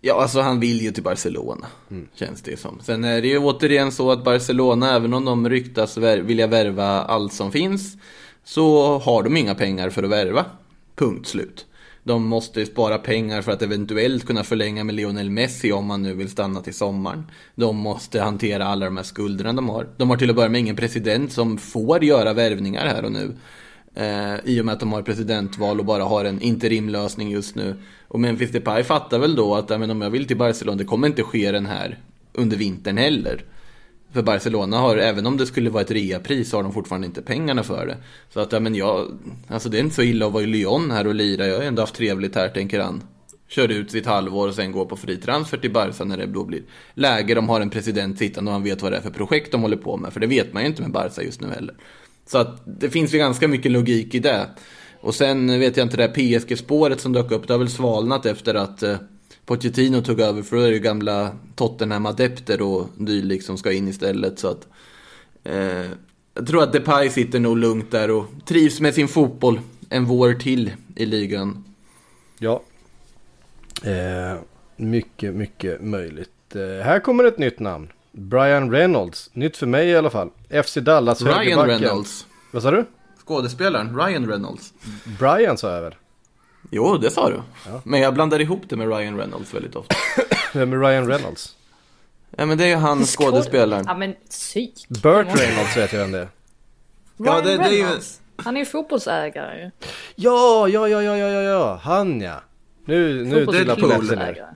Ja, 0.00 0.22
alltså 0.22 0.40
han 0.40 0.60
vill 0.60 0.80
ju 0.80 0.90
till 0.90 1.02
Barcelona, 1.02 1.66
känns 2.14 2.42
det 2.42 2.60
som. 2.60 2.80
Sen 2.82 3.04
är 3.04 3.22
det 3.22 3.28
ju 3.28 3.38
återigen 3.38 3.92
så 3.92 4.10
att 4.10 4.24
Barcelona, 4.24 4.96
även 4.96 5.14
om 5.14 5.24
de 5.24 5.48
ryktas 5.48 5.96
vilja 5.96 6.46
värva 6.46 6.86
allt 6.86 7.32
som 7.32 7.52
finns, 7.52 7.96
så 8.44 8.98
har 8.98 9.22
de 9.22 9.36
inga 9.36 9.54
pengar 9.54 9.90
för 9.90 10.02
att 10.02 10.10
värva. 10.10 10.44
Punkt 10.94 11.28
slut. 11.28 11.66
De 12.08 12.26
måste 12.26 12.66
spara 12.66 12.98
pengar 12.98 13.42
för 13.42 13.52
att 13.52 13.62
eventuellt 13.62 14.26
kunna 14.26 14.44
förlänga 14.44 14.84
med 14.84 14.94
Lionel 14.94 15.30
Messi 15.30 15.72
om 15.72 15.86
man 15.86 16.02
nu 16.02 16.14
vill 16.14 16.28
stanna 16.30 16.60
till 16.60 16.74
sommaren. 16.74 17.26
De 17.54 17.76
måste 17.76 18.20
hantera 18.20 18.66
alla 18.66 18.84
de 18.84 18.96
här 18.96 19.04
skulderna 19.04 19.52
de 19.52 19.68
har. 19.68 19.86
De 19.96 20.10
har 20.10 20.16
till 20.16 20.30
att 20.30 20.36
börja 20.36 20.48
med 20.48 20.60
ingen 20.60 20.76
president 20.76 21.32
som 21.32 21.58
får 21.58 22.04
göra 22.04 22.32
värvningar 22.32 22.86
här 22.86 23.04
och 23.04 23.12
nu. 23.12 23.36
Eh, 23.94 24.36
I 24.44 24.60
och 24.60 24.64
med 24.64 24.72
att 24.72 24.80
de 24.80 24.92
har 24.92 25.02
presidentval 25.02 25.78
och 25.78 25.84
bara 25.84 26.04
har 26.04 26.24
en 26.24 26.40
interimlösning 26.40 27.30
just 27.30 27.54
nu. 27.54 27.76
Och 28.08 28.20
Memphis 28.20 28.50
Depay 28.50 28.84
fattar 28.84 29.18
väl 29.18 29.36
då 29.36 29.54
att 29.54 29.68
men 29.68 29.90
om 29.90 30.02
jag 30.02 30.10
vill 30.10 30.26
till 30.26 30.36
Barcelona, 30.36 30.78
det 30.78 30.84
kommer 30.84 31.06
inte 31.06 31.22
ske 31.22 31.52
den 31.52 31.66
här 31.66 31.98
under 32.32 32.56
vintern 32.56 32.96
heller. 32.96 33.44
För 34.12 34.22
Barcelona 34.22 34.78
har, 34.78 34.96
även 34.96 35.26
om 35.26 35.36
det 35.36 35.46
skulle 35.46 35.70
vara 35.70 35.82
ett 35.82 35.90
reapris, 35.90 36.50
så 36.50 36.56
har 36.56 36.62
de 36.62 36.72
fortfarande 36.72 37.06
inte 37.06 37.22
pengarna 37.22 37.62
för 37.62 37.86
det. 37.86 37.96
Så 38.32 38.40
att, 38.40 38.52
ja 38.52 38.60
men 38.60 38.74
jag, 38.74 39.18
alltså 39.48 39.68
det 39.68 39.78
är 39.78 39.80
inte 39.80 39.94
så 39.94 40.02
illa 40.02 40.26
att 40.26 40.32
vara 40.32 40.42
i 40.42 40.46
Lyon 40.46 40.90
här 40.90 41.06
och 41.06 41.14
lira, 41.14 41.46
jag 41.46 41.56
har 41.56 41.64
ändå 41.64 41.82
haft 41.82 41.94
trevligt 41.94 42.34
här 42.34 42.48
tänker 42.48 42.80
han. 42.80 43.02
Kör 43.48 43.68
ut 43.68 43.90
sitt 43.90 44.06
halvår 44.06 44.48
och 44.48 44.54
sen 44.54 44.72
går 44.72 44.84
på 44.84 44.96
fri 44.96 45.16
transfer 45.16 45.58
till 45.58 45.72
Barca 45.72 46.04
när 46.04 46.16
det 46.16 46.26
då 46.26 46.44
blir 46.44 46.62
läge. 46.94 47.34
De 47.34 47.48
har 47.48 47.60
en 47.60 47.70
president 47.70 48.18
sittande 48.18 48.48
och 48.48 48.52
han 48.52 48.62
vet 48.62 48.82
vad 48.82 48.92
det 48.92 48.96
är 48.96 49.02
för 49.02 49.10
projekt 49.10 49.52
de 49.52 49.62
håller 49.62 49.76
på 49.76 49.96
med. 49.96 50.12
För 50.12 50.20
det 50.20 50.26
vet 50.26 50.52
man 50.52 50.62
ju 50.62 50.68
inte 50.68 50.82
med 50.82 50.90
Barca 50.90 51.22
just 51.22 51.40
nu 51.40 51.48
heller. 51.48 51.74
Så 52.26 52.38
att 52.38 52.62
det 52.80 52.90
finns 52.90 53.14
ju 53.14 53.18
ganska 53.18 53.48
mycket 53.48 53.72
logik 53.72 54.14
i 54.14 54.18
det. 54.18 54.46
Och 55.00 55.14
sen 55.14 55.60
vet 55.60 55.76
jag 55.76 55.86
inte, 55.86 55.96
det 55.96 56.02
här 56.02 56.38
PSG-spåret 56.38 57.00
som 57.00 57.12
dök 57.12 57.30
upp, 57.30 57.46
det 57.46 57.54
har 57.54 57.58
väl 57.58 57.70
svalnat 57.70 58.26
efter 58.26 58.54
att 58.54 58.82
eh, 58.82 58.96
Pochettino 59.48 60.02
tog 60.02 60.20
över, 60.20 60.42
för 60.42 60.56
då 60.56 60.62
är 60.62 60.70
det 60.70 60.78
gamla 60.78 61.30
Tottenham-adepter 61.54 62.62
och 62.62 62.88
dylikt 62.96 63.44
som 63.44 63.58
ska 63.58 63.72
in 63.72 63.88
istället. 63.88 64.38
Så 64.38 64.48
att, 64.48 64.68
eh, 65.44 65.86
jag 66.34 66.46
tror 66.46 66.62
att 66.62 66.72
Depay 66.72 67.10
sitter 67.10 67.40
nog 67.40 67.58
lugnt 67.58 67.90
där 67.90 68.10
och 68.10 68.26
trivs 68.46 68.80
med 68.80 68.94
sin 68.94 69.08
fotboll 69.08 69.60
en 69.88 70.04
vår 70.04 70.34
till 70.34 70.72
i 70.96 71.06
ligan. 71.06 71.64
Ja. 72.38 72.62
Eh, 73.82 74.40
mycket, 74.76 75.34
mycket 75.34 75.82
möjligt. 75.82 76.54
Eh, 76.56 76.84
här 76.84 77.00
kommer 77.00 77.24
ett 77.24 77.38
nytt 77.38 77.58
namn. 77.58 77.92
Brian 78.12 78.70
Reynolds. 78.70 79.30
Nytt 79.32 79.56
för 79.56 79.66
mig 79.66 79.88
i 79.88 79.96
alla 79.96 80.10
fall. 80.10 80.30
FC 80.64 80.76
Dallas 80.76 81.22
Ryan 81.22 81.38
högerbacken. 81.38 81.80
Reynolds. 81.80 82.26
Vad 82.50 82.62
sa 82.62 82.70
du? 82.70 82.84
Skådespelaren, 83.24 83.96
Ryan 83.96 84.28
Reynolds. 84.28 84.72
Brian 85.18 85.58
sa 85.58 85.74
jag 85.74 85.82
väl? 85.82 85.94
Jo, 86.70 86.96
det 86.98 87.10
sa 87.10 87.30
du. 87.30 87.42
Men 87.84 88.00
jag 88.00 88.14
blandar 88.14 88.40
ihop 88.40 88.62
det 88.68 88.76
med 88.76 88.88
Ryan 88.88 89.16
Reynolds 89.18 89.54
väldigt 89.54 89.76
ofta. 89.76 89.96
Vem 90.54 90.72
är 90.72 90.78
Ryan 90.78 91.06
Reynolds? 91.08 91.56
Ja, 92.36 92.46
men 92.46 92.58
det 92.58 92.64
är 92.64 92.68
ju 92.68 92.74
han 92.74 93.04
skådespelaren. 93.06 93.84
Ja 93.88 93.94
men 93.94 94.14
psyk. 94.30 94.86
Burt 94.88 95.26
Reynolds 95.40 95.76
vet 95.76 95.92
jag 95.92 96.00
vem 96.00 96.12
det 96.12 96.18
är. 96.18 96.28
Ja, 97.16 97.40
det- 97.40 97.56
det 97.56 97.64
är 97.64 97.72
ju-. 97.72 98.00
Han 98.36 98.56
är 98.56 98.60
ju 98.60 98.66
fotbollsägare 98.66 99.58
ju. 99.64 99.70
Ja, 100.16 100.68
ja, 100.68 100.88
ja, 100.88 101.02
ja, 101.02 101.16
ja, 101.16 101.28
ja, 101.28 101.40
ja. 101.42 101.80
Han 101.82 102.20
ja. 102.20 102.42
Nu, 102.84 103.24
nu 103.24 103.46
trillar 103.46 103.76
polletten 103.76 104.18
ner. 104.18 104.24
ägare. 104.26 104.46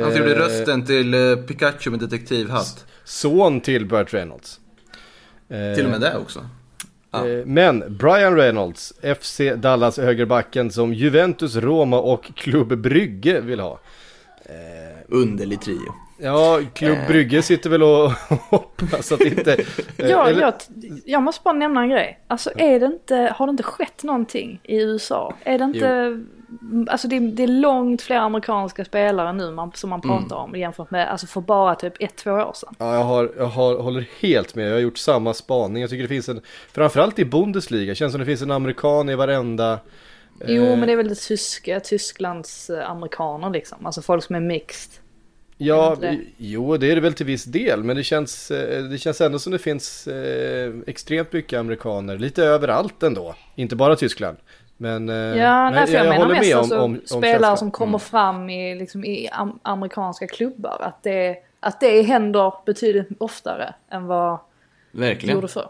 Han 0.00 0.12
som 0.12 0.20
gjorde 0.20 0.34
Eh, 0.34 0.38
rösten 0.38 0.86
till 0.86 1.14
eh, 1.14 1.36
Pikachu 1.36 1.90
med 1.90 2.00
detektivhatt. 2.00 2.84
Son 3.04 3.60
till 3.60 3.86
Burt 3.86 4.14
Reynolds. 4.14 4.60
Eh, 5.48 5.74
Till 5.76 5.84
och 5.84 5.90
med 5.90 6.00
det 6.00 6.16
också. 6.16 6.48
Eh, 7.24 7.46
Men 7.46 7.84
Brian 7.88 8.36
Reynolds, 8.36 8.92
FC 9.16 9.40
Dallas 9.56 9.98
högerbacken 9.98 10.70
som 10.70 10.94
Juventus, 10.94 11.56
Roma 11.56 12.00
och 12.00 12.24
Klubb 12.34 12.78
Brygge 12.78 13.40
vill 13.40 13.60
ha. 13.60 13.80
Underlig 15.08 15.60
trio. 15.60 16.05
Ja, 16.18 16.60
Klubb 16.74 16.98
Brygge 17.08 17.42
sitter 17.42 17.70
väl 17.70 17.82
och 17.82 18.10
hoppas 18.50 19.12
att 19.12 19.20
inte... 19.20 19.52
eh, 19.52 19.66
Ja, 20.10 20.28
eller- 20.28 20.40
jag, 20.40 20.54
jag 21.04 21.22
måste 21.22 21.40
bara 21.44 21.54
nämna 21.54 21.80
en 21.82 21.88
grej. 21.90 22.20
Alltså 22.26 22.50
är 22.56 22.80
det 22.80 22.86
inte, 22.86 23.32
har 23.36 23.46
det 23.46 23.50
inte 23.50 23.62
skett 23.62 24.02
någonting 24.02 24.60
i 24.62 24.76
USA? 24.82 25.34
Är 25.44 25.58
det 25.58 25.64
inte, 25.64 26.20
alltså 26.90 27.08
det, 27.08 27.18
det 27.18 27.42
är 27.42 27.48
långt 27.48 28.02
fler 28.02 28.16
amerikanska 28.16 28.84
spelare 28.84 29.32
nu 29.32 29.50
man, 29.50 29.72
som 29.74 29.90
man 29.90 30.00
pratar 30.00 30.36
om 30.36 30.56
jämfört 30.56 30.90
med, 30.90 31.08
alltså 31.10 31.26
för 31.26 31.40
bara 31.40 31.74
typ 31.74 31.92
ett, 32.00 32.16
två 32.16 32.30
år 32.30 32.52
sedan. 32.54 32.74
Ja, 32.78 32.94
jag, 32.94 33.04
har, 33.04 33.32
jag 33.38 33.46
har, 33.46 33.78
håller 33.78 34.08
helt 34.20 34.54
med. 34.54 34.66
Jag 34.68 34.72
har 34.72 34.80
gjort 34.80 34.98
samma 34.98 35.34
spaning. 35.34 35.80
Jag 35.80 35.90
tycker 35.90 36.02
det 36.02 36.08
finns 36.08 36.28
en, 36.28 36.40
framförallt 36.72 37.18
i 37.18 37.24
Bundesliga, 37.24 37.94
känns 37.94 38.12
som 38.12 38.20
det 38.20 38.26
finns 38.26 38.42
en 38.42 38.50
amerikan 38.50 39.08
i 39.08 39.14
varenda... 39.14 39.78
Jo, 40.46 40.62
eh, 40.62 40.70
men 40.78 40.86
det 40.86 40.92
är 40.92 40.96
väl 40.96 41.08
det 41.08 41.14
tyska, 41.14 41.80
Tysklands 41.80 42.70
eh, 42.70 42.90
amerikaner 42.90 43.50
liksom. 43.50 43.86
Alltså 43.86 44.02
folk 44.02 44.24
som 44.24 44.36
är 44.36 44.40
mixed. 44.40 45.02
Ja, 45.58 45.96
det? 46.00 46.18
jo 46.36 46.76
det 46.76 46.90
är 46.90 46.94
det 46.94 47.00
väl 47.00 47.12
till 47.14 47.26
viss 47.26 47.44
del. 47.44 47.84
Men 47.84 47.96
det 47.96 48.02
känns, 48.04 48.50
eh, 48.50 48.84
det 48.84 48.98
känns 48.98 49.20
ändå 49.20 49.38
som 49.38 49.52
det 49.52 49.58
finns 49.58 50.06
eh, 50.06 50.72
extremt 50.86 51.32
mycket 51.32 51.58
amerikaner. 51.60 52.18
Lite 52.18 52.44
överallt 52.44 53.02
ändå. 53.02 53.34
Inte 53.54 53.76
bara 53.76 53.96
Tyskland. 53.96 54.36
Men, 54.76 55.08
eh, 55.08 55.14
Ja, 55.14 55.64
nej, 55.64 55.72
men 55.74 55.86
för 55.86 55.94
jag, 55.94 56.06
menar 56.08 56.28
mest 56.28 56.52
om- 56.54 56.58
alltså, 56.58 56.78
om- 56.78 56.92
om 56.94 57.00
spelare 57.06 57.32
känslan. 57.32 57.58
som 57.58 57.70
kommer 57.70 57.98
fram 57.98 58.50
i, 58.50 58.74
liksom, 58.74 59.04
i 59.04 59.28
am- 59.32 59.58
amerikanska 59.62 60.26
klubbar. 60.26 60.76
Att 60.80 61.02
det, 61.02 61.36
att 61.60 61.80
det 61.80 62.02
händer 62.02 62.52
betydligt 62.66 63.08
oftare 63.18 63.74
än 63.90 64.06
vad 64.06 64.38
det 64.92 64.98
Verkligen. 65.00 65.34
gjorde 65.34 65.48
förr. 65.48 65.68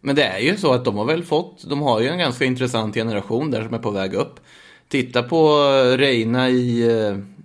Men 0.00 0.16
det 0.16 0.22
är 0.24 0.38
ju 0.38 0.56
så 0.56 0.72
att 0.72 0.84
de 0.84 0.96
har 0.98 1.04
väl 1.04 1.24
fått, 1.24 1.64
de 1.70 1.82
har 1.82 2.00
ju 2.00 2.08
en 2.08 2.18
ganska 2.18 2.44
intressant 2.44 2.94
generation 2.94 3.50
där 3.50 3.62
som 3.64 3.74
är 3.74 3.78
på 3.78 3.90
väg 3.90 4.14
upp. 4.14 4.40
Titta 4.88 5.22
på 5.22 5.58
Reina 5.98 6.48
i, 6.48 6.90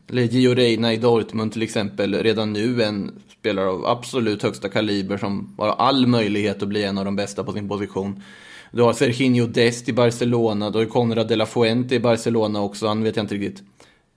eller 0.10 0.22
Gio 0.24 0.54
Reina 0.56 0.94
i 0.94 0.98
Dortmund 0.98 1.52
till 1.52 1.62
exempel, 1.62 2.14
redan 2.24 2.54
nu 2.54 2.84
en 2.84 3.12
spelare 3.40 3.70
av 3.70 3.86
absolut 3.86 4.44
högsta 4.44 4.70
kaliber 4.70 5.18
som 5.18 5.56
har 5.58 5.68
all 5.68 6.08
möjlighet 6.08 6.64
att 6.64 6.70
bli 6.70 6.84
en 6.84 6.98
av 6.98 7.06
de 7.06 7.16
bästa 7.16 7.44
på 7.44 7.52
sin 7.54 7.70
position. 7.70 8.24
Du 8.72 8.82
har 8.82 8.94
Serginho 8.94 9.48
Dest 9.48 9.90
i 9.90 9.94
Barcelona, 9.94 10.70
du 10.70 10.78
har 10.78 10.86
Conrad 10.86 11.28
de 11.28 11.36
la 11.36 11.46
Fuente 11.46 11.96
i 11.96 12.00
Barcelona 12.00 12.62
också, 12.62 12.88
han 12.88 13.04
vet 13.04 13.16
jag 13.16 13.24
inte 13.24 13.36
riktigt 13.36 13.64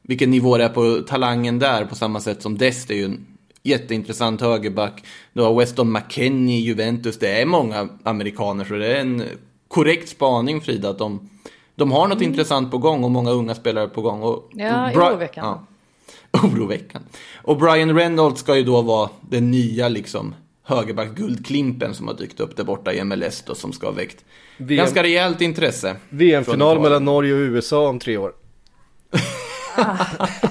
vilken 0.08 0.30
nivå 0.30 0.56
det 0.58 0.64
är 0.64 0.68
på 0.68 1.02
talangen 1.08 1.58
där 1.58 1.84
på 1.84 1.94
samma 1.94 2.20
sätt 2.20 2.42
som 2.42 2.58
Dest 2.58 2.90
är 2.90 2.94
ju 2.94 3.04
en 3.04 3.26
jätteintressant 3.62 4.40
högerback. 4.40 5.04
Du 5.32 5.42
har 5.42 5.54
Weston 5.54 5.92
McKennie 5.92 6.58
i 6.58 6.60
Juventus. 6.60 7.18
Det 7.18 7.40
är 7.40 7.46
många 7.46 7.88
amerikaner 8.02 8.64
så 8.64 8.74
det 8.74 8.86
är 8.96 9.00
en 9.00 9.22
korrekt 9.68 10.08
spaning 10.08 10.60
Frida 10.60 10.88
att 10.90 10.98
de, 10.98 11.28
de 11.74 11.92
har 11.92 12.08
något 12.08 12.20
intressant 12.22 12.70
på 12.70 12.78
gång 12.78 13.04
och 13.04 13.10
många 13.10 13.30
unga 13.30 13.54
spelare 13.54 13.88
på 13.88 14.00
gång. 14.02 14.22
Och, 14.22 14.50
Ja, 14.52 14.90
Bri- 14.94 14.96
oroväckande. 14.96 15.50
Ja, 15.50 15.66
oroväckande. 16.44 17.08
Och 17.42 17.56
Brian 17.56 17.94
Reynolds 17.94 18.40
ska 18.40 18.56
ju 18.56 18.64
då 18.64 18.82
vara 18.82 19.10
den 19.30 19.50
nya 19.50 19.88
liksom 19.88 20.34
högerback-guldklimpen 20.62 21.94
som 21.94 22.08
har 22.08 22.14
dykt 22.14 22.40
upp 22.40 22.56
där 22.56 22.64
borta 22.64 22.92
i 22.92 23.04
MLS 23.04 23.42
då 23.42 23.54
som 23.54 23.72
ska 23.72 23.86
ha 23.86 23.92
väckt 23.92 24.24
VM 24.56 24.84
ganska 24.84 25.02
rejält 25.02 25.40
intresse. 25.40 25.96
VM-final 26.08 26.80
mellan 26.80 27.04
Norge 27.04 27.34
och 27.34 27.38
USA 27.38 27.88
om 27.88 27.98
tre 27.98 28.16
år. 28.16 28.32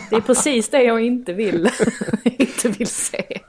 Det 0.09 0.15
är 0.15 0.21
precis 0.21 0.69
det 0.69 0.83
jag 0.83 1.05
inte 1.05 1.33
vill, 1.33 1.69
inte 2.23 2.69
vill 2.69 2.87
se. 2.87 3.41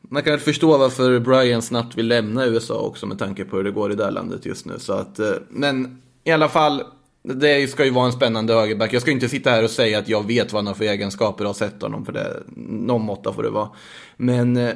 Man 0.00 0.22
kan 0.22 0.38
förstå 0.38 0.78
varför 0.78 1.18
Brian 1.18 1.62
snabbt 1.62 1.98
vill 1.98 2.08
lämna 2.08 2.46
USA 2.46 2.78
också 2.78 3.06
med 3.06 3.18
tanke 3.18 3.44
på 3.44 3.56
hur 3.56 3.64
det 3.64 3.70
går 3.70 3.92
i 3.92 3.94
det 3.94 4.04
här 4.04 4.10
landet 4.10 4.46
just 4.46 4.66
nu. 4.66 4.78
Så 4.78 4.92
att, 4.92 5.18
eh, 5.18 5.30
men 5.48 6.02
i 6.24 6.30
alla 6.30 6.48
fall, 6.48 6.82
det 7.22 7.70
ska 7.70 7.84
ju 7.84 7.90
vara 7.90 8.06
en 8.06 8.12
spännande 8.12 8.54
högerback. 8.54 8.92
Jag 8.92 9.02
ska 9.02 9.10
inte 9.10 9.28
sitta 9.28 9.50
här 9.50 9.64
och 9.64 9.70
säga 9.70 9.98
att 9.98 10.08
jag 10.08 10.26
vet 10.26 10.52
vad 10.52 10.58
han 10.58 10.66
har 10.66 10.74
för 10.74 10.84
egenskaper 10.84 11.44
och 11.44 11.48
har 11.48 11.54
sett 11.54 11.82
honom, 11.82 12.04
för 12.04 12.12
det, 12.12 12.42
någon 12.56 13.02
måtta 13.02 13.32
får 13.32 13.42
det 13.42 13.50
vara. 13.50 13.68
Men 14.16 14.56
eh, 14.56 14.74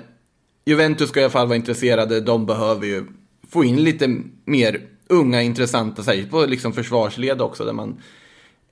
Juventus 0.65 1.09
ska 1.09 1.21
i 1.21 1.23
alla 1.23 1.31
fall 1.31 1.47
vara 1.47 1.57
intresserade. 1.57 2.21
De 2.21 2.47
behöver 2.47 2.87
ju 2.87 3.05
få 3.49 3.65
in 3.65 3.85
lite 3.85 4.21
mer 4.45 4.83
unga 5.09 5.43
intressanta, 5.43 6.03
särskilt 6.03 6.31
på 6.31 6.47
liksom 6.47 6.73
försvarsled 6.73 7.41
också, 7.41 7.65
där 7.65 7.73
man 7.73 8.01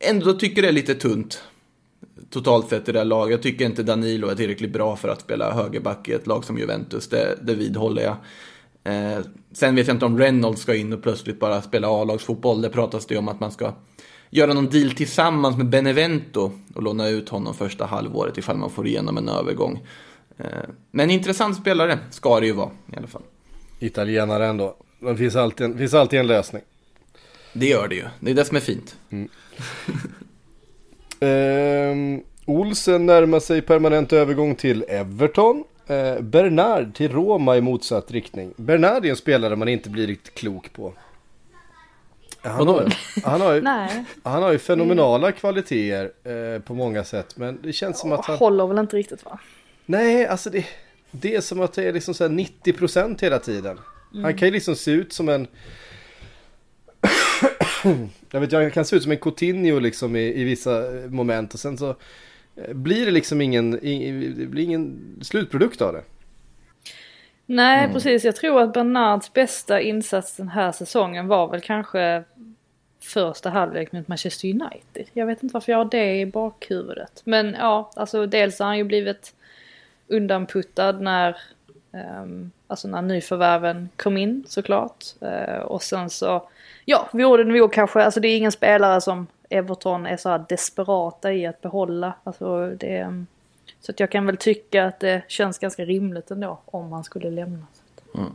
ändå 0.00 0.32
tycker 0.32 0.62
det 0.62 0.68
är 0.68 0.72
lite 0.72 0.94
tunt 0.94 1.42
totalt 2.30 2.68
sett 2.68 2.88
i 2.88 2.92
det 2.92 2.98
här 2.98 3.04
laget. 3.04 3.30
Jag 3.30 3.42
tycker 3.42 3.64
inte 3.64 3.82
Danilo 3.82 4.28
är 4.28 4.34
tillräckligt 4.34 4.72
bra 4.72 4.96
för 4.96 5.08
att 5.08 5.20
spela 5.20 5.52
högerback 5.52 6.08
i 6.08 6.12
ett 6.12 6.26
lag 6.26 6.44
som 6.44 6.58
Juventus. 6.58 7.08
Det, 7.08 7.38
det 7.42 7.54
vidhåller 7.54 8.02
jag. 8.02 8.16
Eh, 8.84 9.18
sen 9.52 9.74
vet 9.74 9.86
jag 9.86 9.94
inte 9.94 10.06
om 10.06 10.18
Reynolds 10.18 10.62
ska 10.62 10.74
in 10.74 10.92
och 10.92 11.02
plötsligt 11.02 11.40
bara 11.40 11.62
spela 11.62 11.88
A-lagsfotboll. 11.88 12.62
Det 12.62 12.70
pratas 12.70 13.06
det 13.06 13.16
om 13.16 13.28
att 13.28 13.40
man 13.40 13.52
ska 13.52 13.72
göra 14.30 14.52
någon 14.52 14.70
deal 14.70 14.90
tillsammans 14.90 15.56
med 15.56 15.68
Benevento 15.68 16.52
och 16.74 16.82
låna 16.82 17.08
ut 17.08 17.28
honom 17.28 17.54
första 17.54 17.86
halvåret 17.86 18.38
ifall 18.38 18.56
man 18.56 18.70
får 18.70 18.86
igenom 18.86 19.16
en 19.16 19.28
övergång. 19.28 19.86
Eh, 20.38 20.46
men 20.90 21.10
intressant 21.10 21.56
spelare 21.56 21.98
ska 22.10 22.40
det 22.40 22.46
ju 22.46 22.52
vara 22.52 22.70
i 22.92 22.96
alla 22.96 23.06
fall. 23.06 23.22
Italienare 23.78 24.46
ändå. 24.46 24.76
Det 25.00 25.16
finns 25.16 25.36
alltid 25.36 25.66
en, 25.66 25.78
finns 25.78 25.94
alltid 25.94 26.20
en 26.20 26.26
lösning. 26.26 26.62
Det 27.52 27.66
gör 27.66 27.88
det 27.88 27.94
ju. 27.94 28.04
Det 28.20 28.30
är 28.30 28.34
det 28.34 28.44
som 28.44 28.56
är 28.56 28.60
fint. 28.60 28.96
Ehm, 31.20 32.22
Olsen 32.46 33.06
närmar 33.06 33.40
sig 33.40 33.62
permanent 33.62 34.12
övergång 34.12 34.54
till 34.54 34.84
Everton. 34.88 35.64
Eh, 35.86 36.20
Bernard 36.20 36.94
till 36.94 37.12
Roma 37.12 37.56
i 37.56 37.60
motsatt 37.60 38.10
riktning. 38.10 38.54
Bernard 38.56 39.06
är 39.06 39.10
en 39.10 39.16
spelare 39.16 39.56
man 39.56 39.68
inte 39.68 39.90
blir 39.90 40.06
riktigt 40.06 40.34
klok 40.34 40.72
på. 40.72 40.92
Han 42.42 42.68
har, 42.68 42.94
han, 43.24 43.40
har 43.40 43.54
ju, 43.54 43.64
han 44.22 44.42
har 44.42 44.52
ju 44.52 44.58
fenomenala 44.58 45.32
kvaliteter 45.32 46.12
eh, 46.54 46.60
på 46.60 46.74
många 46.74 47.04
sätt. 47.04 47.36
Men 47.36 47.58
det 47.62 47.72
känns 47.72 48.00
som 48.00 48.12
att 48.12 48.24
han... 48.24 48.36
håller 48.36 48.66
väl 48.66 48.78
inte 48.78 48.96
riktigt 48.96 49.24
va? 49.24 49.38
Nej, 49.86 50.26
alltså 50.26 50.50
det, 50.50 50.66
det 51.10 51.36
är 51.36 51.40
som 51.40 51.60
att 51.60 51.72
det 51.72 51.84
är 51.84 51.92
liksom 51.92 52.14
så 52.14 52.24
här 52.24 52.30
90% 52.30 53.20
hela 53.20 53.38
tiden. 53.38 53.78
Han 54.22 54.36
kan 54.36 54.48
ju 54.48 54.54
liksom 54.54 54.76
se 54.76 54.90
ut 54.90 55.12
som 55.12 55.28
en... 55.28 55.46
jag 58.30 58.40
vet, 58.40 58.52
jag 58.52 58.72
kan 58.72 58.84
se 58.84 58.96
ut 58.96 59.02
som 59.02 59.12
en 59.12 59.18
Coutinho 59.18 59.78
liksom 59.78 60.16
i, 60.16 60.40
i 60.40 60.44
vissa 60.44 60.82
moment 61.08 61.54
och 61.54 61.60
sen 61.60 61.78
så 61.78 61.96
blir 62.68 63.06
det 63.06 63.12
liksom 63.12 63.40
ingen, 63.40 63.70
det 64.36 64.46
blir 64.46 64.64
ingen 64.64 65.00
slutprodukt 65.22 65.82
av 65.82 65.92
det. 65.92 66.02
Nej, 67.46 67.92
precis. 67.92 68.24
Jag 68.24 68.36
tror 68.36 68.62
att 68.62 68.72
Bernards 68.72 69.32
bästa 69.32 69.80
insats 69.80 70.36
den 70.36 70.48
här 70.48 70.72
säsongen 70.72 71.28
var 71.28 71.48
väl 71.48 71.60
kanske 71.60 72.24
första 73.00 73.50
halvlek 73.50 73.92
mot 73.92 74.08
Manchester 74.08 74.48
United. 74.48 75.06
Jag 75.12 75.26
vet 75.26 75.42
inte 75.42 75.52
varför 75.52 75.72
jag 75.72 75.78
har 75.78 75.84
det 75.84 76.20
i 76.20 76.26
bakhuvudet. 76.26 77.22
Men 77.24 77.56
ja, 77.58 77.90
alltså 77.96 78.26
dels 78.26 78.58
har 78.58 78.66
han 78.66 78.78
ju 78.78 78.84
blivit 78.84 79.34
undanputtad 80.08 81.00
när, 81.00 81.36
um, 82.22 82.50
alltså 82.66 82.88
när 82.88 83.02
nyförvärven 83.02 83.88
kom 83.96 84.16
in 84.16 84.44
såklart. 84.48 85.04
Uh, 85.22 85.58
och 85.58 85.82
sen 85.82 86.10
så, 86.10 86.48
ja, 86.84 87.08
vore 87.12 87.44
det 87.44 87.50
nog 87.50 87.72
kanske, 87.72 88.02
alltså 88.02 88.20
det 88.20 88.28
är 88.28 88.36
ingen 88.36 88.52
spelare 88.52 89.00
som 89.00 89.26
Everton 89.50 90.06
är 90.06 90.16
så 90.16 90.28
här 90.28 90.44
desperata 90.48 91.32
i 91.32 91.46
att 91.46 91.60
behålla. 91.60 92.14
Alltså 92.24 92.70
det, 92.80 92.96
mm, 92.98 93.26
så 93.80 93.92
att 93.92 94.00
jag 94.00 94.10
kan 94.10 94.26
väl 94.26 94.36
tycka 94.36 94.84
att 94.84 95.00
det 95.00 95.22
känns 95.28 95.58
ganska 95.58 95.84
rimligt 95.84 96.30
ändå 96.30 96.60
om 96.64 96.92
han 96.92 97.04
skulle 97.04 97.30
lämna. 97.30 97.66
Mm. 98.14 98.30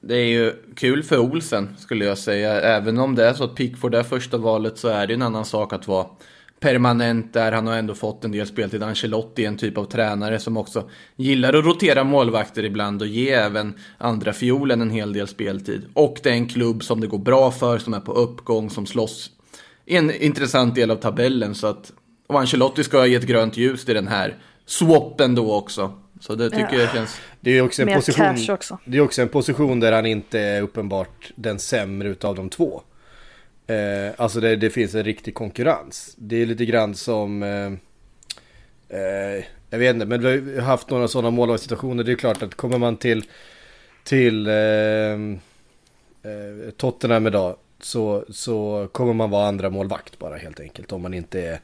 Det 0.00 0.14
är 0.14 0.26
ju 0.26 0.52
kul 0.76 1.02
för 1.02 1.18
Olsen 1.18 1.76
skulle 1.78 2.04
jag 2.04 2.18
säga. 2.18 2.60
Även 2.60 2.98
om 2.98 3.14
det 3.14 3.26
är 3.26 3.34
så 3.34 3.44
att 3.44 3.54
Pickford 3.54 3.94
är 3.94 4.02
första 4.02 4.38
valet 4.38 4.78
så 4.78 4.88
är 4.88 5.06
det 5.06 5.14
en 5.14 5.22
annan 5.22 5.44
sak 5.44 5.72
att 5.72 5.88
vara 5.88 6.06
permanent 6.60 7.32
där. 7.32 7.52
Han 7.52 7.66
har 7.66 7.76
ändå 7.76 7.94
fått 7.94 8.24
en 8.24 8.32
del 8.32 8.46
speltid. 8.46 8.82
Ancelotti 8.82 9.44
är 9.44 9.48
en 9.48 9.56
typ 9.56 9.78
av 9.78 9.84
tränare 9.84 10.38
som 10.38 10.56
också 10.56 10.90
gillar 11.16 11.52
att 11.54 11.64
rotera 11.64 12.04
målvakter 12.04 12.64
ibland 12.64 13.02
och 13.02 13.08
ge 13.08 13.30
även 13.30 13.74
andra 13.98 14.32
fiolen 14.32 14.80
en 14.80 14.90
hel 14.90 15.12
del 15.12 15.28
speltid. 15.28 15.82
Och 15.94 16.20
det 16.22 16.28
är 16.28 16.34
en 16.34 16.48
klubb 16.48 16.84
som 16.84 17.00
det 17.00 17.06
går 17.06 17.18
bra 17.18 17.50
för, 17.50 17.78
som 17.78 17.94
är 17.94 18.00
på 18.00 18.12
uppgång, 18.12 18.70
som 18.70 18.86
slåss 18.86 19.30
en 19.86 20.10
intressant 20.10 20.74
del 20.74 20.90
av 20.90 20.96
tabellen. 20.96 21.54
Så 21.54 21.66
att, 21.66 21.92
och 22.26 22.40
Ancelotti 22.40 22.84
ska 22.84 22.98
ha 22.98 23.06
gett 23.06 23.26
grönt 23.26 23.56
ljus 23.56 23.84
till 23.84 23.94
den 23.94 24.08
här 24.08 24.36
swappen 24.66 25.34
då 25.34 25.54
också. 25.54 25.92
Så 26.20 26.34
det 26.34 26.50
tycker 26.50 26.72
Ja. 26.72 26.80
jag 26.80 26.92
känns... 26.92 27.20
Det 27.40 27.58
är 27.58 27.62
också 27.62 27.82
en 27.82 27.86
Mer 27.86 27.94
position, 27.94 28.50
också. 28.54 28.78
det 28.84 28.96
är 28.98 29.00
också 29.00 29.22
en 29.22 29.28
position 29.28 29.80
där 29.80 29.92
han 29.92 30.06
inte 30.06 30.40
är 30.40 30.62
uppenbart 30.62 31.32
den 31.34 31.58
sämre 31.58 32.08
utav 32.08 32.34
de 32.34 32.48
två. 32.48 32.82
Eh, 33.66 33.76
alltså 34.16 34.40
det, 34.40 34.56
det 34.56 34.70
finns 34.70 34.94
en 34.94 35.04
riktig 35.04 35.34
konkurrens. 35.34 36.14
Det 36.18 36.42
är 36.42 36.46
lite 36.46 36.64
grann 36.64 36.94
som, 36.94 37.42
eh, 37.42 37.66
eh, 38.98 39.44
jag 39.70 39.78
vet 39.78 39.94
inte, 39.94 40.06
men 40.06 40.44
vi 40.44 40.54
har 40.54 40.62
haft 40.66 40.90
några 40.90 41.08
sådana 41.08 41.30
målvaktssituationer. 41.30 42.04
Det 42.04 42.12
är 42.12 42.16
klart 42.16 42.42
att 42.42 42.54
kommer 42.54 42.78
man 42.78 42.96
till, 42.96 43.24
till 44.04 44.46
eh, 44.46 44.54
eh, 44.54 46.70
Tottenham 46.76 47.26
idag 47.26 47.56
så, 47.84 48.24
så 48.28 48.88
kommer 48.92 49.12
man 49.12 49.30
vara 49.30 49.48
andra 49.48 49.70
målvakt 49.70 50.18
bara 50.18 50.36
helt 50.36 50.60
enkelt. 50.60 50.92
Om 50.92 51.02
man 51.02 51.14
inte 51.14 51.40
är 51.40 51.60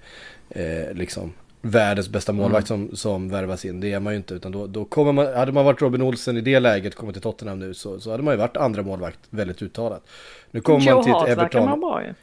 eh, 0.50 0.94
liksom 0.94 1.32
världens 1.60 2.08
bästa 2.08 2.32
målvakt 2.32 2.68
som, 2.68 2.96
som 2.96 3.28
värvas 3.28 3.64
in. 3.64 3.80
Det 3.80 3.92
är 3.92 4.00
man 4.00 4.12
ju 4.12 4.16
inte. 4.16 4.34
Utan 4.34 4.52
då, 4.52 4.66
då 4.66 4.84
kommer 4.84 5.12
man, 5.12 5.34
hade 5.34 5.52
man 5.52 5.64
varit 5.64 5.82
Robin 5.82 6.02
Olsen 6.02 6.36
i 6.36 6.40
det 6.40 6.60
läget, 6.60 6.94
kommit 6.94 7.14
till 7.14 7.22
Tottenham 7.22 7.58
nu, 7.58 7.74
så, 7.74 8.00
så 8.00 8.10
hade 8.10 8.22
man 8.22 8.34
ju 8.34 8.38
varit 8.38 8.56
andra 8.56 8.82
målvakt 8.82 9.18
väldigt 9.30 9.62
uttalat. 9.62 10.02
Nu 10.50 10.60
kommer 10.60 10.86
Joe 10.86 10.94
man 10.94 11.04
till 11.04 11.12
Hart 11.12 11.28
Everton. 11.28 11.80
bra 11.80 12.02
ju. 12.02 12.14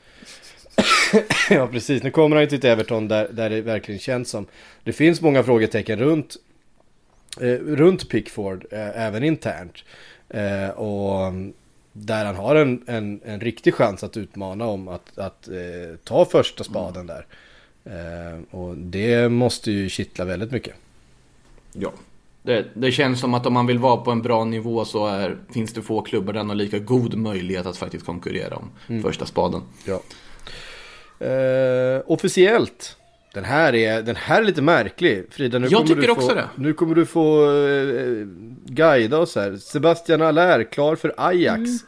ja, 1.50 1.68
precis. 1.68 2.04
Nu 2.04 2.12
kommer 2.12 2.36
han 2.36 2.44
ju 2.44 2.50
till 2.50 2.70
Everton 2.70 3.08
där, 3.08 3.28
där 3.32 3.50
det 3.50 3.62
verkligen 3.62 4.00
känns 4.00 4.30
som. 4.30 4.46
Det 4.84 4.94
finns 4.94 5.22
många 5.22 5.44
frågetecken 5.44 6.00
runt, 6.00 6.36
eh, 7.42 7.48
runt 7.54 8.10
Pickford, 8.10 8.66
eh, 8.72 9.06
även 9.06 9.24
internt. 9.24 9.84
Eh, 10.30 10.70
och 10.70 11.26
mm, 11.26 11.54
där 11.98 12.26
han 12.26 12.36
har 12.36 12.56
en, 12.56 12.84
en, 12.88 13.22
en 13.26 13.40
riktig 13.40 13.74
chans 13.74 14.04
att 14.04 14.18
utmana 14.18 14.66
om 14.66 14.88
att, 14.88 15.18
att 15.18 15.48
eh, 15.48 15.98
ta 16.04 16.26
första 16.26 16.64
spaden 16.64 17.08
där. 17.08 17.26
Eh, 17.86 18.56
och 18.60 18.78
det 18.78 19.30
måste 19.30 19.72
ju 19.72 19.90
kittla 19.90 20.26
väldigt 20.26 20.52
mycket. 20.52 20.74
Ja. 21.74 21.92
Det, 22.42 22.66
det 22.74 22.92
känns 22.92 23.20
som 23.20 23.34
att 23.34 23.46
om 23.46 23.54
man 23.54 23.66
vill 23.66 23.80
vara 23.80 23.98
på 23.98 24.12
en 24.12 24.22
bra 24.22 24.46
nivå 24.46 24.86
så 24.86 25.08
är, 25.08 25.38
finns 25.54 25.74
det 25.74 25.82
få 25.82 26.02
klubbar 26.02 26.34
där 26.34 26.44
har 26.44 26.56
lika 26.56 26.80
god 26.80 27.16
möjlighet 27.16 27.66
att 27.66 27.78
faktiskt 27.78 28.06
konkurrera 28.06 28.56
om 28.56 29.02
första 29.02 29.26
spaden. 29.26 29.62
Ja. 29.86 30.02
Eh, 31.26 32.02
officiellt. 32.06 32.98
Den 33.36 33.44
här, 33.44 33.76
är, 33.76 34.02
den 34.02 34.16
här 34.16 34.42
är 34.42 34.46
lite 34.46 34.62
märklig. 34.62 35.26
Frida, 35.30 35.60
nu 35.60 35.68
Jag 35.68 35.82
kommer 35.82 35.96
tycker 35.96 36.08
du 36.08 36.12
också 36.12 36.28
få, 36.28 36.34
det. 36.34 36.50
Nu 36.56 36.74
kommer 36.74 36.96
du 36.96 37.06
få 37.06 37.44
eh, 37.44 38.28
guida 38.66 39.18
oss 39.18 39.36
här. 39.36 39.56
Sebastian 39.56 40.22
Allaire 40.22 40.64
klar 40.64 40.96
för 40.96 41.14
Ajax. 41.18 41.58
Mm. 41.58 41.80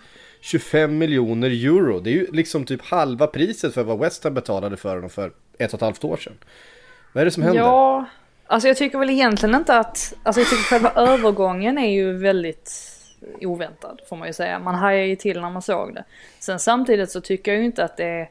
25 0.41 0.98
miljoner 0.98 1.50
euro. 1.50 2.00
Det 2.00 2.10
är 2.10 2.14
ju 2.14 2.28
liksom 2.32 2.66
typ 2.66 2.86
halva 2.86 3.28
priset 3.28 3.74
för 3.74 3.84
vad 3.84 4.00
West 4.00 4.24
Ham 4.24 4.34
betalade 4.34 4.78
för 4.78 4.95
honom 4.95 5.10
för 5.10 5.32
ett 5.58 5.74
och 5.74 5.78
ett 5.78 5.82
halvt 5.82 6.04
år 6.04 6.18
sedan. 6.18 6.34
Vad 7.14 7.22
är 7.22 7.26
det 7.26 7.32
som 7.32 7.43
händer? 7.43 7.60
Ja, 7.60 8.06
alltså 8.48 8.68
jag 8.68 8.78
tycker 8.78 9.00
väl 9.00 9.10
egentligen 9.10 9.56
inte 9.56 9.78
att, 9.78 10.14
alltså 10.24 10.41
jag 10.41 10.50
tycker 10.50 10.64
själva 10.64 10.91
övergången 10.95 11.78
är 11.78 11.89
ju 11.89 12.18
väldigt 12.18 12.72
oväntad 13.41 14.02
får 14.10 14.16
man 14.16 14.28
ju 14.28 14.34
säga. 14.34 14.60
Man 14.60 14.76
hajade 14.76 15.08
ju 15.08 15.16
till 15.16 15.41
när 15.41 15.50
man 15.50 15.62
såg 15.62 15.93
det. 15.93 16.04
Sen 16.39 16.60
samtidigt 16.60 17.12
så 17.12 17.22
tycker 17.22 17.52
jag 17.52 17.60
ju 17.60 17.66
inte 17.66 17.84
att 17.84 17.98
det 17.98 18.06
är, 18.06 18.30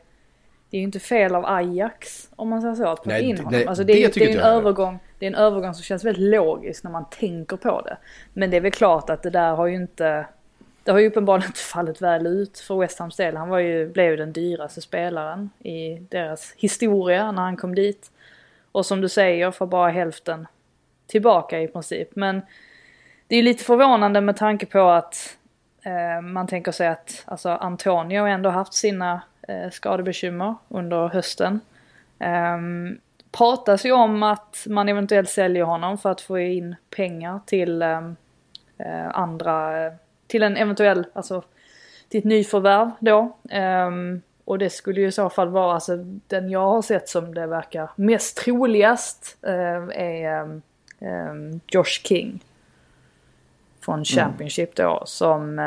det 0.70 0.76
är 0.76 0.78
ju 0.78 0.84
inte 0.84 1.00
fel 1.00 1.34
av 1.34 1.46
Ajax 1.46 2.30
om 2.36 2.48
man 2.48 2.60
säger 2.62 2.74
så 2.74 2.86
att 2.88 3.02
plocka 3.02 3.18
in 3.18 3.36
det- 3.36 3.42
honom. 3.42 3.52
nej, 3.52 3.66
Alltså 3.66 3.84
det, 3.84 3.92
det 3.92 4.04
är, 4.04 4.10
det 4.14 4.32
är 4.32 4.38
en 4.38 4.44
övergång, 4.44 4.98
det 5.18 5.26
är 5.26 5.30
en 5.30 5.34
övergång 5.34 5.74
som 5.74 5.82
känns 5.82 6.04
väldigt 6.04 6.22
logisk 6.30 6.84
när 6.84 6.90
man 6.90 7.04
tänker 7.10 7.56
på 7.56 7.80
det. 7.80 7.96
Men 8.32 8.50
det 8.50 8.56
är 8.56 8.60
väl 8.60 8.72
klart 8.72 9.10
att 9.10 9.22
det 9.22 9.30
där 9.30 9.54
har 9.54 9.66
ju 9.66 9.74
inte 9.76 10.26
det 10.84 10.92
har 10.92 10.98
ju 10.98 11.06
uppenbarligen 11.06 11.48
inte 11.48 11.60
fallit 11.72 12.02
väl 12.02 12.26
ut 12.26 12.58
för 12.58 12.76
West 12.76 12.98
Hams 12.98 13.16
del. 13.16 13.36
Han 13.36 13.48
var 13.48 13.58
ju, 13.58 13.88
blev 13.88 14.10
ju 14.10 14.16
den 14.16 14.32
dyraste 14.32 14.80
spelaren 14.80 15.50
i 15.58 15.98
deras 16.10 16.54
historia 16.56 17.32
när 17.32 17.42
han 17.42 17.56
kom 17.56 17.74
dit. 17.74 18.10
Och 18.72 18.86
som 18.86 19.00
du 19.00 19.08
säger, 19.08 19.50
får 19.50 19.66
bara 19.66 19.90
hälften 19.90 20.46
tillbaka 21.06 21.60
i 21.60 21.68
princip. 21.68 22.16
Men 22.16 22.42
det 23.26 23.34
är 23.34 23.36
ju 23.36 23.42
lite 23.42 23.64
förvånande 23.64 24.20
med 24.20 24.36
tanke 24.36 24.66
på 24.66 24.80
att 24.88 25.36
eh, 25.82 26.20
man 26.22 26.46
tänker 26.46 26.72
sig 26.72 26.86
att 26.88 27.22
alltså, 27.24 27.48
Antonio 27.48 28.26
ändå 28.26 28.50
haft 28.50 28.74
sina 28.74 29.20
eh, 29.48 29.70
skadebekymmer 29.70 30.54
under 30.68 31.08
hösten. 31.08 31.60
Um, 32.18 32.98
pratas 33.32 33.84
ju 33.84 33.92
om 33.92 34.22
att 34.22 34.66
man 34.68 34.88
eventuellt 34.88 35.30
säljer 35.30 35.64
honom 35.64 35.98
för 35.98 36.10
att 36.10 36.20
få 36.20 36.38
in 36.38 36.76
pengar 36.96 37.40
till 37.46 37.82
ehm, 37.82 38.16
eh, 38.78 39.08
andra, 39.08 39.72
till 40.26 40.42
en 40.42 40.56
eventuell, 40.56 41.06
alltså 41.12 41.42
till 42.08 42.18
ett 42.18 42.24
nyförvärv 42.24 42.90
då. 43.00 43.36
Ehm, 43.50 44.22
och 44.44 44.58
det 44.58 44.70
skulle 44.70 45.00
ju 45.00 45.06
i 45.06 45.12
så 45.12 45.30
fall 45.30 45.48
vara, 45.48 45.74
alltså 45.74 45.96
den 46.26 46.50
jag 46.50 46.66
har 46.66 46.82
sett 46.82 47.08
som 47.08 47.34
det 47.34 47.46
verkar 47.46 47.90
mest 47.96 48.36
troligast 48.36 49.36
eh, 49.42 49.88
är 50.02 50.60
ehm, 51.00 51.60
Josh 51.66 52.00
King. 52.04 52.44
Från 53.80 54.04
Championship 54.04 54.76
då 54.76 55.02
som, 55.06 55.58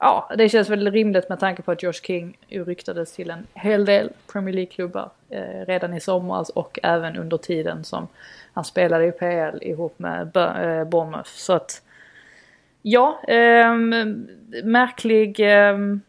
ja 0.00 0.30
det 0.38 0.48
känns 0.48 0.68
väl 0.68 0.90
rimligt 0.90 1.28
med 1.28 1.40
tanke 1.40 1.62
på 1.62 1.72
att 1.72 1.82
Josh 1.82 1.92
King 2.02 2.38
ju 2.48 2.64
ryktades 2.64 3.12
till 3.12 3.30
en 3.30 3.46
hel 3.54 3.84
del 3.84 4.10
Premier 4.32 4.54
League-klubbar 4.54 5.10
eh, 5.28 5.66
redan 5.66 5.94
i 5.94 6.00
somras 6.00 6.48
och 6.48 6.78
även 6.82 7.16
under 7.16 7.36
tiden 7.36 7.84
som 7.84 8.08
han 8.52 8.64
spelade 8.64 9.06
i 9.06 9.12
PL 9.12 9.62
ihop 9.62 9.98
med 9.98 10.36
eh, 10.36 10.84
Bournemouth. 10.84 11.30
Så 11.30 11.52
att 11.52 11.82
Ja, 12.82 13.20
eh, 13.28 13.74
märklig, 14.64 15.40
ehm, 15.40 16.00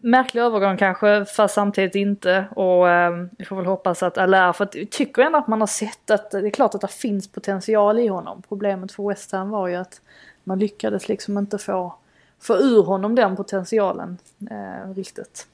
märklig 0.00 0.42
övergång 0.42 0.76
kanske, 0.76 1.24
fast 1.24 1.54
samtidigt 1.54 1.94
inte. 1.94 2.44
Och 2.56 2.88
ehm, 2.88 3.30
vi 3.38 3.44
får 3.44 3.56
väl 3.56 3.66
hoppas 3.66 4.02
att 4.02 4.18
Allaire, 4.18 4.52
för 4.52 4.64
att 4.64 4.74
jag 4.74 4.90
tycker 4.90 5.22
ändå 5.22 5.38
att 5.38 5.48
man 5.48 5.60
har 5.60 5.66
sett 5.66 6.10
att 6.10 6.30
det 6.30 6.38
är 6.38 6.50
klart 6.50 6.74
att 6.74 6.80
det 6.80 6.88
finns 6.88 7.32
potential 7.32 7.98
i 7.98 8.06
honom. 8.06 8.42
Problemet 8.48 8.92
för 8.92 9.08
West 9.08 9.32
Ham 9.32 9.50
var 9.50 9.68
ju 9.68 9.74
att 9.74 10.00
man 10.44 10.58
lyckades 10.58 11.08
liksom 11.08 11.38
inte 11.38 11.58
få, 11.58 11.94
få 12.42 12.56
ur 12.56 12.82
honom 12.82 13.14
den 13.14 13.36
potentialen 13.36 14.18
eh, 14.50 14.94
riktigt. 14.94 15.46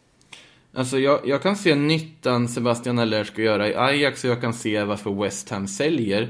Alltså 0.74 0.98
jag, 0.98 1.20
jag 1.24 1.42
kan 1.42 1.56
se 1.56 1.74
nyttan 1.74 2.48
Sebastian 2.48 2.98
Aller 2.98 3.24
ska 3.24 3.42
göra 3.42 3.68
i 3.68 3.74
Ajax 3.74 4.24
och 4.24 4.30
jag 4.30 4.40
kan 4.40 4.54
se 4.54 4.84
varför 4.84 5.22
West 5.22 5.50
Ham 5.50 5.68
säljer. 5.68 6.28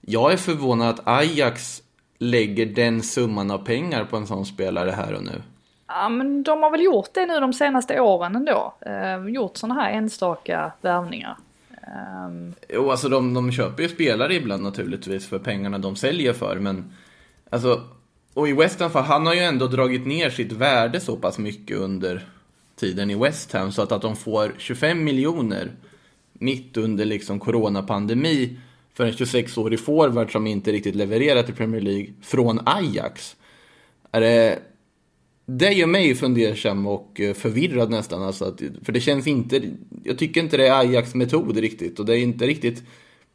Jag 0.00 0.32
är 0.32 0.36
förvånad 0.36 0.88
att 0.88 1.08
Ajax 1.08 1.82
lägger 2.18 2.66
den 2.66 3.02
summan 3.02 3.50
av 3.50 3.58
pengar 3.58 4.04
på 4.04 4.16
en 4.16 4.26
sån 4.26 4.46
spelare 4.46 4.90
här 4.90 5.14
och 5.14 5.24
nu. 5.24 5.42
Ja 5.86 6.08
men 6.08 6.42
de 6.42 6.62
har 6.62 6.70
väl 6.70 6.82
gjort 6.82 7.14
det 7.14 7.26
nu 7.26 7.40
de 7.40 7.52
senaste 7.52 8.00
åren 8.00 8.36
ändå. 8.36 8.74
Eh, 8.80 9.28
gjort 9.28 9.56
sådana 9.56 9.80
här 9.80 9.92
enstaka 9.92 10.72
värvningar. 10.80 11.36
Ehm, 11.82 12.54
Jo, 12.68 12.90
alltså 12.90 13.08
de, 13.08 13.34
de 13.34 13.52
köper 13.52 13.82
ju 13.82 13.88
spelare 13.88 14.34
ibland 14.34 14.62
naturligtvis 14.62 15.28
för 15.28 15.38
pengarna 15.38 15.78
de 15.78 15.96
säljer 15.96 16.32
för, 16.32 16.56
men 16.56 16.92
alltså, 17.50 17.80
och 18.34 18.48
i 18.48 18.52
West 18.52 18.80
Ham, 18.80 18.90
för 18.90 19.00
han 19.00 19.26
har 19.26 19.34
ju 19.34 19.40
ändå 19.40 19.66
dragit 19.66 20.06
ner 20.06 20.30
sitt 20.30 20.52
värde 20.52 21.00
så 21.00 21.16
pass 21.16 21.38
mycket 21.38 21.76
under 21.76 22.28
tiden 22.76 23.10
i 23.10 23.14
West 23.14 23.52
Ham, 23.52 23.72
så 23.72 23.82
att, 23.82 23.92
att 23.92 24.02
de 24.02 24.16
får 24.16 24.54
25 24.58 25.04
miljoner 25.04 25.72
mitt 26.32 26.76
under 26.76 27.04
liksom 27.04 27.40
coronapandemi 27.40 28.56
för 28.94 29.04
en 29.04 29.12
26-årig 29.12 29.80
forward 29.80 30.32
som 30.32 30.46
inte 30.46 30.72
riktigt 30.72 30.94
levererat 30.94 31.48
i 31.48 31.52
Premier 31.52 31.80
League 31.80 32.06
från 32.22 32.60
Ajax. 32.64 33.36
Är 34.12 34.20
det, 34.20 34.58
det 35.46 35.72
gör 35.72 35.86
mig 35.86 36.14
fundersam 36.14 36.86
och 36.86 37.20
eh, 37.20 37.34
förvirrad 37.34 37.90
nästan. 37.90 38.22
Alltså 38.22 38.44
att, 38.44 38.62
för 38.82 38.92
det 38.92 39.00
känns 39.00 39.26
inte, 39.26 39.62
jag 40.04 40.18
tycker 40.18 40.40
inte 40.40 40.56
det 40.56 40.68
är 40.68 40.80
Ajax 40.80 41.14
metod 41.14 41.56
riktigt. 41.56 41.98
Och 41.98 42.06
det 42.06 42.16
är 42.16 42.22
inte 42.22 42.46
riktigt 42.46 42.82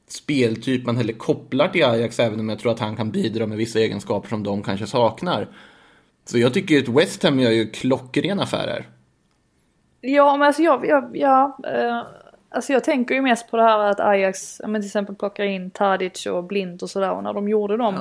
speltyp 0.07 0.85
man 0.85 0.97
heller 0.97 1.13
kopplar 1.13 1.67
till 1.67 1.85
Ajax, 1.85 2.19
även 2.19 2.39
om 2.39 2.49
jag 2.49 2.59
tror 2.59 2.71
att 2.71 2.79
han 2.79 2.95
kan 2.95 3.11
bidra 3.11 3.47
med 3.47 3.57
vissa 3.57 3.79
egenskaper 3.79 4.29
som 4.29 4.43
de 4.43 4.63
kanske 4.63 4.87
saknar. 4.87 5.47
Så 6.25 6.37
jag 6.37 6.53
tycker 6.53 6.79
att 6.79 6.87
West 6.87 7.23
Ham 7.23 7.39
gör 7.39 7.51
ju 7.51 7.67
klockren 7.67 8.39
affärer. 8.39 8.87
Ja, 10.01 10.37
men 10.37 10.47
alltså 10.47 10.61
jag, 10.61 10.87
jag, 10.87 11.09
ja, 11.13 11.57
eh, 11.67 12.03
alltså 12.49 12.73
jag 12.73 12.83
tänker 12.83 13.15
ju 13.15 13.21
mest 13.21 13.51
på 13.51 13.57
det 13.57 13.63
här 13.63 13.79
att 13.79 13.99
Ajax, 13.99 14.59
ja, 14.61 14.67
men 14.67 14.81
till 14.81 14.87
exempel 14.87 15.15
plockar 15.15 15.43
in 15.43 15.71
Tadic 15.71 16.25
och 16.25 16.43
Blint 16.43 16.81
och 16.81 16.89
sådär 16.89 17.11
och 17.11 17.23
när 17.23 17.33
de 17.33 17.49
gjorde 17.49 17.77
dem 17.77 17.95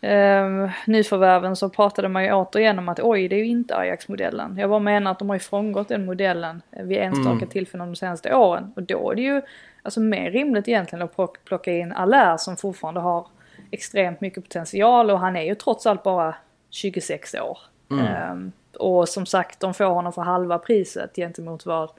eh, 0.00 0.70
nyförvärven 0.86 1.56
så 1.56 1.68
pratade 1.68 2.08
man 2.08 2.24
ju 2.24 2.32
återigen 2.32 2.78
om 2.78 2.88
att 2.88 3.00
oj, 3.00 3.28
det 3.28 3.36
är 3.36 3.38
ju 3.38 3.46
inte 3.46 3.76
Ajax-modellen. 3.76 4.56
Jag 4.58 4.70
bara 4.70 4.80
menar 4.80 5.10
att 5.10 5.18
de 5.18 5.28
har 5.28 5.36
ju 5.36 5.40
frångått 5.40 5.88
den 5.88 6.04
modellen 6.04 6.62
vid 6.70 6.98
enstaka 6.98 7.46
tillfällen 7.46 7.86
de 7.86 7.96
senaste 7.96 8.34
åren 8.34 8.72
och 8.76 8.82
då 8.82 9.10
är 9.10 9.14
det 9.14 9.22
ju 9.22 9.42
alltså 9.82 10.00
mer 10.00 10.30
rimligt 10.30 10.68
egentligen 10.68 11.02
att 11.04 11.16
plock- 11.16 11.36
plocka 11.44 11.72
in 11.72 11.92
Allaire 11.92 12.38
som 12.38 12.56
fortfarande 12.56 13.00
har 13.00 13.26
extremt 13.70 14.20
mycket 14.20 14.42
potential 14.44 15.10
och 15.10 15.18
han 15.20 15.36
är 15.36 15.42
ju 15.42 15.54
trots 15.54 15.86
allt 15.86 16.02
bara 16.02 16.34
26 16.70 17.34
år. 17.34 17.58
Ehm, 18.00 18.52
och 18.78 19.08
som 19.08 19.26
sagt, 19.26 19.60
de 19.60 19.74
får 19.74 19.84
honom 19.84 20.12
för 20.12 20.22
halva 20.22 20.58
priset 20.58 21.16
gentemot 21.16 21.66
vad 21.66 21.90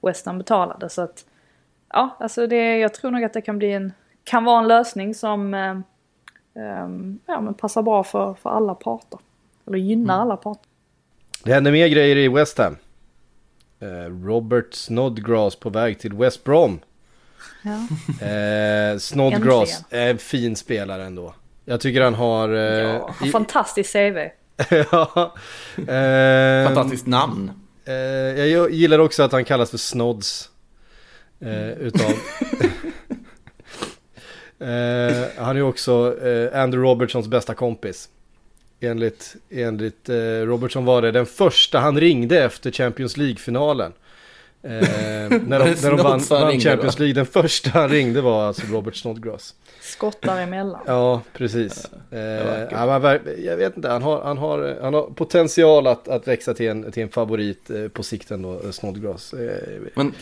West 0.00 0.26
Ham 0.26 0.38
betalade. 0.38 0.88
Så 0.88 1.02
att, 1.02 1.24
ja, 1.92 2.16
alltså 2.20 2.46
det, 2.46 2.78
jag 2.78 2.94
tror 2.94 3.10
nog 3.10 3.24
att 3.24 3.32
det 3.32 3.40
kan 3.40 3.58
bli 3.58 3.72
en, 3.72 3.92
kan 4.24 4.44
vara 4.44 4.58
en 4.60 4.68
lösning 4.68 5.14
som 5.14 5.54
eh, 5.54 5.74
ja, 7.26 7.40
men 7.40 7.54
passar 7.54 7.82
bra 7.82 8.04
för, 8.04 8.34
för 8.34 8.50
alla 8.50 8.74
parter. 8.74 9.18
Eller 9.66 9.78
gynnar 9.78 10.20
alla 10.20 10.36
parter. 10.36 10.66
Det 11.44 11.52
händer 11.52 11.72
mer 11.72 11.88
grejer 11.88 12.16
i 12.16 12.28
West 12.28 12.58
Ham. 12.58 12.76
Eh, 13.80 14.26
Robert 14.26 14.74
Snodgrass 14.74 15.56
på 15.56 15.70
väg 15.70 15.98
till 15.98 16.12
West 16.12 16.44
Brom. 16.44 16.80
Ja. 17.62 17.86
Eh, 18.26 18.98
Snodgrass 18.98 19.84
är 19.90 20.10
en 20.10 20.18
fin 20.18 20.56
spelare 20.56 21.04
ändå. 21.04 21.34
Jag 21.64 21.80
tycker 21.80 22.00
han 22.00 22.14
har... 22.14 22.48
Eh, 22.48 22.60
Ja, 22.60 23.14
i- 23.24 23.30
fantastiskt 23.30 23.92
CV. 23.92 24.18
ja, 24.90 25.34
eh, 25.88 26.66
Fantastiskt 26.66 27.06
namn. 27.06 27.50
Eh, 27.84 27.94
jag 27.94 28.70
gillar 28.70 28.98
också 28.98 29.22
att 29.22 29.32
han 29.32 29.44
kallas 29.44 29.70
för 29.70 29.78
Snods. 29.78 30.48
Eh, 31.40 31.70
utav... 31.70 32.10
eh, 34.58 35.28
han 35.38 35.56
är 35.56 35.62
också 35.62 36.16
eh, 36.26 36.60
Andrew 36.62 36.90
Robertsons 36.90 37.28
bästa 37.28 37.54
kompis. 37.54 38.08
Enligt, 38.80 39.34
enligt 39.50 40.08
eh, 40.08 40.14
Robertson 40.46 40.84
var 40.84 41.02
det 41.02 41.10
den 41.10 41.26
första 41.26 41.78
han 41.80 42.00
ringde 42.00 42.44
efter 42.44 42.70
Champions 42.70 43.16
League-finalen. 43.16 43.92
Eh, 44.64 44.70
när 44.70 45.58
de, 45.58 45.64
när 45.82 45.90
de 45.90 45.96
vann, 45.96 46.20
vann 46.30 46.60
Champions? 46.60 46.98
League, 46.98 47.14
den 47.14 47.26
första 47.26 47.70
han 47.70 47.88
ringde 47.88 48.20
var 48.20 48.44
alltså 48.44 48.66
Robert 48.66 48.96
Snodgrass. 48.96 49.54
Skottar 49.80 50.40
emellan. 50.40 50.80
Ja, 50.86 51.20
precis. 51.32 51.90
Eh, 52.10 52.18
ja, 52.70 53.18
jag 53.38 53.56
vet 53.56 53.76
inte, 53.76 53.88
han 53.88 54.02
har, 54.02 54.22
han 54.22 54.38
har, 54.38 54.78
han 54.82 54.94
har 54.94 55.02
potential 55.02 55.86
att, 55.86 56.08
att 56.08 56.28
växa 56.28 56.54
till 56.54 56.68
en, 56.68 56.92
till 56.92 57.02
en 57.02 57.08
favorit 57.08 57.70
eh, 57.70 57.88
på 57.88 58.02
sikt 58.02 58.30
ändå, 58.30 58.60
eh, 58.64 58.70
Snodgrass. 58.70 59.32
Eh, 59.32 59.80
Men 59.94 60.14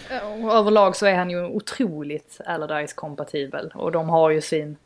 överlag 0.51 0.97
så 0.97 1.07
är 1.07 1.14
han 1.14 1.30
ju 1.30 1.45
otroligt 1.45 2.41
Allardyce 2.47 2.95
kompatibel 2.95 3.72
och 3.74 3.93
de 3.93 4.09
har 4.09 4.30
ju 4.30 4.41
sin 4.41 4.76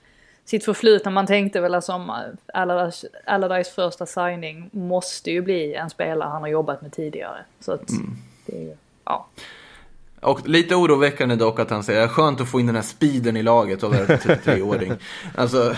sitt 0.44 0.64
förflutna. 0.64 1.10
Man 1.10 1.26
tänkte 1.26 1.60
väl 1.60 1.74
alltså 1.74 1.92
om 1.92 2.12
Allardyce, 2.54 3.08
Allardyce 3.24 3.70
första 3.70 4.06
signing 4.06 4.70
måste 4.72 5.30
ju 5.30 5.42
bli 5.42 5.74
en 5.74 5.90
spelare 5.90 6.28
han 6.28 6.42
har 6.42 6.48
jobbat 6.48 6.82
med 6.82 6.92
tidigare. 6.92 7.44
Så 7.60 7.72
att 7.72 7.88
det 8.46 8.56
är 8.56 8.60
ju, 8.62 8.76
ja. 9.04 9.28
Och 10.24 10.48
lite 10.48 10.74
oroväckande 10.74 11.36
dock 11.36 11.58
att 11.58 11.70
han 11.70 11.84
säger 11.84 12.04
att 12.04 12.10
skönt 12.10 12.40
att 12.40 12.48
få 12.48 12.60
in 12.60 12.66
den 12.66 12.74
här 12.74 12.82
speeden 12.82 13.36
i 13.36 13.42
laget 13.42 13.82
och 13.82 13.94
vara 13.94 14.06
33-åring. 14.06 14.92
alltså, 15.34 15.74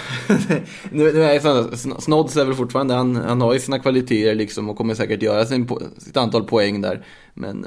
nu, 0.91 1.13
nu 1.13 1.23
är 1.23 1.41
Sn- 1.41 2.01
Snods 2.01 2.37
är 2.37 2.45
väl 2.45 2.55
fortfarande, 2.55 2.95
han, 2.95 3.17
han 3.17 3.41
har 3.41 3.53
ju 3.53 3.61
sina 3.61 3.79
kvaliteter 3.79 4.35
liksom 4.35 4.71
och 4.71 4.77
kommer 4.77 4.95
säkert 4.95 5.23
göra 5.23 5.47
sin, 5.47 5.69
sitt 5.99 6.17
antal 6.17 6.45
poäng 6.45 6.81
där. 6.81 7.05
Men, 7.35 7.67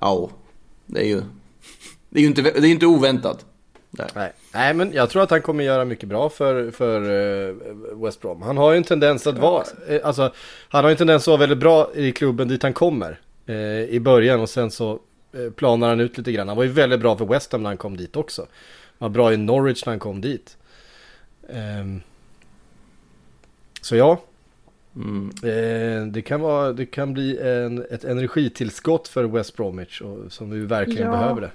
ja, 0.00 0.30
det 0.86 1.00
är 1.00 1.06
ju, 1.06 1.22
det 2.08 2.18
är 2.18 2.22
ju 2.22 2.28
inte, 2.28 2.42
det 2.42 2.68
är 2.68 2.70
inte 2.70 2.86
oväntat. 2.86 3.44
Där. 3.90 4.10
nej. 4.14 4.32
nej, 4.54 4.74
men 4.74 4.92
jag 4.92 5.10
tror 5.10 5.22
att 5.22 5.30
han 5.30 5.42
kommer 5.42 5.64
göra 5.64 5.84
mycket 5.84 6.08
bra 6.08 6.28
för, 6.28 6.70
för 6.70 7.02
eh, 7.02 7.54
West 8.04 8.20
Brom. 8.20 8.42
Han 8.42 8.56
har 8.56 8.72
ju 8.72 8.76
en 8.76 8.84
tendens 8.84 9.26
att 9.26 9.38
vara, 9.38 9.64
eh, 9.88 10.00
alltså, 10.04 10.32
han 10.68 10.84
har 10.84 10.90
ju 10.90 10.92
en 10.92 10.98
tendens 10.98 11.22
att 11.22 11.28
vara 11.28 11.38
väldigt 11.38 11.58
bra 11.58 11.90
i 11.94 12.12
klubben 12.12 12.48
dit 12.48 12.62
han 12.62 12.72
kommer. 12.72 13.20
Eh, 13.48 13.54
I 13.94 14.00
början 14.00 14.40
och 14.40 14.48
sen 14.50 14.70
så 14.70 15.00
eh, 15.32 15.50
planar 15.56 15.88
han 15.88 16.00
ut 16.00 16.18
lite 16.18 16.32
grann. 16.32 16.48
Han 16.48 16.56
var 16.56 16.64
ju 16.64 16.70
väldigt 16.70 17.00
bra 17.00 17.16
för 17.16 17.24
West 17.24 17.52
Ham 17.52 17.62
när 17.62 17.70
han 17.70 17.76
kom 17.76 17.96
dit 17.96 18.16
också. 18.16 18.42
Han 18.98 19.08
var 19.08 19.08
bra 19.08 19.32
i 19.32 19.36
Norwich 19.36 19.86
när 19.86 19.92
han 19.92 20.00
kom 20.00 20.20
dit. 20.20 20.56
Ehm, 21.48 22.00
så 23.82 23.96
ja, 23.96 24.20
Mm. 24.96 25.30
Eh, 25.42 26.06
det, 26.06 26.22
kan 26.22 26.40
vara, 26.40 26.72
det 26.72 26.86
kan 26.86 27.12
bli 27.12 27.38
en, 27.38 27.86
ett 27.90 28.04
energitillskott 28.04 29.08
för 29.08 29.24
West 29.24 29.56
Bromwich 29.56 30.00
och, 30.00 30.32
som 30.32 30.50
vi 30.50 30.60
verkligen 30.60 31.06
Ja. 31.06 31.10
behöver 31.10 31.40
det. 31.40 31.50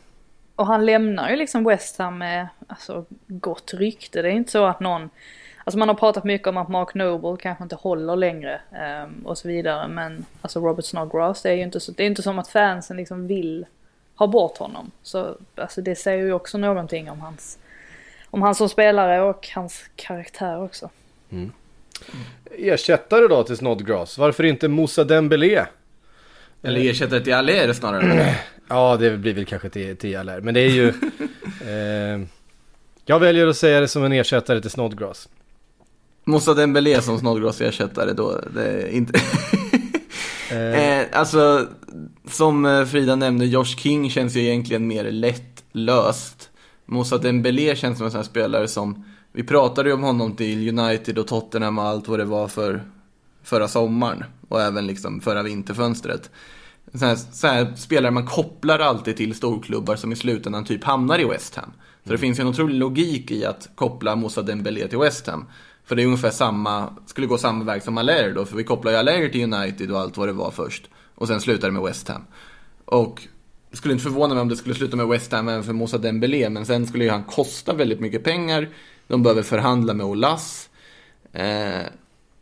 Och 0.55 0.67
han 0.67 0.85
lämnar 0.85 1.29
ju 1.29 1.35
liksom 1.35 1.63
West 1.63 1.97
Ham 1.97 2.17
med 2.17 2.47
alltså, 2.67 3.05
gott 3.27 3.73
rykte. 3.73 4.21
Det 4.21 4.27
är 4.27 4.31
inte 4.33 4.51
så 4.51 4.65
att 4.65 4.79
någon... 4.79 5.09
Alltså 5.63 5.79
man 5.79 5.87
har 5.87 5.95
pratat 5.95 6.23
mycket 6.23 6.47
om 6.47 6.57
att 6.57 6.69
Mark 6.69 6.93
Noble 6.93 7.37
kanske 7.41 7.63
inte 7.63 7.75
håller 7.75 8.15
längre 8.15 8.61
ehm, 8.71 9.25
och 9.25 9.37
så 9.37 9.47
vidare. 9.47 9.87
Men 9.87 10.25
alltså 10.41 10.59
Robert 10.59 10.85
Snodgrass, 10.85 11.41
det 11.41 11.49
är 11.49 11.53
ju 11.53 11.63
inte, 11.63 11.79
så, 11.79 11.91
det 11.91 12.03
är 12.03 12.07
inte 12.07 12.21
som 12.21 12.39
att 12.39 12.47
fansen 12.47 12.97
liksom 12.97 13.27
vill 13.27 13.65
ha 14.15 14.27
bort 14.27 14.57
honom. 14.57 14.91
Så 15.03 15.37
alltså 15.55 15.81
det 15.81 15.95
säger 15.95 16.25
ju 16.25 16.33
också 16.33 16.57
någonting 16.57 17.09
om 17.09 17.21
hans, 17.21 17.57
om 18.29 18.41
han 18.41 18.55
som 18.55 18.69
spelare 18.69 19.21
och 19.21 19.49
hans 19.55 19.83
karaktär 19.95 20.63
också. 20.63 20.89
Ersättare 22.51 23.27
då 23.27 23.43
till 23.43 23.57
Snodgrass, 23.57 24.17
varför 24.17 24.43
inte 24.43 24.67
Moussa 24.67 25.03
Dembélé? 25.03 25.65
Eller 26.61 26.89
ersättare 26.89 27.19
till 27.19 27.33
Aller 27.33 27.73
snarare. 27.73 28.35
Ja, 28.69 28.97
det 28.99 29.17
blir 29.17 29.33
väl 29.33 29.45
kanske 29.45 29.69
till, 29.69 29.97
till 29.97 30.17
Allaire, 30.17 30.41
men 30.41 30.53
det 30.53 30.59
är 30.59 30.69
ju... 30.69 30.87
eh, 31.67 32.27
jag 33.05 33.19
väljer 33.19 33.47
att 33.47 33.57
säga 33.57 33.79
det 33.79 33.87
som 33.87 34.03
en 34.03 34.11
ersättare 34.11 34.61
till 34.61 34.69
Snodgrass. 34.69 35.29
Moussa 36.25 36.53
Dembélé 36.53 37.01
som 37.01 37.19
Snodgrass 37.19 37.61
ersättare 37.61 38.13
då, 38.13 38.41
det 38.53 38.63
är 38.63 38.87
inte... 38.89 39.21
Eh, 40.51 41.01
Eh, 41.03 41.05
alltså, 41.11 41.67
som 42.27 42.65
eh, 42.65 42.85
Frida 42.85 43.15
nämnde, 43.15 43.45
Josh 43.45 43.77
King 43.77 44.09
känns 44.09 44.35
ju 44.35 44.41
egentligen 44.41 44.87
mer 44.87 45.11
lättlöst. 45.11 46.49
Moussa 46.85 47.17
Dembélé 47.17 47.75
känns 47.75 47.97
som 47.97 48.05
en 48.05 48.11
sån 48.11 48.19
här 48.19 48.25
spelare 48.25 48.67
som, 48.67 49.05
vi 49.31 49.43
pratade 49.43 49.89
ju 49.89 49.95
om 49.95 50.03
honom 50.03 50.35
till 50.35 50.79
United 50.79 51.17
och 51.17 51.27
Tottenham 51.27 51.77
och 51.79 51.85
allt 51.85 52.07
vad 52.07 52.19
det 52.19 52.25
var 52.25 52.47
för 52.47 52.83
förra 53.43 53.67
sommaren 53.67 54.23
och 54.49 54.61
även 54.61 54.87
liksom 54.87 55.21
förra 55.21 55.43
vinterfönstret. 55.43 56.29
Så 56.93 57.05
här, 57.05 57.15
så 57.15 57.47
här 57.47 57.75
spelare 57.75 58.11
man 58.11 58.25
kopplar 58.25 58.79
alltid 58.79 59.17
till 59.17 59.35
storklubbar 59.35 59.95
som 59.95 60.11
i 60.11 60.15
slutändan 60.15 60.65
typ 60.65 60.83
hamnar 60.83 61.19
i 61.19 61.25
West 61.25 61.55
Ham. 61.55 61.71
Så 62.03 62.11
det 62.11 62.17
finns 62.17 62.39
ju 62.39 62.41
en 62.41 62.47
otrolig 62.47 62.75
logik 62.75 63.31
i 63.31 63.45
att 63.45 63.69
koppla 63.75 64.15
Moussa 64.15 64.41
Dembélé 64.41 64.87
till 64.87 64.97
West 64.97 65.27
Ham. 65.27 65.45
För 65.85 65.95
det 65.95 66.01
är 66.01 66.05
ungefär 66.05 66.29
samma, 66.29 66.93
skulle 67.05 67.27
gå 67.27 67.37
samma 67.37 67.63
väg 67.63 67.83
som 67.83 67.97
Allaire 67.97 68.31
då, 68.31 68.45
för 68.45 68.57
vi 68.57 68.63
kopplar 68.63 68.91
ju 68.91 68.97
Allaire 68.97 69.29
till 69.29 69.53
United 69.53 69.91
och 69.91 69.99
allt 69.99 70.17
vad 70.17 70.27
det 70.27 70.33
var 70.33 70.51
först. 70.51 70.89
Och 71.15 71.27
sen 71.27 71.41
slutar 71.41 71.67
det 71.67 71.71
med 71.71 71.83
West 71.83 72.07
Ham. 72.07 72.21
Och 72.85 73.27
det 73.71 73.77
skulle 73.77 73.93
inte 73.93 74.03
förvåna 74.03 74.33
mig 74.33 74.41
om 74.41 74.49
det 74.49 74.55
skulle 74.55 74.75
sluta 74.75 74.97
med 74.97 75.07
West 75.07 75.31
Ham 75.31 75.49
även 75.49 75.63
för 75.63 75.73
Moussa 75.73 75.97
Dembélé, 75.97 76.49
men 76.49 76.65
sen 76.65 76.87
skulle 76.87 77.03
ju 77.03 77.09
han 77.09 77.23
kosta 77.23 77.73
väldigt 77.73 77.99
mycket 77.99 78.23
pengar. 78.23 78.69
De 79.07 79.23
behöver 79.23 79.43
förhandla 79.43 79.93
med 79.93 80.05
Olas. 80.05 80.69
Eh, 81.33 81.81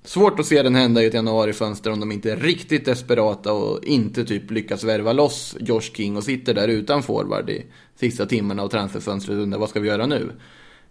svårt 0.04 0.40
att 0.40 0.46
se 0.46 0.64
den 0.64 0.76
hända 0.76 1.04
i 1.04 1.06
ett 1.06 1.14
januarifönster 1.14 1.92
om 1.92 2.00
de 2.00 2.12
inte 2.12 2.32
är 2.32 2.38
riktigt 2.38 2.86
desperata 2.86 3.54
och 3.54 3.84
inte 3.84 4.26
typ 4.26 4.52
lyckas 4.52 4.84
värva 4.84 5.14
loss 5.14 5.58
Josh 5.60 5.82
King 5.94 6.18
och 6.18 6.24
sitter 6.24 6.54
där 6.54 6.68
utan 6.68 7.04
forward 7.04 7.50
i 7.50 7.66
sista 7.96 8.26
timmarna 8.26 8.64
av 8.64 8.68
transferfönstret 8.68 9.38
och 9.38 9.44
undrar 9.44 9.60
vad 9.60 9.70
ska 9.70 9.80
vi 9.80 9.88
göra 9.88 10.06
nu? 10.06 10.32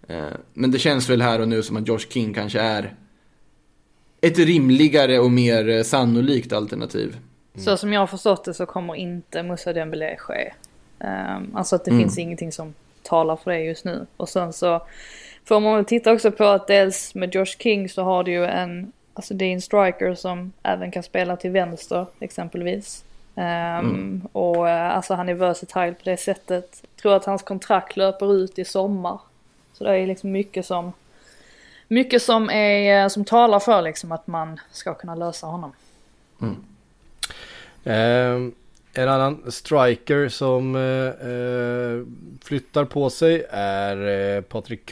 Eh, 0.08 0.24
men 0.54 0.70
det 0.70 0.78
känns 0.78 1.10
väl 1.10 1.22
här 1.22 1.40
och 1.40 1.48
nu 1.48 1.62
som 1.62 1.76
att 1.76 1.88
Josh 1.88 1.98
King 2.10 2.34
kanske 2.34 2.60
är 2.60 2.94
ett 4.20 4.38
rimligare 4.38 5.18
och 5.18 5.30
mer 5.30 5.68
eh, 5.68 5.82
sannolikt 5.82 6.52
alternativ. 6.52 7.16
Så 7.54 7.76
som 7.76 7.92
jag 7.92 8.00
har 8.00 8.06
förstått 8.06 8.44
det 8.44 8.54
så 8.54 8.66
kommer 8.66 8.94
inte 8.94 9.42
Moussa 9.42 9.72
Dembélé 9.72 10.16
ske. 10.16 10.52
Ehm, 10.98 11.56
alltså 11.56 11.76
att 11.76 11.84
det 11.84 11.90
Mm. 11.90 12.02
finns 12.02 12.18
ingenting 12.18 12.52
som 12.52 12.74
talar 13.02 13.36
för 13.36 13.50
det 13.50 13.60
just 13.60 13.84
nu. 13.84 14.06
Och 14.16 14.28
sen 14.28 14.52
så 14.52 14.82
får 15.44 15.60
man 15.60 15.76
väl 15.76 15.84
titta 15.84 16.12
också 16.12 16.30
på 16.30 16.44
att 16.44 16.66
dels 16.66 17.14
med 17.14 17.34
Josh 17.34 17.56
King 17.58 17.88
så 17.88 18.02
har 18.02 18.24
du 18.24 18.32
ju 18.32 18.44
en, 18.46 18.92
alltså 19.14 19.34
det 19.34 19.44
är 19.44 19.52
en 19.52 19.60
striker 19.60 20.14
som 20.14 20.52
även 20.62 20.90
kan 20.90 21.02
spela 21.02 21.36
till 21.36 21.50
vänster 21.50 22.06
exempelvis. 22.20 23.04
Ehm, 23.36 24.22
Och 24.32 24.68
eh, 24.68 24.96
alltså 24.96 25.14
han 25.14 25.28
är 25.28 25.34
versatile 25.34 25.92
på 25.92 26.00
det 26.04 26.16
sättet. 26.16 26.82
Jag 26.82 27.02
tror 27.02 27.16
att 27.16 27.24
hans 27.24 27.42
kontrakt 27.42 27.96
löper 27.96 28.34
ut 28.34 28.58
i 28.58 28.64
sommar. 28.64 29.20
Så 29.80 29.84
det 29.84 29.96
är 29.98 30.06
liksom 30.06 30.32
mycket 30.32 30.66
som, 30.66 30.92
mycket 31.88 32.22
som 32.22 32.50
är, 32.50 33.08
som 33.08 33.24
talar 33.24 33.60
för 33.60 33.82
liksom 33.82 34.12
att 34.12 34.26
man 34.26 34.60
ska 34.70 34.94
kunna 34.94 35.14
lösa 35.14 35.46
honom. 35.46 35.72
Ehm, 37.84 38.52
en 38.92 39.08
annan 39.08 39.52
striker 39.52 40.28
som 40.28 40.76
eh, 40.76 41.28
eh, 41.30 42.06
flyttar 42.44 42.84
på 42.84 43.10
sig 43.10 43.46
är 43.50 44.36
eh, 44.36 44.42
Patrik 44.42 44.86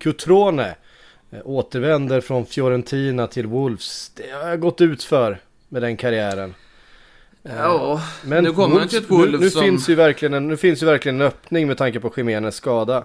Cutrone. 0.00 0.74
Eh, 1.30 1.38
återvänder 1.44 2.20
från 2.20 2.46
Fiorentina 2.46 3.26
till 3.26 3.46
Wolves. 3.46 4.12
Det 4.14 4.30
har 4.30 4.56
gått 4.56 4.80
ut 4.80 5.02
för 5.02 5.38
med 5.68 5.82
den 5.82 5.96
karriären. 5.96 6.54
Ja, 7.42 8.02
Men 8.24 8.44
nu 8.44 8.52
kommer 8.52 8.78
han 8.78 8.88
till 8.88 8.98
ett 8.98 9.10
Wolves 9.10 9.40
nu, 9.40 9.46
nu, 9.46 9.50
som... 9.50 9.62
finns 9.62 9.88
ju 9.88 9.94
verkligen 9.94 10.34
en, 10.34 10.48
nu 10.48 10.56
finns 10.56 10.82
ju 10.82 10.86
verkligen 10.86 11.20
en 11.20 11.26
öppning 11.26 11.66
med 11.66 11.78
tanke 11.78 12.00
på 12.00 12.12
Jiménez 12.16 12.54
skada. 12.54 13.04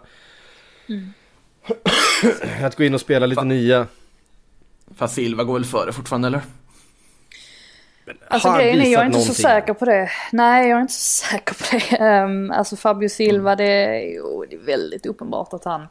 Att 2.63 2.75
gå 2.75 2.83
in 2.83 2.93
och 2.93 3.01
spela 3.01 3.25
lite 3.25 3.39
Fan. 3.39 3.47
nia. 3.47 3.87
Fast 4.95 5.15
Silva 5.15 5.43
går 5.43 5.53
väl 5.53 5.65
före 5.65 5.93
fortfarande 5.93 6.27
eller? 6.27 6.41
Alltså 8.27 8.49
Har 8.49 8.59
grejen 8.59 8.81
är, 8.81 8.91
jag 8.91 9.01
är 9.01 9.05
inte 9.05 9.19
så 9.19 9.33
säker 9.33 9.73
på 9.73 9.85
det. 9.85 10.09
Nej, 10.31 10.69
jag 10.69 10.77
är 10.77 10.81
inte 10.81 10.93
så 10.93 11.25
säker 11.25 11.53
på 11.53 11.63
det. 11.71 12.03
Ehm, 12.03 12.51
alltså 12.51 12.75
Fabio 12.75 13.09
Silva, 13.09 13.55
det 13.55 13.63
är, 13.63 14.15
jo, 14.15 14.45
det 14.49 14.55
är 14.55 14.59
väldigt 14.59 15.05
uppenbart 15.05 15.53
att 15.53 15.63
han, 15.65 15.87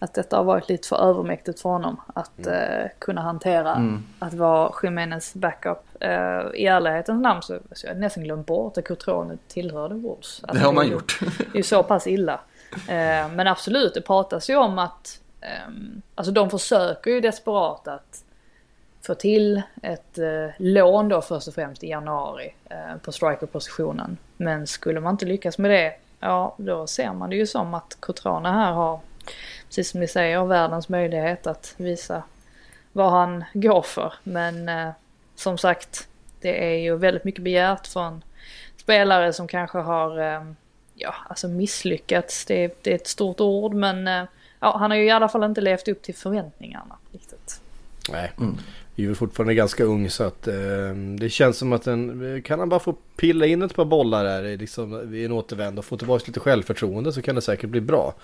att 0.00 0.14
detta 0.14 0.36
har 0.36 0.44
varit 0.44 0.68
lite 0.68 0.88
för 0.88 0.96
övermäktigt 0.96 1.60
för 1.60 1.68
honom. 1.68 2.00
Att 2.14 2.46
eh, 2.46 2.90
kunna 2.98 3.20
hantera, 3.20 3.98
att 4.18 4.34
vara 4.34 4.72
Jiménez 4.82 5.34
backup. 5.34 5.78
Uh, 6.04 6.54
I 6.54 6.66
ärlighetens 6.66 7.22
namn 7.22 7.42
så, 7.42 7.58
så 7.72 7.86
jag 7.86 7.90
hade 7.90 8.00
nästan 8.00 8.24
glömt 8.24 8.46
bort 8.46 8.78
att 8.78 8.88
Cotrone 8.88 9.38
tillhörde 9.48 9.94
Wolves. 9.94 10.40
Alltså, 10.42 10.58
Det 10.58 10.66
har 10.66 10.72
man 10.72 10.88
gjort. 10.88 11.18
Det 11.20 11.44
är 11.52 11.56
ju 11.56 11.62
så 11.62 11.82
pass 11.82 12.06
illa. 12.06 12.40
Eh, 12.74 13.28
men 13.32 13.46
absolut, 13.46 13.94
det 13.94 14.00
pratas 14.00 14.50
ju 14.50 14.56
om 14.56 14.78
att, 14.78 15.20
ehm, 15.40 16.02
alltså 16.14 16.32
de 16.32 16.50
försöker 16.50 17.10
ju 17.10 17.20
desperat 17.20 17.88
att 17.88 18.24
få 19.02 19.14
till 19.14 19.62
ett 19.82 20.18
eh, 20.18 20.48
lån 20.58 21.08
då 21.08 21.22
först 21.22 21.48
och 21.48 21.54
främst 21.54 21.84
i 21.84 21.88
januari 21.88 22.54
eh, 22.70 22.96
på 23.02 23.12
strikerpositionen. 23.12 24.16
Men 24.36 24.66
skulle 24.66 25.00
man 25.00 25.14
inte 25.14 25.24
lyckas 25.24 25.58
med 25.58 25.70
det, 25.70 25.94
ja 26.20 26.54
då 26.58 26.86
ser 26.86 27.12
man 27.12 27.30
det 27.30 27.36
ju 27.36 27.46
som 27.46 27.74
att 27.74 27.96
Cotrana 28.00 28.52
här 28.52 28.72
har, 28.72 29.00
precis 29.66 29.90
som 29.90 30.00
ni 30.00 30.08
säger, 30.08 30.44
världens 30.44 30.88
möjlighet 30.88 31.46
att 31.46 31.74
visa 31.76 32.22
vad 32.92 33.10
han 33.10 33.44
går 33.52 33.82
för. 33.82 34.14
Men 34.22 34.68
eh, 34.68 34.90
som 35.34 35.58
sagt, 35.58 36.08
det 36.40 36.74
är 36.74 36.78
ju 36.78 36.96
väldigt 36.96 37.24
mycket 37.24 37.42
begärt 37.42 37.86
från 37.86 38.24
spelare 38.76 39.32
som 39.32 39.48
kanske 39.48 39.78
har 39.78 40.18
eh, 40.18 40.42
ja, 41.02 41.14
alltså 41.28 41.48
misslyckats. 41.48 42.44
Det 42.44 42.64
är, 42.64 42.70
det 42.82 42.90
är 42.90 42.94
ett 42.94 43.06
stort 43.06 43.40
ord 43.40 43.74
men 43.74 44.08
eh, 44.08 44.24
ja, 44.60 44.76
han 44.78 44.90
har 44.90 44.98
ju 44.98 45.04
i 45.04 45.10
alla 45.10 45.28
fall 45.28 45.44
inte 45.44 45.60
levt 45.60 45.88
upp 45.88 46.02
till 46.02 46.14
förväntningarna 46.14 46.96
riktigt. 47.12 47.60
Nej, 48.10 48.32
Mm. 48.38 48.58
är 48.96 49.06
väl 49.06 49.16
fortfarande 49.16 49.54
ganska 49.54 49.84
ung 49.84 50.10
så 50.10 50.24
att 50.24 50.48
eh, 50.48 50.54
det 51.18 51.30
känns 51.30 51.58
som 51.58 51.72
att 51.72 51.82
den, 51.82 52.42
kan 52.42 52.58
han 52.58 52.68
bara 52.68 52.80
få 52.80 52.92
pilla 53.16 53.46
in 53.46 53.62
ett 53.62 53.74
par 53.74 53.84
bollar 53.84 54.24
där 54.24 54.44
i 54.44 54.56
liksom, 54.56 55.14
i 55.14 55.24
en 55.24 55.32
återvänd 55.32 55.78
och 55.78 55.84
få 55.84 55.96
tillbaka 55.96 56.24
lite 56.26 56.40
självförtroende 56.40 57.12
så 57.12 57.22
kan 57.22 57.34
det 57.34 57.42
säkert 57.42 57.70
bli 57.70 57.80
bra. 57.80 58.14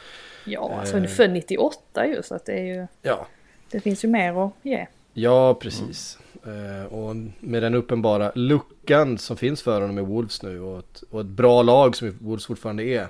Ja, 0.45 0.77
alltså 0.81 0.97
är 1.05 1.07
född 1.09 1.31
98 1.31 2.07
ju 2.07 2.23
så 2.23 2.35
att 2.35 2.45
det 2.47 2.53
är 2.53 2.65
ju, 2.65 2.87
Ja, 3.03 3.27
det 3.71 3.81
finns 3.81 4.05
ju 4.05 4.09
mer 4.09 4.47
att 4.47 4.53
ge. 4.63 4.87
Ja 5.23 5.55
precis. 5.55 6.19
Eh, 6.45 6.93
och 6.93 7.17
med 7.41 7.63
den 7.63 7.75
uppenbara 7.75 8.33
luckan 8.35 9.19
som 9.19 9.37
finns 9.37 9.63
för 9.63 9.81
honom 9.81 9.99
i 9.99 10.03
Wolves 10.03 10.43
nu 10.43 10.61
och 10.61 10.79
ett, 10.79 11.03
och 11.11 11.21
ett 11.21 11.27
bra 11.27 11.63
lag 11.63 11.97
som 11.97 12.19
Wolves 12.21 12.47
fortfarande 12.47 12.83
är. 12.85 13.07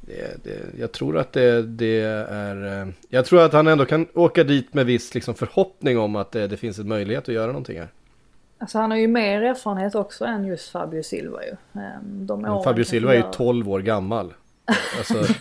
Det, 0.00 0.44
det, 0.44 0.60
jag 0.78 0.92
tror 0.92 1.18
att 1.18 1.32
det, 1.32 1.62
det 1.62 2.00
är... 2.00 2.80
eh, 2.82 2.88
Jag 3.08 3.26
tror 3.26 3.42
att 3.42 3.52
han 3.52 3.66
ändå 3.66 3.84
kan 3.84 4.06
åka 4.14 4.44
dit 4.44 4.74
med 4.74 4.86
viss 4.86 5.14
liksom, 5.14 5.34
förhoppning 5.34 5.98
om 5.98 6.16
att 6.16 6.32
det, 6.32 6.46
det 6.48 6.56
finns 6.56 6.78
en 6.78 6.88
möjlighet 6.88 7.28
att 7.28 7.34
göra 7.34 7.46
någonting 7.46 7.78
här. 7.78 7.88
Alltså 8.58 8.78
han 8.78 8.90
har 8.90 8.98
ju 8.98 9.06
mer 9.08 9.42
erfarenhet 9.42 9.94
också 9.94 10.24
än 10.24 10.44
just 10.46 10.70
Fabio 10.70 11.02
Silva 11.02 11.38
ju. 11.44 11.80
Ehm, 11.80 12.26
De 12.26 12.62
Fabio 12.64 12.84
Silva 12.84 13.10
är 13.12 13.16
ju 13.16 13.22
gör- 13.22 13.32
12 13.32 13.70
år 13.70 13.80
gammal. 13.80 14.34
Alltså, 14.98 15.14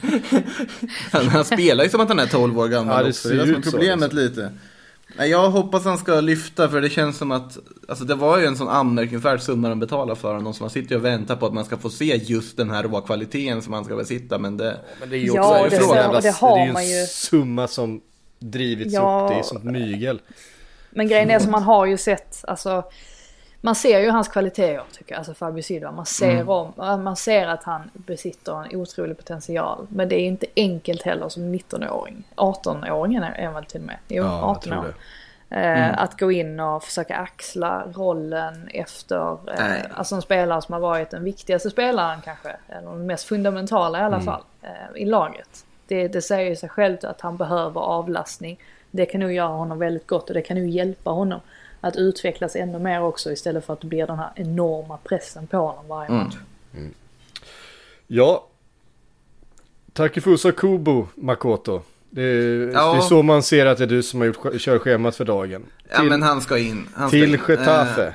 Han, 1.12 1.28
han 1.28 1.46
spelar 1.46 1.84
ju 1.84 1.89
som 1.89 2.02
att 2.02 2.08
han 2.08 2.20
är 2.20 2.26
12 2.28 2.60
år 2.60 2.68
gammal 2.68 2.98
Ja, 2.98 3.04
det 3.04 3.10
också. 3.10 3.30
Ser 3.30 3.36
det 3.36 3.42
är 3.44 3.58
ut 3.58 3.66
så, 3.66 3.72
problemet 3.72 4.14
liksom. 4.14 4.44
lite. 4.44 4.52
Nej, 5.18 5.30
Jag 5.30 5.49
hoppas 5.49 5.86
han 5.86 5.97
ska 5.97 6.22
lyfta 6.22 6.70
för 6.70 6.82
det 6.82 6.89
känns 6.89 7.18
som 7.18 7.32
att 7.32 7.57
Alltså 7.88 8.05
det 8.05 8.16
var 8.16 8.38
ju 8.38 8.45
en 8.45 8.57
sån 8.57 8.68
anmärkningsvärd 8.68 9.41
summa 9.41 9.70
de 9.70 9.80
betalar 9.80 10.16
för 10.16 10.34
honom 10.34 10.53
Så 10.53 10.64
man 10.64 10.70
sitter 10.70 10.91
ju 10.91 10.97
och 10.97 11.05
väntar 11.05 11.36
på 11.36 11.45
att 11.45 11.53
man 11.53 11.66
ska 11.66 11.78
få 11.78 11.89
se 11.89 12.16
just 12.16 12.57
den 12.57 12.70
här 12.72 12.84
råa 12.84 13.01
kvaliteten 13.01 13.62
som 13.62 13.74
han 13.74 13.86
ska 13.86 13.95
besitta 13.95 14.38
Men 14.38 14.57
det 14.57 14.78
men 14.99 15.09
det 15.09 15.16
är 15.16 15.20
ju 15.20 15.26
Ja, 15.28 15.41
också 15.41 15.64
och 15.64 15.70
det 15.70 16.07
och 16.07 16.22
det 16.22 16.32
har 16.32 16.57
är 16.59 16.66
ju 16.66 16.74
man 16.74 16.82
en 16.84 16.89
ju. 16.89 17.05
summa 17.05 17.68
som 17.68 18.01
drivits 18.39 18.93
Ja. 18.93 19.26
upp. 19.30 19.36
Det 19.36 19.39
är 19.39 19.43
sånt 19.43 19.64
mygel. 19.64 20.22
Men 20.89 21.07
grejen 21.07 21.32
är 21.32 21.39
som 21.39 21.51
man 21.51 21.64
har 21.64 21.86
ju 21.86 21.97
sett, 21.97 22.45
alltså 22.47 22.84
man 23.62 23.76
ser 23.76 23.99
ju 23.99 24.09
hans 24.09 24.28
kvaliteter 24.28 24.84
tycker 24.91 25.12
jag, 25.12 25.18
alltså 25.18 25.34
Fabio 25.34 25.62
Silva. 25.62 25.91
Man 25.91 26.05
ser, 26.05 26.32
Mm. 26.32 26.49
om, 26.49 26.74
man 27.03 27.16
ser 27.16 27.47
att 27.47 27.64
han 27.64 27.89
besitter 27.93 28.64
en 28.64 28.76
otrolig 28.76 29.18
potential. 29.18 29.88
Men 29.89 30.09
det 30.09 30.16
är 30.16 30.26
inte 30.26 30.45
enkelt 30.55 31.01
heller 31.01 31.30
som 31.30 31.55
19-åring. 31.55 32.24
18-åringen 32.36 33.24
är 33.24 33.45
han 33.45 33.53
väl 33.53 33.66
till 33.66 33.82
och 33.82 33.88
med? 33.88 33.97
Jo, 34.07 34.24
Ja, 34.24 34.39
jag 34.39 34.49
18 34.49 34.62
tror 34.64 34.78
år. 34.80 34.84
det. 34.84 34.93
Mm. 35.55 35.91
Eh, 35.91 36.03
Att 36.03 36.20
gå 36.20 36.32
in 36.32 36.59
och 36.59 36.84
försöka 36.84 37.16
axla 37.16 37.84
rollen 37.95 38.70
efter, 38.74 39.38
Nej. 39.45 39.80
eh, 39.86 39.86
alltså 39.99 40.16
en 40.16 40.22
spelare 40.22 40.62
som 40.62 40.74
har 40.74 40.80
varit 40.80 41.09
den 41.09 41.24
viktigaste 41.24 41.70
spelaren 41.70 42.22
kanske, 42.22 42.55
eller 42.70 42.89
den 42.91 43.05
mest 43.05 43.26
fundamentala 43.28 43.99
i 43.99 44.01
alla 44.01 44.16
Mm. 44.16 44.26
fall, 44.26 44.41
eh, 44.62 45.01
i 45.01 45.05
laget. 45.05 45.66
Det, 45.88 46.07
det 46.07 46.22
säger 46.22 46.49
ju 46.49 46.55
sig 46.55 46.70
självt 46.70 47.03
att 47.03 47.22
han 47.22 47.38
behöver 47.38 47.82
avlastning. 47.82 48.59
Det 48.91 49.05
kan 49.05 49.22
nog 49.22 49.32
göra 49.34 49.47
honom 49.47 49.80
väldigt 49.80 50.07
gott 50.07 50.28
och 50.30 50.34
det 50.34 50.41
kan 50.41 50.57
nog 50.57 50.68
hjälpa 50.70 51.09
honom 51.09 51.39
att 51.82 51.96
utvecklas 51.96 52.56
ännu 52.56 52.80
mer 52.80 53.02
också 53.04 53.32
istället 53.32 53.66
för 53.66 53.74
att 53.74 53.82
det 53.82 53.88
blir 53.88 54.08
den 54.08 54.18
här 54.20 54.30
enorma 54.36 54.98
pressen 54.98 55.48
på 55.48 55.58
honom 55.58 55.88
varje 55.88 56.10
Mm. 56.10 56.24
match. 56.24 56.36
Ja. 58.08 58.48
Takifusa 59.94 60.52
Kubo 60.52 61.08
Makoto. 61.16 61.82
Det 62.10 62.22
är, 62.22 62.72
Ja. 62.74 62.92
det 62.94 62.98
är 62.98 63.02
så 63.02 63.22
man 63.24 63.44
ser 63.44 63.66
att 63.66 63.78
det 63.78 63.84
är 63.84 63.88
du 63.88 64.04
som 64.04 64.20
har 64.20 64.28
gjort 64.28 64.38
sk- 64.38 64.58
körschemat 64.58 65.16
för 65.16 65.26
dagen. 65.26 65.64
Ja 65.90 65.98
Till, 66.00 66.10
men 66.10 66.22
han 66.24 66.42
ska 66.42 66.58
in 66.58 66.88
han 66.94 67.08
ska 67.10 67.16
till 67.18 67.34
in. 67.36 67.42
Getafe. 67.48 68.08
Eh, 68.08 68.14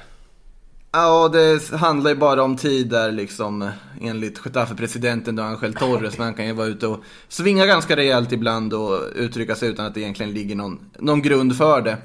Ja, 0.93 1.29
det 1.29 1.77
handlar 1.77 2.11
ju 2.11 2.17
bara 2.17 2.43
om 2.43 2.57
tid 2.57 2.89
där 2.89 3.13
liksom 3.13 3.71
enligt 4.01 4.41
Getafe-presidenten 4.45 5.37
då 5.37 5.43
Angel 5.43 5.75
Torres. 5.75 6.19
Men 6.19 6.25
han 6.25 6.35
kan 6.35 6.47
ju 6.47 6.53
vara 6.53 6.67
ute 6.67 6.87
och 6.87 6.99
svinga 7.29 7.67
ganska 7.67 7.97
rejält 7.97 8.33
ibland 8.33 8.73
och 8.75 9.01
uttrycka 9.15 9.55
sig 9.55 9.69
utan 9.69 9.87
att 9.87 9.95
det 9.95 10.01
egentligen 10.01 10.33
ligger 10.33 10.55
någon, 10.57 10.91
någon 10.99 11.23
grund 11.23 11.57
för 11.57 11.81
det. 11.83 11.97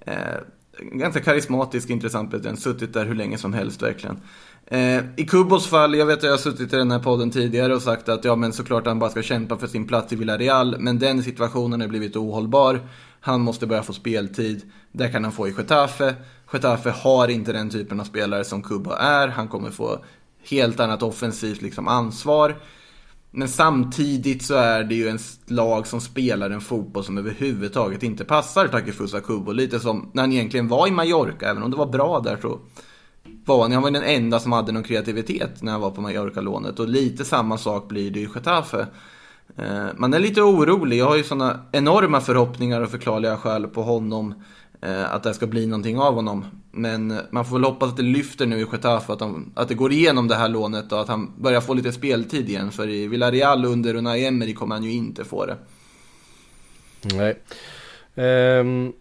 Eh, 0.00 0.14
ganska 0.80 1.20
karismatisk, 1.20 1.90
intressant 1.90 2.30
president. 2.30 2.60
Suttit 2.60 2.92
där 2.92 3.04
hur 3.04 3.14
länge 3.14 3.38
som 3.38 3.52
helst 3.52 3.82
verkligen. 3.82 4.20
Eh, 4.66 5.04
I 5.16 5.26
Kubos 5.28 5.66
fall, 5.66 5.94
jag 5.94 6.06
vet 6.06 6.18
att 6.18 6.22
jag 6.22 6.30
har 6.30 6.38
suttit 6.38 6.72
i 6.72 6.76
den 6.76 6.90
här 6.90 6.98
podden 6.98 7.30
tidigare 7.30 7.74
och 7.74 7.82
sagt 7.82 8.08
att 8.08 8.24
ja 8.24 8.36
men 8.36 8.52
såklart 8.52 8.86
han 8.86 8.98
bara 8.98 9.10
ska 9.10 9.22
kämpa 9.22 9.56
för 9.56 9.66
sin 9.66 9.86
plats 9.86 10.12
i 10.12 10.16
Villarreal. 10.16 10.76
Men 10.78 10.98
den 10.98 11.22
situationen 11.22 11.80
har 11.80 11.88
blivit 11.88 12.16
ohållbar. 12.16 12.80
Han 13.20 13.40
måste 13.40 13.66
börja 13.66 13.82
få 13.82 13.92
speltid. 13.92 14.62
Det 14.92 15.08
kan 15.08 15.24
han 15.24 15.32
få 15.32 15.48
i 15.48 15.54
Getafe. 15.58 16.14
Getafe 16.52 16.90
har 16.90 17.28
inte 17.28 17.52
den 17.52 17.70
typen 17.70 18.00
av 18.00 18.04
spelare 18.04 18.44
som 18.44 18.62
Kubo 18.62 18.90
är. 18.90 19.28
Han 19.28 19.48
kommer 19.48 19.70
få 19.70 20.04
helt 20.50 20.80
annat 20.80 21.02
offensivt 21.02 21.62
liksom, 21.62 21.88
ansvar. 21.88 22.56
Men 23.38 23.48
samtidigt 23.48 24.42
så 24.42 24.54
är 24.54 24.84
det 24.84 24.94
ju 24.94 25.08
en 25.08 25.18
lag 25.46 25.86
som 25.86 26.00
spelar 26.00 26.50
en 26.50 26.60
fotboll 26.60 27.04
som 27.04 27.18
överhuvudtaget 27.18 28.02
inte 28.02 28.24
passar 28.24 28.68
Takifusa 28.68 29.20
Kubo. 29.20 29.52
Lite 29.52 29.80
som 29.80 30.10
när 30.12 30.22
han 30.22 30.32
egentligen 30.32 30.68
var 30.68 30.88
i 30.88 30.90
Mallorca, 30.90 31.50
även 31.50 31.62
om 31.62 31.70
det 31.70 31.76
var 31.76 31.86
bra 31.86 32.20
där 32.20 32.38
så 32.42 32.58
var 33.44 33.62
han, 33.62 33.72
han 33.72 33.82
var 33.82 33.90
den 33.90 34.02
enda 34.02 34.40
som 34.40 34.52
hade 34.52 34.72
någon 34.72 34.82
kreativitet 34.82 35.62
när 35.62 35.72
han 35.72 35.80
var 35.80 35.90
på 35.90 36.00
Mallorca-lånet. 36.00 36.78
Och 36.78 36.88
lite 36.88 37.24
samma 37.24 37.58
sak 37.58 37.88
blir 37.88 38.10
det 38.10 38.20
i 38.20 38.28
Getafe. 38.34 38.86
Eh, 39.56 39.86
man 39.96 40.14
är 40.14 40.18
lite 40.18 40.42
orolig, 40.42 40.98
jag 40.98 41.06
har 41.06 41.16
ju 41.16 41.24
sådana 41.24 41.60
enorma 41.72 42.20
förhoppningar 42.20 42.80
och 42.80 42.90
förklarliga 42.90 43.36
skäl 43.36 43.66
på 43.66 43.82
honom 43.82 44.34
eh, 44.86 45.14
Att 45.14 45.22
det 45.22 45.34
ska 45.34 45.46
bli 45.46 45.66
någonting 45.66 45.98
av 45.98 46.14
honom. 46.14 46.44
Men 46.70 47.10
eh, 47.10 47.18
man 47.30 47.44
får 47.44 47.56
väl 47.56 47.64
hoppas 47.64 47.90
att 47.90 47.96
det 47.96 48.02
lyfter 48.02 48.46
nu 48.46 48.60
i 48.60 48.66
Getafe, 48.72 49.12
att, 49.12 49.18
de, 49.18 49.52
att 49.56 49.68
det 49.68 49.74
går 49.74 49.92
igenom 49.92 50.28
det 50.28 50.34
här 50.34 50.48
lånet 50.48 50.92
och 50.92 51.00
att 51.00 51.08
han 51.08 51.32
börjar 51.36 51.60
få 51.60 51.74
lite 51.74 51.92
speltid 51.92 52.48
igen. 52.48 52.72
För 52.72 52.88
i 52.88 53.06
Villarreal 53.06 53.64
under 53.64 53.94
Unai 53.94 54.26
Emery 54.26 54.54
kommer 54.54 54.74
han 54.74 54.84
ju 54.84 54.92
inte 54.92 55.24
få 55.24 55.46
det. 55.46 55.56
Nej. 57.02 57.42
Ehm, 58.14 58.92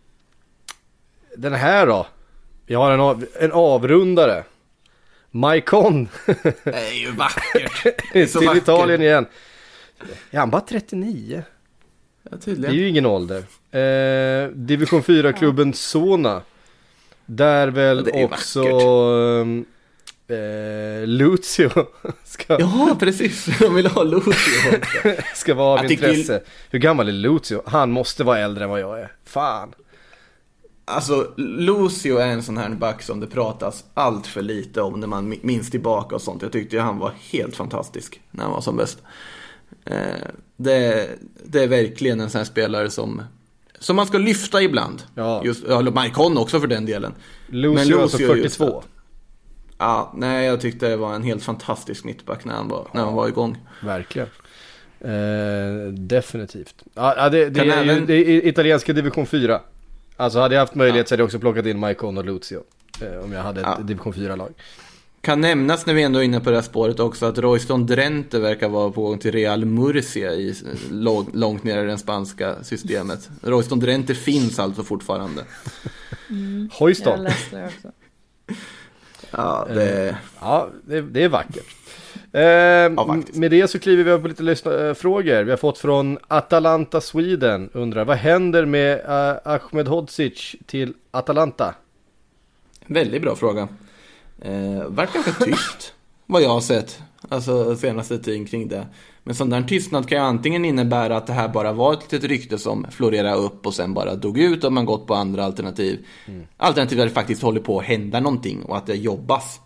den 1.37 1.53
här 1.53 1.87
då? 1.87 2.07
Jag 2.65 2.79
har 2.79 2.91
en, 2.91 2.99
av, 2.99 3.25
en 3.39 3.51
avrundare. 3.51 4.43
Maikon 5.31 6.07
Det 6.63 6.89
är 6.89 6.99
ju 6.99 7.11
vackert. 7.11 7.83
Det 8.13 8.21
är 8.21 8.27
så 8.27 8.39
till 8.39 8.47
vackert. 8.47 8.63
Italien 8.63 9.01
igen. 9.01 9.25
Är 10.31 10.39
han 10.39 10.49
bara 10.49 10.61
39? 10.61 11.43
Ja, 12.25 12.29
Det 12.31 12.35
är 12.35 12.39
tydligen. 12.39 12.75
ju 12.75 12.89
ingen 12.89 13.05
ålder. 13.05 13.37
Eh, 13.71 14.49
Division 14.49 15.01
4-klubben 15.03 15.73
Sona. 15.73 16.41
Där 17.25 17.67
väl 17.67 18.09
Ja, 18.13 18.23
också 18.25 18.63
ehm, 18.63 19.65
eh, 20.27 21.07
Lucio 21.07 21.69
ska, 22.23 22.59
Ja, 22.59 22.95
precis. 22.99 23.45
De 23.59 23.75
vill 23.75 23.87
ha 23.87 24.03
Lucio 24.03 24.31
också. 24.77 25.21
ska 25.35 25.53
vara 25.53 25.67
av 25.73 25.77
Jag 25.77 25.87
tycker- 25.87 26.09
intresse. 26.09 26.41
Hur 26.69 26.79
gammal 26.79 27.07
är 27.07 27.11
Lucio? 27.13 27.61
Han 27.65 27.91
måste 27.91 28.23
vara 28.23 28.39
äldre 28.39 28.63
än 28.63 28.69
vad 28.69 28.79
jag 28.79 28.99
är. 28.99 29.11
Fan. 29.25 29.73
Alltså, 30.87 31.33
Lucio 31.37 32.17
är 32.17 32.27
en 32.27 32.43
sån 32.43 32.57
här 32.57 32.69
back 32.69 33.01
som 33.01 33.19
det 33.19 33.27
pratas 33.27 33.83
allt 33.93 34.27
för 34.27 34.41
lite 34.41 34.81
om 34.81 34.99
när 34.99 35.07
man 35.07 35.33
mi- 35.33 35.39
minns 35.41 35.71
tillbaka 35.71 36.15
och 36.15 36.21
sånt. 36.21 36.41
Jag 36.41 36.51
tyckte 36.51 36.75
ju 36.75 36.81
han 36.81 36.97
var 36.99 37.11
helt 37.31 37.55
fantastisk 37.55 38.21
när 38.31 38.43
han 38.43 38.53
var 38.53 38.61
som 38.61 38.77
bäst. 38.77 38.97
Eh, 39.85 39.97
det, 40.57 41.07
det 41.43 41.63
är 41.63 41.67
verkligen 41.67 42.19
en 42.19 42.29
sån 42.29 42.39
här 42.39 42.45
spelare 42.45 42.89
som, 42.89 43.21
som 43.79 43.95
man 43.95 44.07
ska 44.07 44.17
lyfta 44.17 44.61
ibland. 44.61 45.03
Ja. 45.15 45.41
Just, 45.45 45.63
ja, 45.69 45.81
Maikon 45.81 46.37
också 46.37 46.59
för 46.59 46.67
den 46.67 46.85
delen. 46.85 47.13
Lucio, 47.47 47.73
Men 47.93 48.01
alltså 48.01 48.17
Lucio 48.17 48.35
just 48.35 48.55
42. 48.57 48.77
att- 48.79 48.85
Ja, 49.77 50.13
nej, 50.17 50.45
jag 50.45 50.61
tyckte 50.61 50.89
det 50.89 50.97
var 50.97 51.13
en 51.15 51.23
helt 51.23 51.43
fantastisk 51.43 52.03
mittback 52.03 52.45
när 52.45 52.53
han 52.53 52.67
var, 52.67 52.87
när 52.93 53.03
han 53.05 53.13
var 53.13 53.27
igång. 53.27 53.57
Verkligen. 53.83 54.27
Eh, 54.99 55.91
definitivt. 55.93 56.75
Ja, 56.93 57.13
ja, 57.17 57.29
det, 57.29 57.49
det, 57.49 57.59
är, 57.59 57.83
även- 57.83 58.05
det 58.05 58.13
är 58.13 58.47
italienska 58.47 58.93
division 58.93 59.25
4. 59.25 59.61
Alltså 60.17 60.39
hade 60.39 60.55
jag 60.55 60.59
haft 60.61 60.75
möjlighet 60.75 61.07
så 61.07 61.13
hade 61.13 61.21
jag 61.21 61.25
också 61.25 61.39
plockat 61.39 61.65
in 61.65 61.79
Maicon 61.79 62.17
och 62.17 62.25
Lucio. 62.25 62.63
Eh, 63.01 63.23
om 63.23 63.31
jag 63.31 63.41
hade 63.43 63.61
ett 63.61 63.67
Ja. 63.77 63.83
division 63.83 64.13
4-lag. 64.13 64.53
Kan 65.25 65.41
nämnas 65.41 65.85
när 65.85 65.93
vi 65.93 66.03
ändå 66.03 66.19
är 66.19 66.23
inne 66.23 66.39
på 66.39 66.49
det 66.49 66.55
här 66.55 66.63
spåret 66.63 66.99
också 66.99 67.25
att 67.25 67.37
Royston 67.37 67.85
Drenthe 67.85 68.39
verkar 68.39 68.69
vara 68.69 68.91
på 68.91 69.01
gång 69.01 69.17
till 69.17 69.31
Real 69.31 69.65
Murcia 69.65 70.33
i, 70.33 70.55
lång- 70.91 71.29
långt 71.33 71.63
ner 71.63 71.83
i 71.83 71.87
det 71.87 71.97
spanska 71.97 72.55
systemet. 72.63 73.29
Royston 73.41 73.79
Drenthe 73.79 74.15
finns 74.15 74.59
alltså 74.59 74.83
fortfarande. 74.83 75.43
Jag 76.29 76.79
Hoyston. 76.79 77.23
läste 77.23 77.57
det 77.57 77.65
också. 77.65 77.91
Ja, 79.31 79.67
det... 79.73 80.17
Ja, 80.41 80.69
det, 80.87 81.01
det 81.01 81.23
är 81.23 81.29
vackert. 81.29 81.75
Eh, 82.31 83.05
faktiskt. 83.07 83.37
med 83.37 83.51
det 83.51 83.67
så 83.67 83.79
kliver 83.79 84.03
vi 84.03 84.11
upp 84.11 84.21
på 84.21 84.27
lite 84.27 84.43
lyssnarfrågor. 84.43 85.43
Vi 85.43 85.49
har 85.51 85.57
fått 85.57 85.77
från 85.77 86.17
Atalanta 86.27 87.01
Sweden. 87.01 87.69
Undrar 87.73 88.05
vad 88.05 88.17
händer 88.17 88.65
med 88.65 88.99
eh, 88.99 89.37
Ahmed 89.53 89.87
Hodzic 89.87 90.55
till 90.65 90.93
Atalanta? 91.11 91.75
Väldigt 92.85 93.21
bra 93.21 93.35
fråga. 93.35 93.67
Eh, 94.41 94.85
vart 94.87 95.13
ganska 95.13 95.31
tyst, 95.31 95.93
vad 96.25 96.41
jag 96.41 96.49
har 96.49 96.61
sett. 96.61 96.99
Alltså 97.29 97.75
senaste 97.75 98.19
tiden 98.19 98.45
kring 98.45 98.67
det. 98.67 98.87
Men 99.23 99.35
sån 99.35 99.49
där 99.49 99.61
tystnad 99.61 100.09
kan 100.09 100.17
ju 100.17 100.23
antingen 100.23 100.65
innebära 100.65 101.17
att 101.17 101.27
det 101.27 101.33
här 101.33 101.47
bara 101.47 101.73
var 101.73 101.93
ett 101.93 102.11
litet 102.11 102.29
rykte 102.29 102.57
som 102.57 102.85
florerade 102.91 103.35
upp 103.35 103.65
och 103.65 103.73
sen 103.73 103.93
bara 103.93 104.15
dog 104.15 104.37
ut 104.37 104.63
och 104.63 104.73
man 104.73 104.85
gått 104.85 105.07
på 105.07 105.15
andra 105.15 105.45
alternativ. 105.45 106.05
Alternativt 106.57 106.99
att 106.99 107.07
det 107.07 107.13
faktiskt 107.13 107.41
håller 107.41 107.61
på 107.61 107.79
att 107.79 107.85
hända 107.85 108.19
någonting 108.19 108.63
och 108.63 108.77
att 108.77 108.87
det 108.87 108.95
jobbas 108.95 109.59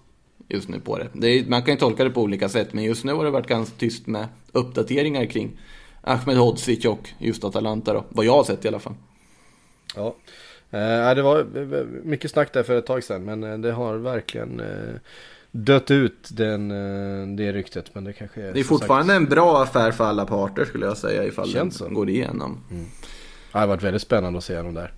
just 0.47 0.70
nu 0.70 0.80
på 0.80 0.97
det. 0.97 1.07
det 1.13 1.28
är, 1.28 1.45
man 1.45 1.63
kan 1.63 1.74
ju 1.74 1.80
tolka 1.80 2.03
det 2.03 2.09
på 2.09 2.22
olika 2.22 2.49
sätt 2.49 2.74
men 2.74 2.84
just 2.84 3.03
nu 3.03 3.13
har 3.13 3.26
det 3.26 3.32
varit 3.32 3.47
ganska 3.47 3.76
tyst 3.78 4.07
med 4.07 4.28
uppdateringar 4.51 5.26
kring 5.26 5.59
Ahmed 6.01 6.38
Hodzic 6.38 6.86
och 6.86 7.09
just 7.20 7.43
Atalanta 7.43 7.93
då. 7.93 8.05
Vad 8.09 8.26
jag 8.26 8.34
har 8.34 8.43
sett 8.43 8.65
i 8.65 8.67
alla 8.67 8.80
fall. 8.80 8.95
Ja, 9.95 10.15
eh, 10.72 11.15
det 11.15 11.22
var 11.22 11.39
eh, 11.39 11.86
mycket 12.03 12.32
snack 12.32 12.53
där 12.53 12.63
för 12.63 12.78
ett 12.78 12.86
tag 12.86 13.03
sedan. 13.03 13.26
Men 13.26 13.43
eh, 13.43 13.57
det 13.57 13.72
har 13.72 13.97
verkligen 13.97 14.59
eh, 14.59 14.95
dött 15.51 15.91
ut 15.91 16.30
den, 16.32 16.72
eh, 16.72 17.36
det 17.38 17.51
ryktet. 17.51 17.95
Men 17.95 18.03
det 18.03 18.13
kanske 18.13 18.41
är 18.41 18.53
Det 18.53 18.59
är 18.59 18.63
fortfarande 18.63 19.13
en 19.13 19.26
bra 19.26 19.63
affär 19.63 19.91
för 19.91 20.03
alla 20.03 20.26
parter 20.26 20.65
skulle 20.65 20.86
jag 20.86 20.97
säga 20.97 21.26
ifall 21.26 21.49
Känns 21.49 21.78
den 21.78 21.88
så. 21.89 21.95
går 21.95 22.09
igenom. 22.09 22.63
Sagt, 22.70 23.07
det 23.51 23.59
har 23.59 23.67
varit 23.67 23.84
väldigt 23.84 24.01
spännande 24.01 24.38
att 24.38 24.43
se 24.43 24.57
honom 24.57 24.74
där. 24.74 24.93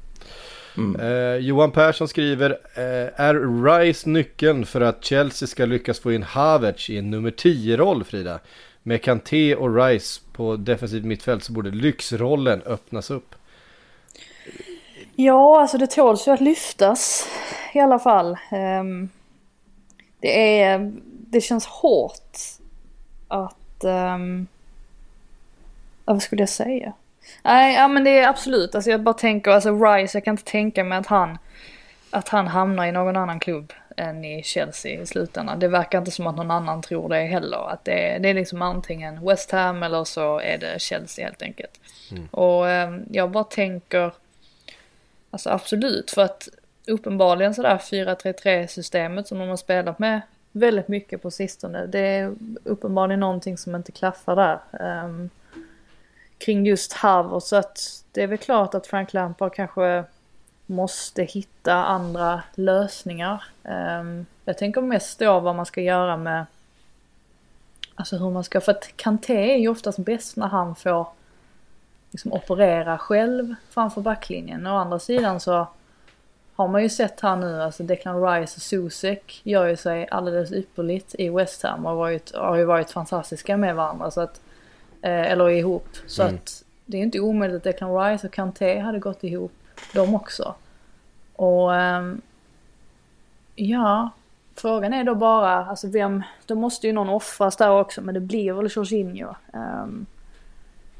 Mm. 0.77 1.01
Eh, 1.01 1.35
Johan 1.35 1.71
Persson 1.71 2.07
skriver, 2.07 2.49
eh, 2.75 3.21
är 3.21 3.63
Rice 3.63 4.09
nyckeln 4.09 4.65
för 4.65 4.81
att 4.81 5.03
Chelsea 5.05 5.47
ska 5.47 5.65
lyckas 5.65 5.99
få 5.99 6.11
in 6.11 6.23
Havertz 6.23 6.89
i 6.89 6.97
en 6.97 7.11
nummer 7.11 7.31
10-roll 7.31 8.03
Frida? 8.03 8.39
Med 8.83 9.03
Kanté 9.03 9.55
och 9.55 9.75
Rice 9.75 10.21
på 10.33 10.55
defensivt 10.55 11.05
mittfält 11.05 11.43
så 11.43 11.53
borde 11.53 11.71
lyxrollen 11.71 12.61
öppnas 12.65 13.11
upp. 13.11 13.35
Ja, 15.25 15.61
alltså 15.61 15.77
det 15.77 15.87
tåls 15.87 16.27
ju 16.27 16.31
att 16.31 16.41
lyftas 16.41 17.27
i 17.73 17.79
alla 17.79 17.99
fall. 17.99 18.37
Ehm, 18.51 19.09
det 20.19 20.61
är, 20.61 20.91
det 21.07 21.41
känns 21.41 21.65
hårt 21.65 22.37
att, 23.27 23.83
um, 23.83 24.47
vad 26.05 26.21
skulle 26.21 26.41
jag 26.41 26.49
säga? 26.49 26.93
Nej, 27.43 27.75
ja 27.75 27.87
men 27.87 28.03
det 28.03 28.19
är 28.19 28.27
absolut, 28.27 28.75
alltså 28.75 28.91
jag 28.91 29.01
bara 29.01 29.13
tänker, 29.13 29.51
alltså 29.51 29.85
Rice, 29.85 30.17
jag 30.17 30.23
kan 30.25 30.33
inte 30.33 30.43
tänka 30.51 30.83
mig 30.83 30.97
att 30.97 31.07
han, 31.07 31.37
att 32.09 32.27
han 32.29 32.47
hamnar 32.47 32.85
i 32.85 32.91
någon 32.91 33.15
annan 33.17 33.39
klubb 33.39 33.73
än 33.97 34.25
i 34.25 34.43
Chelsea 34.43 35.01
i 35.01 35.05
slutändan. 35.05 35.59
Det 35.59 35.67
verkar 35.67 35.97
inte 35.99 36.11
som 36.11 36.27
att 36.27 36.35
någon 36.35 36.51
annan 36.51 36.81
tror 36.81 37.09
det 37.09 37.21
heller. 37.25 37.69
Att 37.69 37.85
det, 37.85 38.09
är- 38.15 38.19
det 38.19 38.29
är 38.29 38.33
liksom 38.33 38.61
antingen 38.61 39.25
West 39.25 39.51
Ham 39.51 39.83
eller 39.83 40.03
så 40.03 40.39
är 40.39 40.57
det 40.57 40.81
Chelsea 40.81 41.25
helt 41.25 41.41
enkelt. 41.41 41.79
Och 42.31 42.69
ehm, 42.69 43.03
jag 43.11 43.31
bara 43.31 43.43
tänker, 43.43 44.11
Alltså 45.31 45.49
absolut, 45.49 46.11
för 46.11 46.21
att 46.21 46.49
uppenbarligen 46.87 47.53
sådär 47.53 47.77
4-3-3 47.77 48.67
systemet 48.67 49.27
som 49.27 49.39
de 49.39 49.49
har 49.49 49.57
spelat 49.57 49.99
med 49.99 50.21
väldigt 50.51 50.87
mycket 50.87 51.21
på 51.21 51.31
sistone. 51.31 51.85
Det 51.85 51.99
är 51.99 52.35
uppenbarligen 52.63 53.19
någonting 53.19 53.57
som 53.57 53.75
inte 53.75 53.91
klaffar 53.91 54.35
där. 54.35 54.59
Um, 55.05 55.29
kring 56.37 56.65
just 56.65 56.93
Havertz 56.93 57.47
så 57.47 57.55
att 57.55 58.03
det 58.11 58.23
är 58.23 58.27
väl 58.27 58.37
klart 58.37 58.73
att 58.73 58.87
Frank 58.87 59.13
Lampard 59.13 59.53
kanske 59.53 60.03
måste 60.65 61.23
hitta 61.23 61.73
andra 61.73 62.43
lösningar. 62.55 63.43
Um, 63.63 64.25
jag 64.45 64.57
tänker 64.57 64.81
mest 64.81 65.19
då 65.19 65.39
vad 65.39 65.55
man 65.55 65.65
ska 65.65 65.81
göra 65.81 66.17
med 66.17 66.45
Alltså 67.95 68.17
hur 68.17 68.29
man 68.29 68.43
ska, 68.43 68.61
för 68.61 68.71
att 68.71 68.97
Kanté 68.97 69.53
är 69.53 69.57
ju 69.57 69.67
oftast 69.67 69.99
bäst 69.99 70.37
när 70.37 70.47
han 70.47 70.75
får 70.75 71.07
liksom 72.11 72.33
operera 72.33 72.97
själv 72.97 73.55
framför 73.69 74.01
backlinjen. 74.01 74.67
Å 74.67 74.77
andra 74.77 74.99
sidan 74.99 75.39
så 75.39 75.67
har 76.55 76.67
man 76.67 76.83
ju 76.83 76.89
sett 76.89 77.19
här 77.19 77.35
nu, 77.35 77.61
alltså 77.61 77.83
Declan 77.83 78.23
Rice 78.23 78.55
och 78.55 78.61
Susek 78.61 79.41
gör 79.43 79.67
ju 79.67 79.77
sig 79.77 80.07
alldeles 80.11 80.51
ypperligt 80.51 81.15
i 81.15 81.29
West 81.29 81.63
Ham 81.63 81.85
och 81.85 81.91
har, 81.91 81.97
varit, 81.97 82.35
har 82.35 82.57
ju 82.57 82.65
varit 82.65 82.91
fantastiska 82.91 83.57
med 83.57 83.75
varandra. 83.75 84.11
Så 84.11 84.21
att, 84.21 84.41
eh, 85.01 85.31
eller 85.31 85.49
ihop. 85.49 85.87
Så 86.07 86.23
att 86.23 86.63
det 86.85 86.97
är 86.97 87.01
inte 87.01 87.19
omöjligt 87.19 87.57
att 87.57 87.63
Declan 87.63 87.97
Rice 87.97 88.27
och 88.27 88.33
Kanté 88.33 88.79
hade 88.79 88.99
gått 88.99 89.23
ihop 89.23 89.53
de 89.93 90.15
också. 90.15 90.55
Och 91.35 91.75
ehm, 91.75 92.21
ja, 93.55 94.09
frågan 94.55 94.93
är 94.93 95.03
då 95.03 95.15
bara, 95.15 95.65
alltså 95.65 95.87
vem, 95.87 96.23
då 96.45 96.55
måste 96.55 96.87
ju 96.87 96.93
någon 96.93 97.09
offras 97.09 97.57
där 97.57 97.71
också 97.71 98.01
men 98.01 98.13
det 98.13 98.19
blir 98.19 98.53
väl 98.53 98.69
Jorginho. 98.75 99.35
Ehm, 99.53 100.05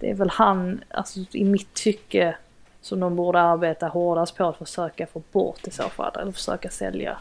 det 0.02 0.10
är 0.10 0.14
väl 0.14 0.30
han, 0.30 0.84
alltså 0.90 1.20
i 1.32 1.44
mitt 1.44 1.74
tycke, 1.74 2.36
som 2.82 3.00
de 3.00 3.16
borde 3.16 3.42
arbeta 3.42 3.88
hårdast 3.88 4.38
på 4.38 4.46
att 4.46 4.58
försöka 4.58 5.08
få 5.08 5.22
bort 5.32 5.68
i 5.68 5.72
så 5.72 5.84
fall, 5.84 6.12
eller 6.22 6.32
försöka 6.32 6.70
sälja. 6.70 7.18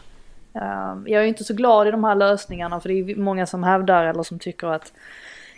Ehm, 0.53 1.07
jag 1.07 1.23
är 1.23 1.27
inte 1.27 1.43
så 1.43 1.53
glad 1.53 1.87
i 1.87 1.91
de 1.91 2.03
här 2.03 2.15
lösningarna 2.15 2.79
för 2.79 2.89
det 2.89 2.99
är 2.99 3.15
många 3.15 3.45
som 3.45 3.63
hävdar 3.63 4.05
eller 4.05 4.23
som 4.23 4.39
tycker 4.39 4.67
att 4.67 4.93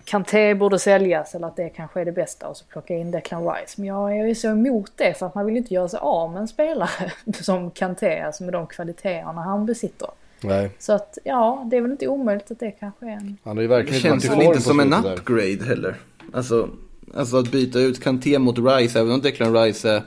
Kanté 0.05 0.53
borde 0.53 0.79
säljas 0.79 1.35
eller 1.35 1.47
att 1.47 1.55
det 1.55 1.69
kanske 1.69 2.01
är 2.01 2.05
det 2.05 2.11
bästa 2.11 2.47
och 2.47 2.57
så 2.57 2.65
plocka 2.65 2.95
in 2.95 3.11
Declan 3.11 3.43
Rice. 3.43 3.73
Men 3.77 3.87
jag, 3.87 4.17
jag 4.17 4.29
är 4.29 4.35
så 4.35 4.47
emot 4.47 4.91
det 4.95 5.19
för 5.19 5.25
att 5.25 5.35
man 5.35 5.45
vill 5.45 5.57
inte 5.57 5.73
göra 5.73 5.89
sig 5.89 5.99
av 5.99 6.31
med 6.31 6.41
en 6.41 6.47
spelare 6.47 7.11
som 7.41 7.71
Kanté, 7.71 8.21
alltså 8.21 8.43
med 8.43 8.53
de 8.53 8.67
kvaliteterna 8.67 9.41
han 9.41 9.65
besitter. 9.65 10.09
Nej, 10.43 10.71
Så 10.79 10.93
att 10.93 11.17
ja, 11.23 11.63
det 11.65 11.77
är 11.77 11.81
väl 11.81 11.91
inte 11.91 12.07
omöjligt 12.07 12.51
att 12.51 12.59
det 12.59 12.71
kanske 12.71 13.05
är 13.05 13.09
en... 13.09 13.37
han 13.43 13.57
har 13.57 13.61
ju 13.61 13.67
Det 13.67 13.75
verkligen 13.75 14.01
känns 14.01 14.25
varit 14.25 14.37
i 14.37 14.39
väl 14.39 14.47
inte 14.47 14.61
som 14.61 14.79
en 14.79 14.93
upgrade 14.93 15.65
heller. 15.65 15.95
Alltså, 16.33 16.69
alltså 17.13 17.37
att 17.37 17.51
byta 17.51 17.79
ut 17.79 18.03
Kanté 18.03 18.39
mot 18.39 18.57
Rice, 18.57 18.99
även 18.99 19.11
om 19.11 19.21
Declan 19.21 19.53
Rice 19.53 19.89
är 19.89 20.03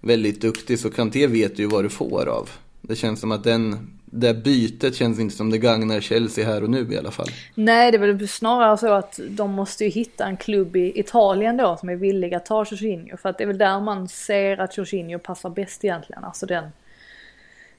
väldigt 0.00 0.40
duktig 0.40 0.78
så 0.78 0.90
Kanté 0.90 1.26
vet 1.26 1.58
ju 1.58 1.66
vad 1.66 1.84
du 1.84 1.88
får 1.88 2.28
av. 2.28 2.50
Det 2.80 2.96
känns 2.96 3.20
som 3.20 3.32
att 3.32 3.44
den, 3.44 3.90
det 4.04 4.34
bytet 4.34 4.94
känns 4.94 5.18
inte 5.18 5.36
som 5.36 5.50
det 5.50 5.58
gagnar 5.58 6.00
Chelsea 6.00 6.46
här 6.46 6.62
och 6.62 6.70
nu 6.70 6.92
i 6.92 6.98
alla 6.98 7.10
fall. 7.10 7.26
Nej, 7.54 7.92
det 7.92 7.96
är 7.96 8.12
väl 8.12 8.28
snarare 8.28 8.76
så 8.76 8.92
att 8.92 9.20
de 9.28 9.50
måste 9.50 9.84
ju 9.84 9.90
hitta 9.90 10.26
en 10.26 10.36
klubb 10.36 10.76
i 10.76 11.00
Italien 11.00 11.56
då 11.56 11.76
som 11.76 11.88
är 11.88 11.96
villiga 11.96 12.36
att 12.36 12.46
ta 12.46 12.64
Jorginho. 12.64 13.16
För 13.16 13.28
att 13.28 13.38
det 13.38 13.44
är 13.44 13.48
väl 13.48 13.58
där 13.58 13.80
man 13.80 14.08
ser 14.08 14.60
att 14.60 14.76
Jorginho 14.76 15.18
passar 15.18 15.50
bäst 15.50 15.84
egentligen. 15.84 16.24
Alltså 16.24 16.46
den, 16.46 16.64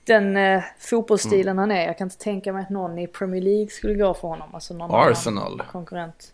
den 0.03 0.38
eh, 0.38 0.63
fotbollsstilen 0.80 1.57
han 1.57 1.72
är. 1.72 1.88
Jag 1.88 1.97
kan 1.97 2.05
inte 2.05 2.18
tänka 2.18 2.53
mig 2.53 2.61
att 2.61 2.70
någon 2.70 2.99
i 2.99 3.07
Premier 3.07 3.41
League 3.41 3.70
skulle 3.70 3.93
gå 3.93 4.13
för 4.13 4.28
honom. 4.28 4.49
Alltså 4.53 4.74
någon 4.74 5.11
Arsenal. 5.11 5.61
konkurrent. 5.72 6.32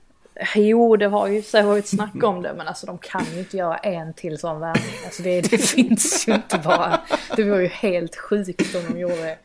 Jo, 0.55 0.95
det 0.97 1.07
har 1.07 1.27
ju 1.27 1.41
så 1.41 1.61
varit 1.61 1.87
snack 1.87 2.23
om 2.23 2.41
det, 2.41 2.53
men 2.57 2.67
alltså 2.67 2.85
de 2.85 2.97
kan 2.97 3.25
ju 3.33 3.39
inte 3.39 3.57
göra 3.57 3.77
en 3.77 4.13
till 4.13 4.37
sån 4.37 4.59
värvning. 4.59 4.93
Alltså 5.05 5.23
det, 5.23 5.41
det 5.41 5.57
finns 5.61 6.27
ju 6.27 6.33
inte 6.33 6.57
bara. 6.57 6.99
Det 7.35 7.43
vore 7.43 7.61
ju 7.61 7.67
helt 7.67 8.15
sjukt 8.15 8.75
om 8.75 8.81
de 8.93 8.99
gjorde 8.99 9.15
det. 9.15 9.37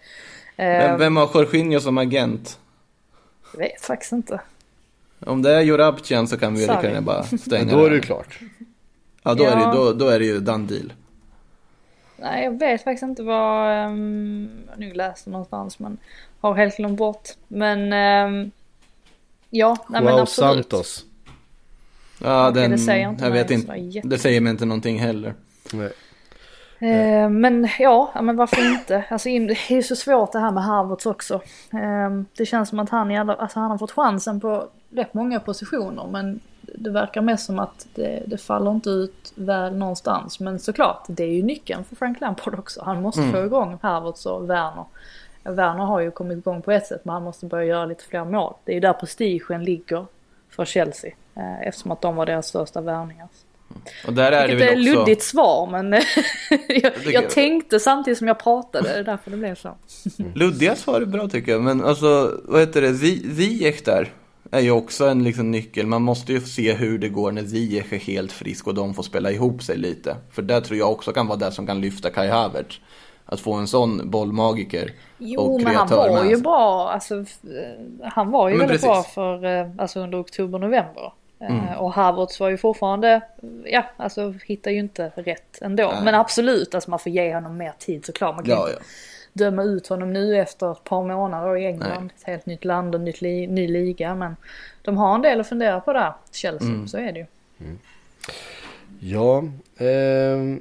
Men 0.56 0.90
Eh, 0.90 0.96
vem 0.96 1.16
har 1.16 1.30
Jorginho 1.34 1.80
som 1.80 1.98
agent? 1.98 2.58
jag 3.52 3.58
vet 3.58 3.80
faktiskt 3.80 4.12
inte. 4.12 4.40
Om 5.20 5.42
det 5.42 5.50
är 5.54 5.60
Jorabcian 5.60 6.28
så 6.28 6.38
kan 6.38 6.54
vi 6.54 6.60
lika 6.60 6.82
gärna 6.82 7.00
bara 7.00 7.22
stänga 7.38 7.64
Men 7.64 7.74
då 7.74 7.84
är 7.84 7.90
det 7.90 7.96
ju 7.96 8.02
klart. 8.02 8.38
Ja, 9.22 9.34
då, 9.34 9.44
är 9.44 9.56
det, 9.56 9.62
Ja. 9.62 9.72
då, 9.74 9.92
då 9.92 10.08
är 10.08 10.18
det 10.18 10.24
ju 10.24 10.40
done 10.40 10.66
deal. 10.66 10.92
Nej, 12.16 12.44
jag 12.44 12.58
vet 12.58 12.84
faktiskt 12.84 13.02
inte 13.02 13.22
vad... 13.22 13.86
Um, 13.86 14.50
jag 14.66 14.72
har 14.74 14.80
nog 14.80 14.96
läst 14.96 15.24
det 15.24 15.30
någonstans 15.30 15.78
men 15.78 15.98
har 16.40 16.54
helt 16.54 16.76
glömt 16.76 16.98
bort. 16.98 17.28
Men... 17.48 17.92
ehm, 17.92 18.50
ja, 19.50 19.76
nej 19.88 20.02
men 20.02 20.12
Wow 20.12 20.20
absolut. 20.22 20.54
Santos. 20.70 21.04
Ja, 22.24 22.50
den, 22.50 22.70
det 22.70 22.78
säger 22.78 23.08
inte 23.08 23.24
jag 23.24 23.30
vet 23.32 23.50
inte. 23.50 23.72
jätte- 23.72 24.08
Det 24.08 24.18
säger 24.18 24.40
mig 24.40 24.50
inte 24.50 24.64
någonting 24.64 24.98
heller. 24.98 25.34
Nej. 25.72 25.92
Eh, 26.78 27.28
men 27.30 27.68
ja, 27.78 28.12
men 28.22 28.36
varför 28.36 28.70
inte? 28.72 29.04
Alltså 29.10 29.28
det 29.28 29.34
är 29.70 29.72
ju 29.72 29.82
så 29.82 29.96
svårt 29.96 30.32
det 30.32 30.38
här 30.38 30.50
med 30.50 30.64
Harvards 30.64 31.06
också. 31.06 31.34
Eh, 31.72 32.10
det 32.36 32.46
känns 32.46 32.68
som 32.68 32.78
att 32.78 32.90
han, 32.90 33.16
alla, 33.16 33.34
alltså, 33.34 33.58
han 33.60 33.70
har 33.70 33.78
fått 33.78 33.90
chansen 33.92 34.40
på 34.40 34.68
rätt 34.90 35.14
många 35.14 35.40
positioner 35.40 36.06
men 36.10 36.40
det 36.60 36.90
verkar 36.90 37.20
mest 37.20 37.46
som 37.46 37.58
att 37.58 37.86
det, 37.94 38.22
det 38.26 38.38
faller 38.38 38.70
inte 38.70 38.90
ut 38.90 39.32
väl 39.34 39.76
någonstans. 39.76 40.40
Men 40.40 40.58
såklart, 40.58 41.04
det 41.08 41.22
är 41.24 41.32
ju 41.32 41.42
nyckeln 41.42 41.84
för 41.84 41.96
Frank 41.96 42.20
Lampard 42.20 42.58
också. 42.58 42.82
Han 42.84 43.02
måste 43.02 43.30
få 43.32 43.44
igång 43.44 43.78
Harvards 43.82 44.26
och 44.26 44.50
Werner. 44.50 44.84
Werner 45.50 45.84
har 45.84 46.00
ju 46.00 46.10
kommit 46.10 46.38
igång 46.38 46.62
på 46.62 46.72
ett 46.72 46.86
sätt 46.86 47.00
men 47.04 47.12
han 47.12 47.22
måste 47.22 47.46
börja 47.46 47.64
göra 47.64 47.86
lite 47.86 48.04
fler 48.04 48.24
mål. 48.24 48.54
Det 48.64 48.72
är 48.72 48.74
ju 48.74 48.80
där 48.80 48.92
prestigen 48.92 49.64
ligger 49.64 50.06
för 50.50 50.64
Chelsea. 50.64 51.10
Eh, 51.36 51.68
eftersom 51.68 51.90
att 51.90 52.00
de 52.00 52.16
var 52.16 52.26
deras 52.26 52.46
största 52.46 52.80
värvningar. 52.80 53.28
Och 54.06 54.12
där 54.12 54.32
är 54.32 54.48
det 54.48 54.54
Vilket 54.54 54.70
är 54.70 54.74
väl 54.76 54.86
ett 54.86 54.92
också... 54.92 55.00
luddigt 55.00 55.22
svar 55.22 55.66
men 55.66 55.92
jag, 56.68 56.92
jag 57.12 57.30
tänkte 57.30 57.80
samtidigt 57.80 58.18
som 58.18 58.28
jag 58.28 58.38
pratade, 58.38 58.88
det 58.88 58.98
är 58.98 59.04
därför 59.04 59.30
det 59.30 59.36
blev 59.36 59.54
så. 59.54 59.74
Luddiga 60.34 60.76
svar 60.76 61.00
är 61.00 61.04
bra 61.06 61.28
tycker 61.28 61.52
jag, 61.52 61.62
men 61.62 61.84
alltså, 61.84 62.40
vad 62.44 62.60
heter 62.60 62.82
det, 62.82 62.92
Zi- 62.94 63.34
Ziyech 63.36 63.82
där 63.84 64.12
är 64.50 64.60
ju 64.60 64.70
också 64.70 65.06
en 65.08 65.24
liksom 65.24 65.50
nyckel. 65.50 65.86
Man 65.86 66.02
måste 66.02 66.32
ju 66.32 66.40
se 66.40 66.72
hur 66.72 66.98
det 66.98 67.08
går 67.08 67.32
när 67.32 67.44
Ziyech 67.44 67.92
är 67.92 67.98
helt 67.98 68.32
frisk 68.32 68.66
och 68.66 68.74
de 68.74 68.94
får 68.94 69.02
spela 69.02 69.30
ihop 69.30 69.62
sig 69.62 69.76
lite. 69.78 70.16
För 70.30 70.42
det 70.42 70.60
tror 70.60 70.78
jag 70.78 70.92
också 70.92 71.12
kan 71.12 71.26
vara 71.26 71.38
det 71.38 71.52
som 71.52 71.66
kan 71.66 71.80
lyfta 71.80 72.10
Kai 72.10 72.28
Havertz. 72.28 72.80
Att 73.28 73.40
få 73.40 73.52
en 73.54 73.66
sån 73.66 74.10
bollmagiker 74.10 74.90
Jo 75.18 75.40
och 75.40 75.62
men 75.62 75.74
han 75.76 75.88
var 75.88 76.24
ju 76.24 76.36
bra, 76.40 76.88
alltså 76.90 77.24
han 78.02 78.30
var 78.30 78.48
ju 78.48 78.54
Ja, 78.54 78.58
väldigt 78.60 78.74
precis. 78.82 78.86
bra 78.86 79.02
för, 79.02 79.44
eh, 79.44 79.66
alltså 79.78 80.00
under 80.00 80.20
oktober-november. 80.20 81.12
Eh, 81.40 81.50
Mm. 81.50 81.78
Och 81.78 81.92
Havertz 81.92 82.40
var 82.40 82.48
ju 82.48 82.56
fortfarande, 82.58 83.20
ja 83.64 83.84
alltså 83.96 84.34
hittar 84.46 84.70
ju 84.70 84.78
inte 84.78 85.12
rätt 85.14 85.58
ändå. 85.62 85.82
Nej. 85.92 86.04
Men 86.04 86.14
absolut, 86.14 86.74
alltså 86.74 86.90
man 86.90 86.98
får 86.98 87.12
ge 87.12 87.34
honom 87.34 87.56
mer 87.56 87.72
tid 87.78 88.06
såklart. 88.06 88.34
Man 88.36 88.44
kan 88.44 88.54
Ja, 88.54 88.68
inte 88.68 88.78
ja. 88.80 88.84
döma 89.32 89.62
ut 89.62 89.86
honom 89.86 90.12
nu 90.12 90.36
efter 90.36 90.72
ett 90.72 90.84
par 90.84 91.02
månader 91.04 91.56
i 91.56 91.66
England. 91.66 92.10
Ett 92.16 92.26
helt 92.26 92.46
nytt 92.46 92.64
land 92.64 92.94
och 92.94 93.00
nytt 93.00 93.20
li- 93.20 93.46
ny 93.46 93.68
liga. 93.68 94.14
Men 94.14 94.36
de 94.82 94.96
har 94.96 95.14
en 95.14 95.22
del 95.22 95.40
att 95.40 95.48
fundera 95.48 95.80
på 95.80 95.92
där, 95.92 96.12
Chelsea. 96.32 96.68
Mm. 96.68 96.88
Så 96.88 96.98
är 96.98 97.12
det 97.12 97.18
ju. 97.18 97.26
Ja, 99.00 99.38
ehm, 99.38 99.48
vi 99.78 99.84
har 99.84 100.60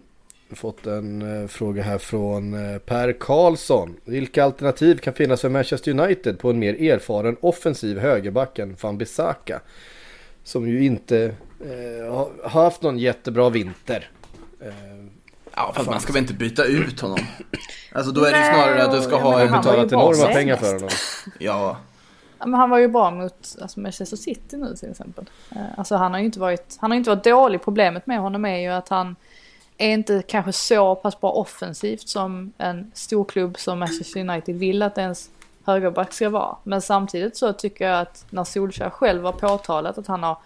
fått 0.52 0.86
en 0.86 1.41
eh, 1.41 1.48
fråga 1.48 1.84
här 1.84 1.98
från 1.98 2.74
eh, 2.74 2.78
Per 2.78 3.14
Karlsson. 3.20 3.96
Vilka 4.06 4.43
alternativ 4.43 4.98
kan 4.98 5.14
finnas 5.14 5.41
för 5.41 5.50
Manchester 5.50 6.00
United 6.00 6.39
på 6.39 6.50
en 6.50 6.60
mer 6.60 6.82
erfaren 6.91 7.38
offensiv 7.41 8.00
högerback 8.00 8.60
än 8.60 8.76
Van 8.82 8.98
Bissaka? 8.98 9.62
Som 10.43 10.68
ju 10.68 10.86
inte 10.86 11.36
eh, 11.62 12.14
har, 12.14 12.30
har 12.43 12.64
haft 12.64 12.82
någon 12.82 12.98
jättebra 13.00 13.50
vinter. 13.50 14.10
Eh, 14.62 14.70
Ja, 15.58 15.72
fast 15.76 15.89
man 15.89 16.00
ska 16.00 16.14
väl 16.14 16.22
inte 16.22 16.34
byta 16.34 16.64
ut 16.66 17.00
honom? 17.00 17.20
Alltså 17.91 18.12
då 18.12 18.24
är 18.24 18.32
det 18.32 18.38
ju 18.38 18.43
snarare 18.43 18.84
att 18.84 18.91
du 18.91 19.02
ska 19.02 19.12
ja, 19.12 19.18
ha 19.20 19.32
var 19.32 19.41
ju 19.41 19.48
betalat 19.48 19.91
enorma 19.91 20.28
pengar 20.34 20.56
för 20.56 20.74
honom. 20.74 20.89
Ja, 21.39 21.78
Ja, 22.39 22.46
men 22.46 22.60
han 22.60 22.70
var 22.70 22.78
ju 22.78 22.88
bra 22.88 23.12
mot 23.12 23.56
alltså 23.62 23.80
Manchester 23.80 24.18
City 24.18 24.58
nu 24.58 24.76
till 24.76 24.91
exempel. 24.91 25.30
Eh, 25.52 25.58
Alltså 25.78 25.96
han 25.96 26.12
har 26.12 26.20
ju 26.20 26.26
inte 26.26 26.39
varit, 26.39 26.78
han 26.82 26.91
har 26.91 26.98
inte 26.98 27.10
varit 27.10 27.24
dålig. 27.24 27.64
Problemet 27.64 28.08
med 28.08 28.20
honom 28.20 28.46
är 28.46 28.58
ju 28.58 28.68
att 28.68 28.89
han 28.89 29.16
är 29.78 29.89
inte 29.89 30.23
kanske 30.28 30.51
så 30.53 30.95
pass 30.95 31.21
bra 31.21 31.32
offensivt 31.32 32.09
som 32.09 32.53
en 32.57 32.91
storklubb 32.93 33.59
som 33.59 33.80
Manchester 33.80 34.19
United 34.19 34.55
vill 34.55 34.82
att 34.82 34.97
ens 34.97 35.30
högerback 35.65 36.13
ska 36.13 36.30
vara. 36.30 36.55
Men 36.63 36.82
samtidigt 36.82 37.38
så 37.38 37.53
tycker 37.53 37.88
jag 37.89 38.01
att 38.01 38.26
när 38.30 38.43
Solskjaer 38.43 38.89
själv 38.89 39.23
har 39.23 39.32
påtalat 39.32 39.97
att 39.97 40.07
han 40.07 40.23
har 40.23 40.38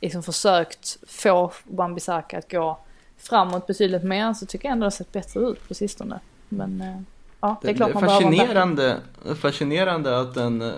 liksom 0.00 0.22
försökt 0.22 0.98
få 1.06 1.52
Wan-Bissaka 1.64 2.38
att 2.38 2.50
gå 2.50 2.78
framåt 3.18 3.66
betydligt 3.66 4.04
mer 4.04 4.34
så 4.34 4.46
tycker 4.46 4.68
jag 4.68 4.72
ändå 4.72 4.84
det 4.84 4.86
har 4.86 4.90
sett 4.90 5.12
bättre 5.12 5.40
ut 5.40 5.68
på 5.68 5.74
sistone. 5.74 6.20
Men 6.48 6.80
eh, 6.80 7.00
ja, 7.40 7.60
det 7.62 7.70
är 7.70 7.74
klart 7.74 7.94
man 7.94 8.02
behöver 8.02 8.24
en 8.24 8.30
back. 8.30 8.38
fascinerande, 8.38 8.96
fascinerande 9.40 10.20
att 10.20 10.36
en 10.36 10.58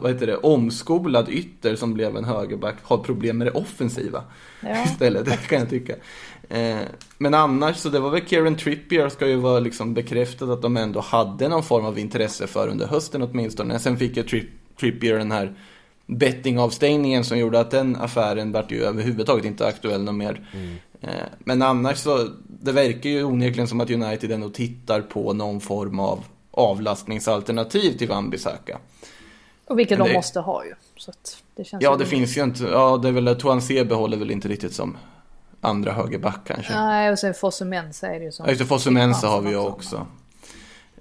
vad 0.00 0.12
heter 0.12 0.26
det, 0.26 0.36
omskolad 0.36 1.28
ytter 1.28 1.76
som 1.76 1.94
blev 1.94 2.16
en 2.16 2.24
högerback 2.24 2.76
har 2.82 2.98
problem 2.98 3.38
med 3.38 3.46
det 3.46 3.50
offensiva 3.50 4.24
Ja. 4.60 4.84
istället, 4.84 5.24
det 5.24 5.36
kan 5.36 5.58
jag 5.58 5.70
tycka. 5.70 5.94
Eh, 6.48 6.76
Men 7.18 7.34
annars 7.34 7.76
så 7.76 7.88
det 7.88 8.00
var 8.00 8.10
väl 8.10 8.26
Kieran 8.26 8.56
Trippier 8.56 9.08
ska 9.08 9.26
ju 9.28 9.36
vara 9.36 9.60
liksom 9.60 9.94
bekräftat 9.94 10.48
att 10.48 10.62
de 10.62 10.76
ändå 10.76 11.00
hade 11.00 11.48
någon 11.48 11.62
form 11.62 11.84
av 11.84 11.98
intresse 11.98 12.46
för 12.46 12.68
under 12.68 12.86
hösten 12.86 13.22
åtminstone. 13.22 13.78
Sen 13.78 13.96
fick 13.96 14.16
ju 14.16 14.22
Tri- 14.22 14.46
Trippier 14.80 15.18
den 15.18 15.32
här 15.32 15.54
bettingavstängningen 16.06 17.24
som 17.24 17.38
gjorde 17.38 17.60
att 17.60 17.70
den 17.70 17.96
affären 17.96 18.52
vart 18.52 18.72
ju 18.72 18.84
överhuvudtaget 18.84 19.44
inte 19.44 19.66
aktuell 19.66 20.02
någon 20.02 20.16
mer. 20.16 20.48
Eh, 21.00 21.08
Men 21.38 21.62
annars 21.62 21.98
så, 21.98 22.28
det 22.48 22.72
verkar 22.72 23.10
ju 23.10 23.24
onekligen 23.24 23.68
som 23.68 23.80
att 23.80 23.90
United 23.90 24.32
ändå 24.32 24.48
tittar 24.48 25.00
på 25.00 25.32
någon 25.32 25.60
form 25.60 26.00
av 26.00 26.24
avlastningsalternativ 26.50 27.98
till 27.98 28.08
Van 28.08 28.30
Bissaka. 28.30 28.78
Och 29.66 29.78
vilket 29.78 29.98
Men 29.98 30.06
de 30.06 30.12
det- 30.12 30.18
måste 30.18 30.40
ha 30.40 30.64
ju. 30.64 30.72
Så 30.96 31.10
att 31.10 31.42
det 31.56 31.64
känns 31.64 31.82
Ja, 31.82 31.96
det 31.96 32.06
finns 32.06 32.36
ju 32.36 32.42
inte, 32.44 32.64
ja 32.64 32.96
det 33.02 33.08
är 33.08 33.12
väl 33.12 33.28
att 33.28 33.40
Tuanse 33.40 33.84
behåller 33.84 34.16
väl 34.16 34.30
inte 34.30 34.48
riktigt 34.48 34.72
som 34.72 34.96
andra 35.64 35.92
högerback 35.92 36.40
kanske. 36.46 36.72
Nej, 36.74 37.10
och 37.10 37.18
sen 37.18 37.34
Fosse 37.34 37.64
Mensa 37.64 38.08
är 38.08 38.18
det 38.18 38.24
ju 38.24 38.32
som... 38.32 38.44
Ja, 38.46 38.50
just 38.50 38.60
det, 38.60 38.66
Fosse 38.66 38.90
Mensa 38.90 39.26
har 39.28 39.40
vi 39.40 39.50
ju 39.50 39.56
också. 39.56 40.06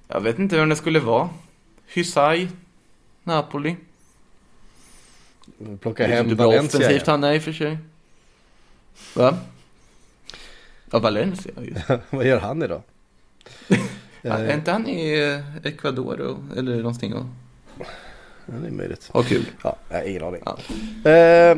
Jag 0.07 0.21
vet 0.21 0.39
inte 0.39 0.55
vem 0.57 0.69
det 0.69 0.75
skulle 0.75 0.99
vara. 0.99 1.29
Hysaj, 1.87 2.49
Napoli. 3.23 3.75
Plocka 5.79 6.07
hem 6.07 6.25
inte 6.29 6.35
Valencia. 6.35 6.79
offensivt 6.79 7.03
Ja. 7.07 7.11
han 7.13 7.23
är 7.23 7.33
i 7.33 7.39
och 7.39 7.43
för 7.43 7.53
sig. 7.53 7.77
Va? 9.15 9.37
Ja, 10.91 10.99
Valencia, 10.99 11.51
just. 11.61 11.81
Vad 12.09 12.25
gör 12.25 12.39
han 12.39 12.63
idag? 12.63 12.81
Är 14.21 14.53
inte 14.53 14.71
han 14.71 14.87
i 14.87 15.19
eh, 15.63 15.65
Ecuador 15.67 16.21
och, 16.21 16.57
eller 16.57 16.75
någonting 16.77 17.13
och 17.13 17.25
Ja, 18.45 18.53
det 18.61 18.67
är 18.67 18.71
möjligt. 18.71 19.09
ha 19.13 19.23
kul? 19.23 19.45
Ja, 19.63 19.75
jag 19.89 19.97
har 19.97 20.03
ingen 20.03 20.23
aning. 20.23 20.41
Ja. 20.45 21.09
Eh, 21.11 21.57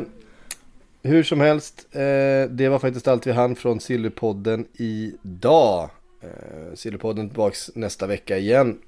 hur 1.06 1.22
som 1.22 1.40
helst, 1.40 1.86
eh, 1.92 2.50
det 2.50 2.68
var 2.68 2.78
faktiskt 2.78 3.08
allt 3.08 3.26
vi 3.26 3.32
hann 3.32 3.56
från 3.56 3.80
Sillypodden 3.80 4.66
idag. 4.74 5.90
Eh, 6.20 6.74
Sillypodden 6.74 7.28
tillbaks 7.28 7.70
nästa 7.74 8.06
vecka 8.06 8.38
igen. 8.38 8.78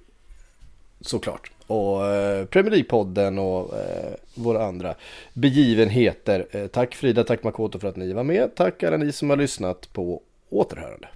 Såklart. 1.00 1.50
Och 1.66 2.06
eh, 2.06 2.44
Premier 2.46 2.72
League-podden 2.72 3.38
och 3.38 3.78
eh, 3.78 4.14
våra 4.34 4.66
andra 4.66 4.94
begivenheter. 5.32 6.46
Eh, 6.50 6.66
tack 6.66 6.94
Frida, 6.94 7.24
tack 7.24 7.42
Makoto 7.42 7.78
för 7.78 7.88
att 7.88 7.96
ni 7.96 8.12
var 8.12 8.24
med. 8.24 8.54
Tack 8.54 8.82
alla 8.82 8.96
ni 8.96 9.12
som 9.12 9.30
har 9.30 9.36
lyssnat 9.36 9.92
på 9.92 10.22
återhörande. 10.50 11.08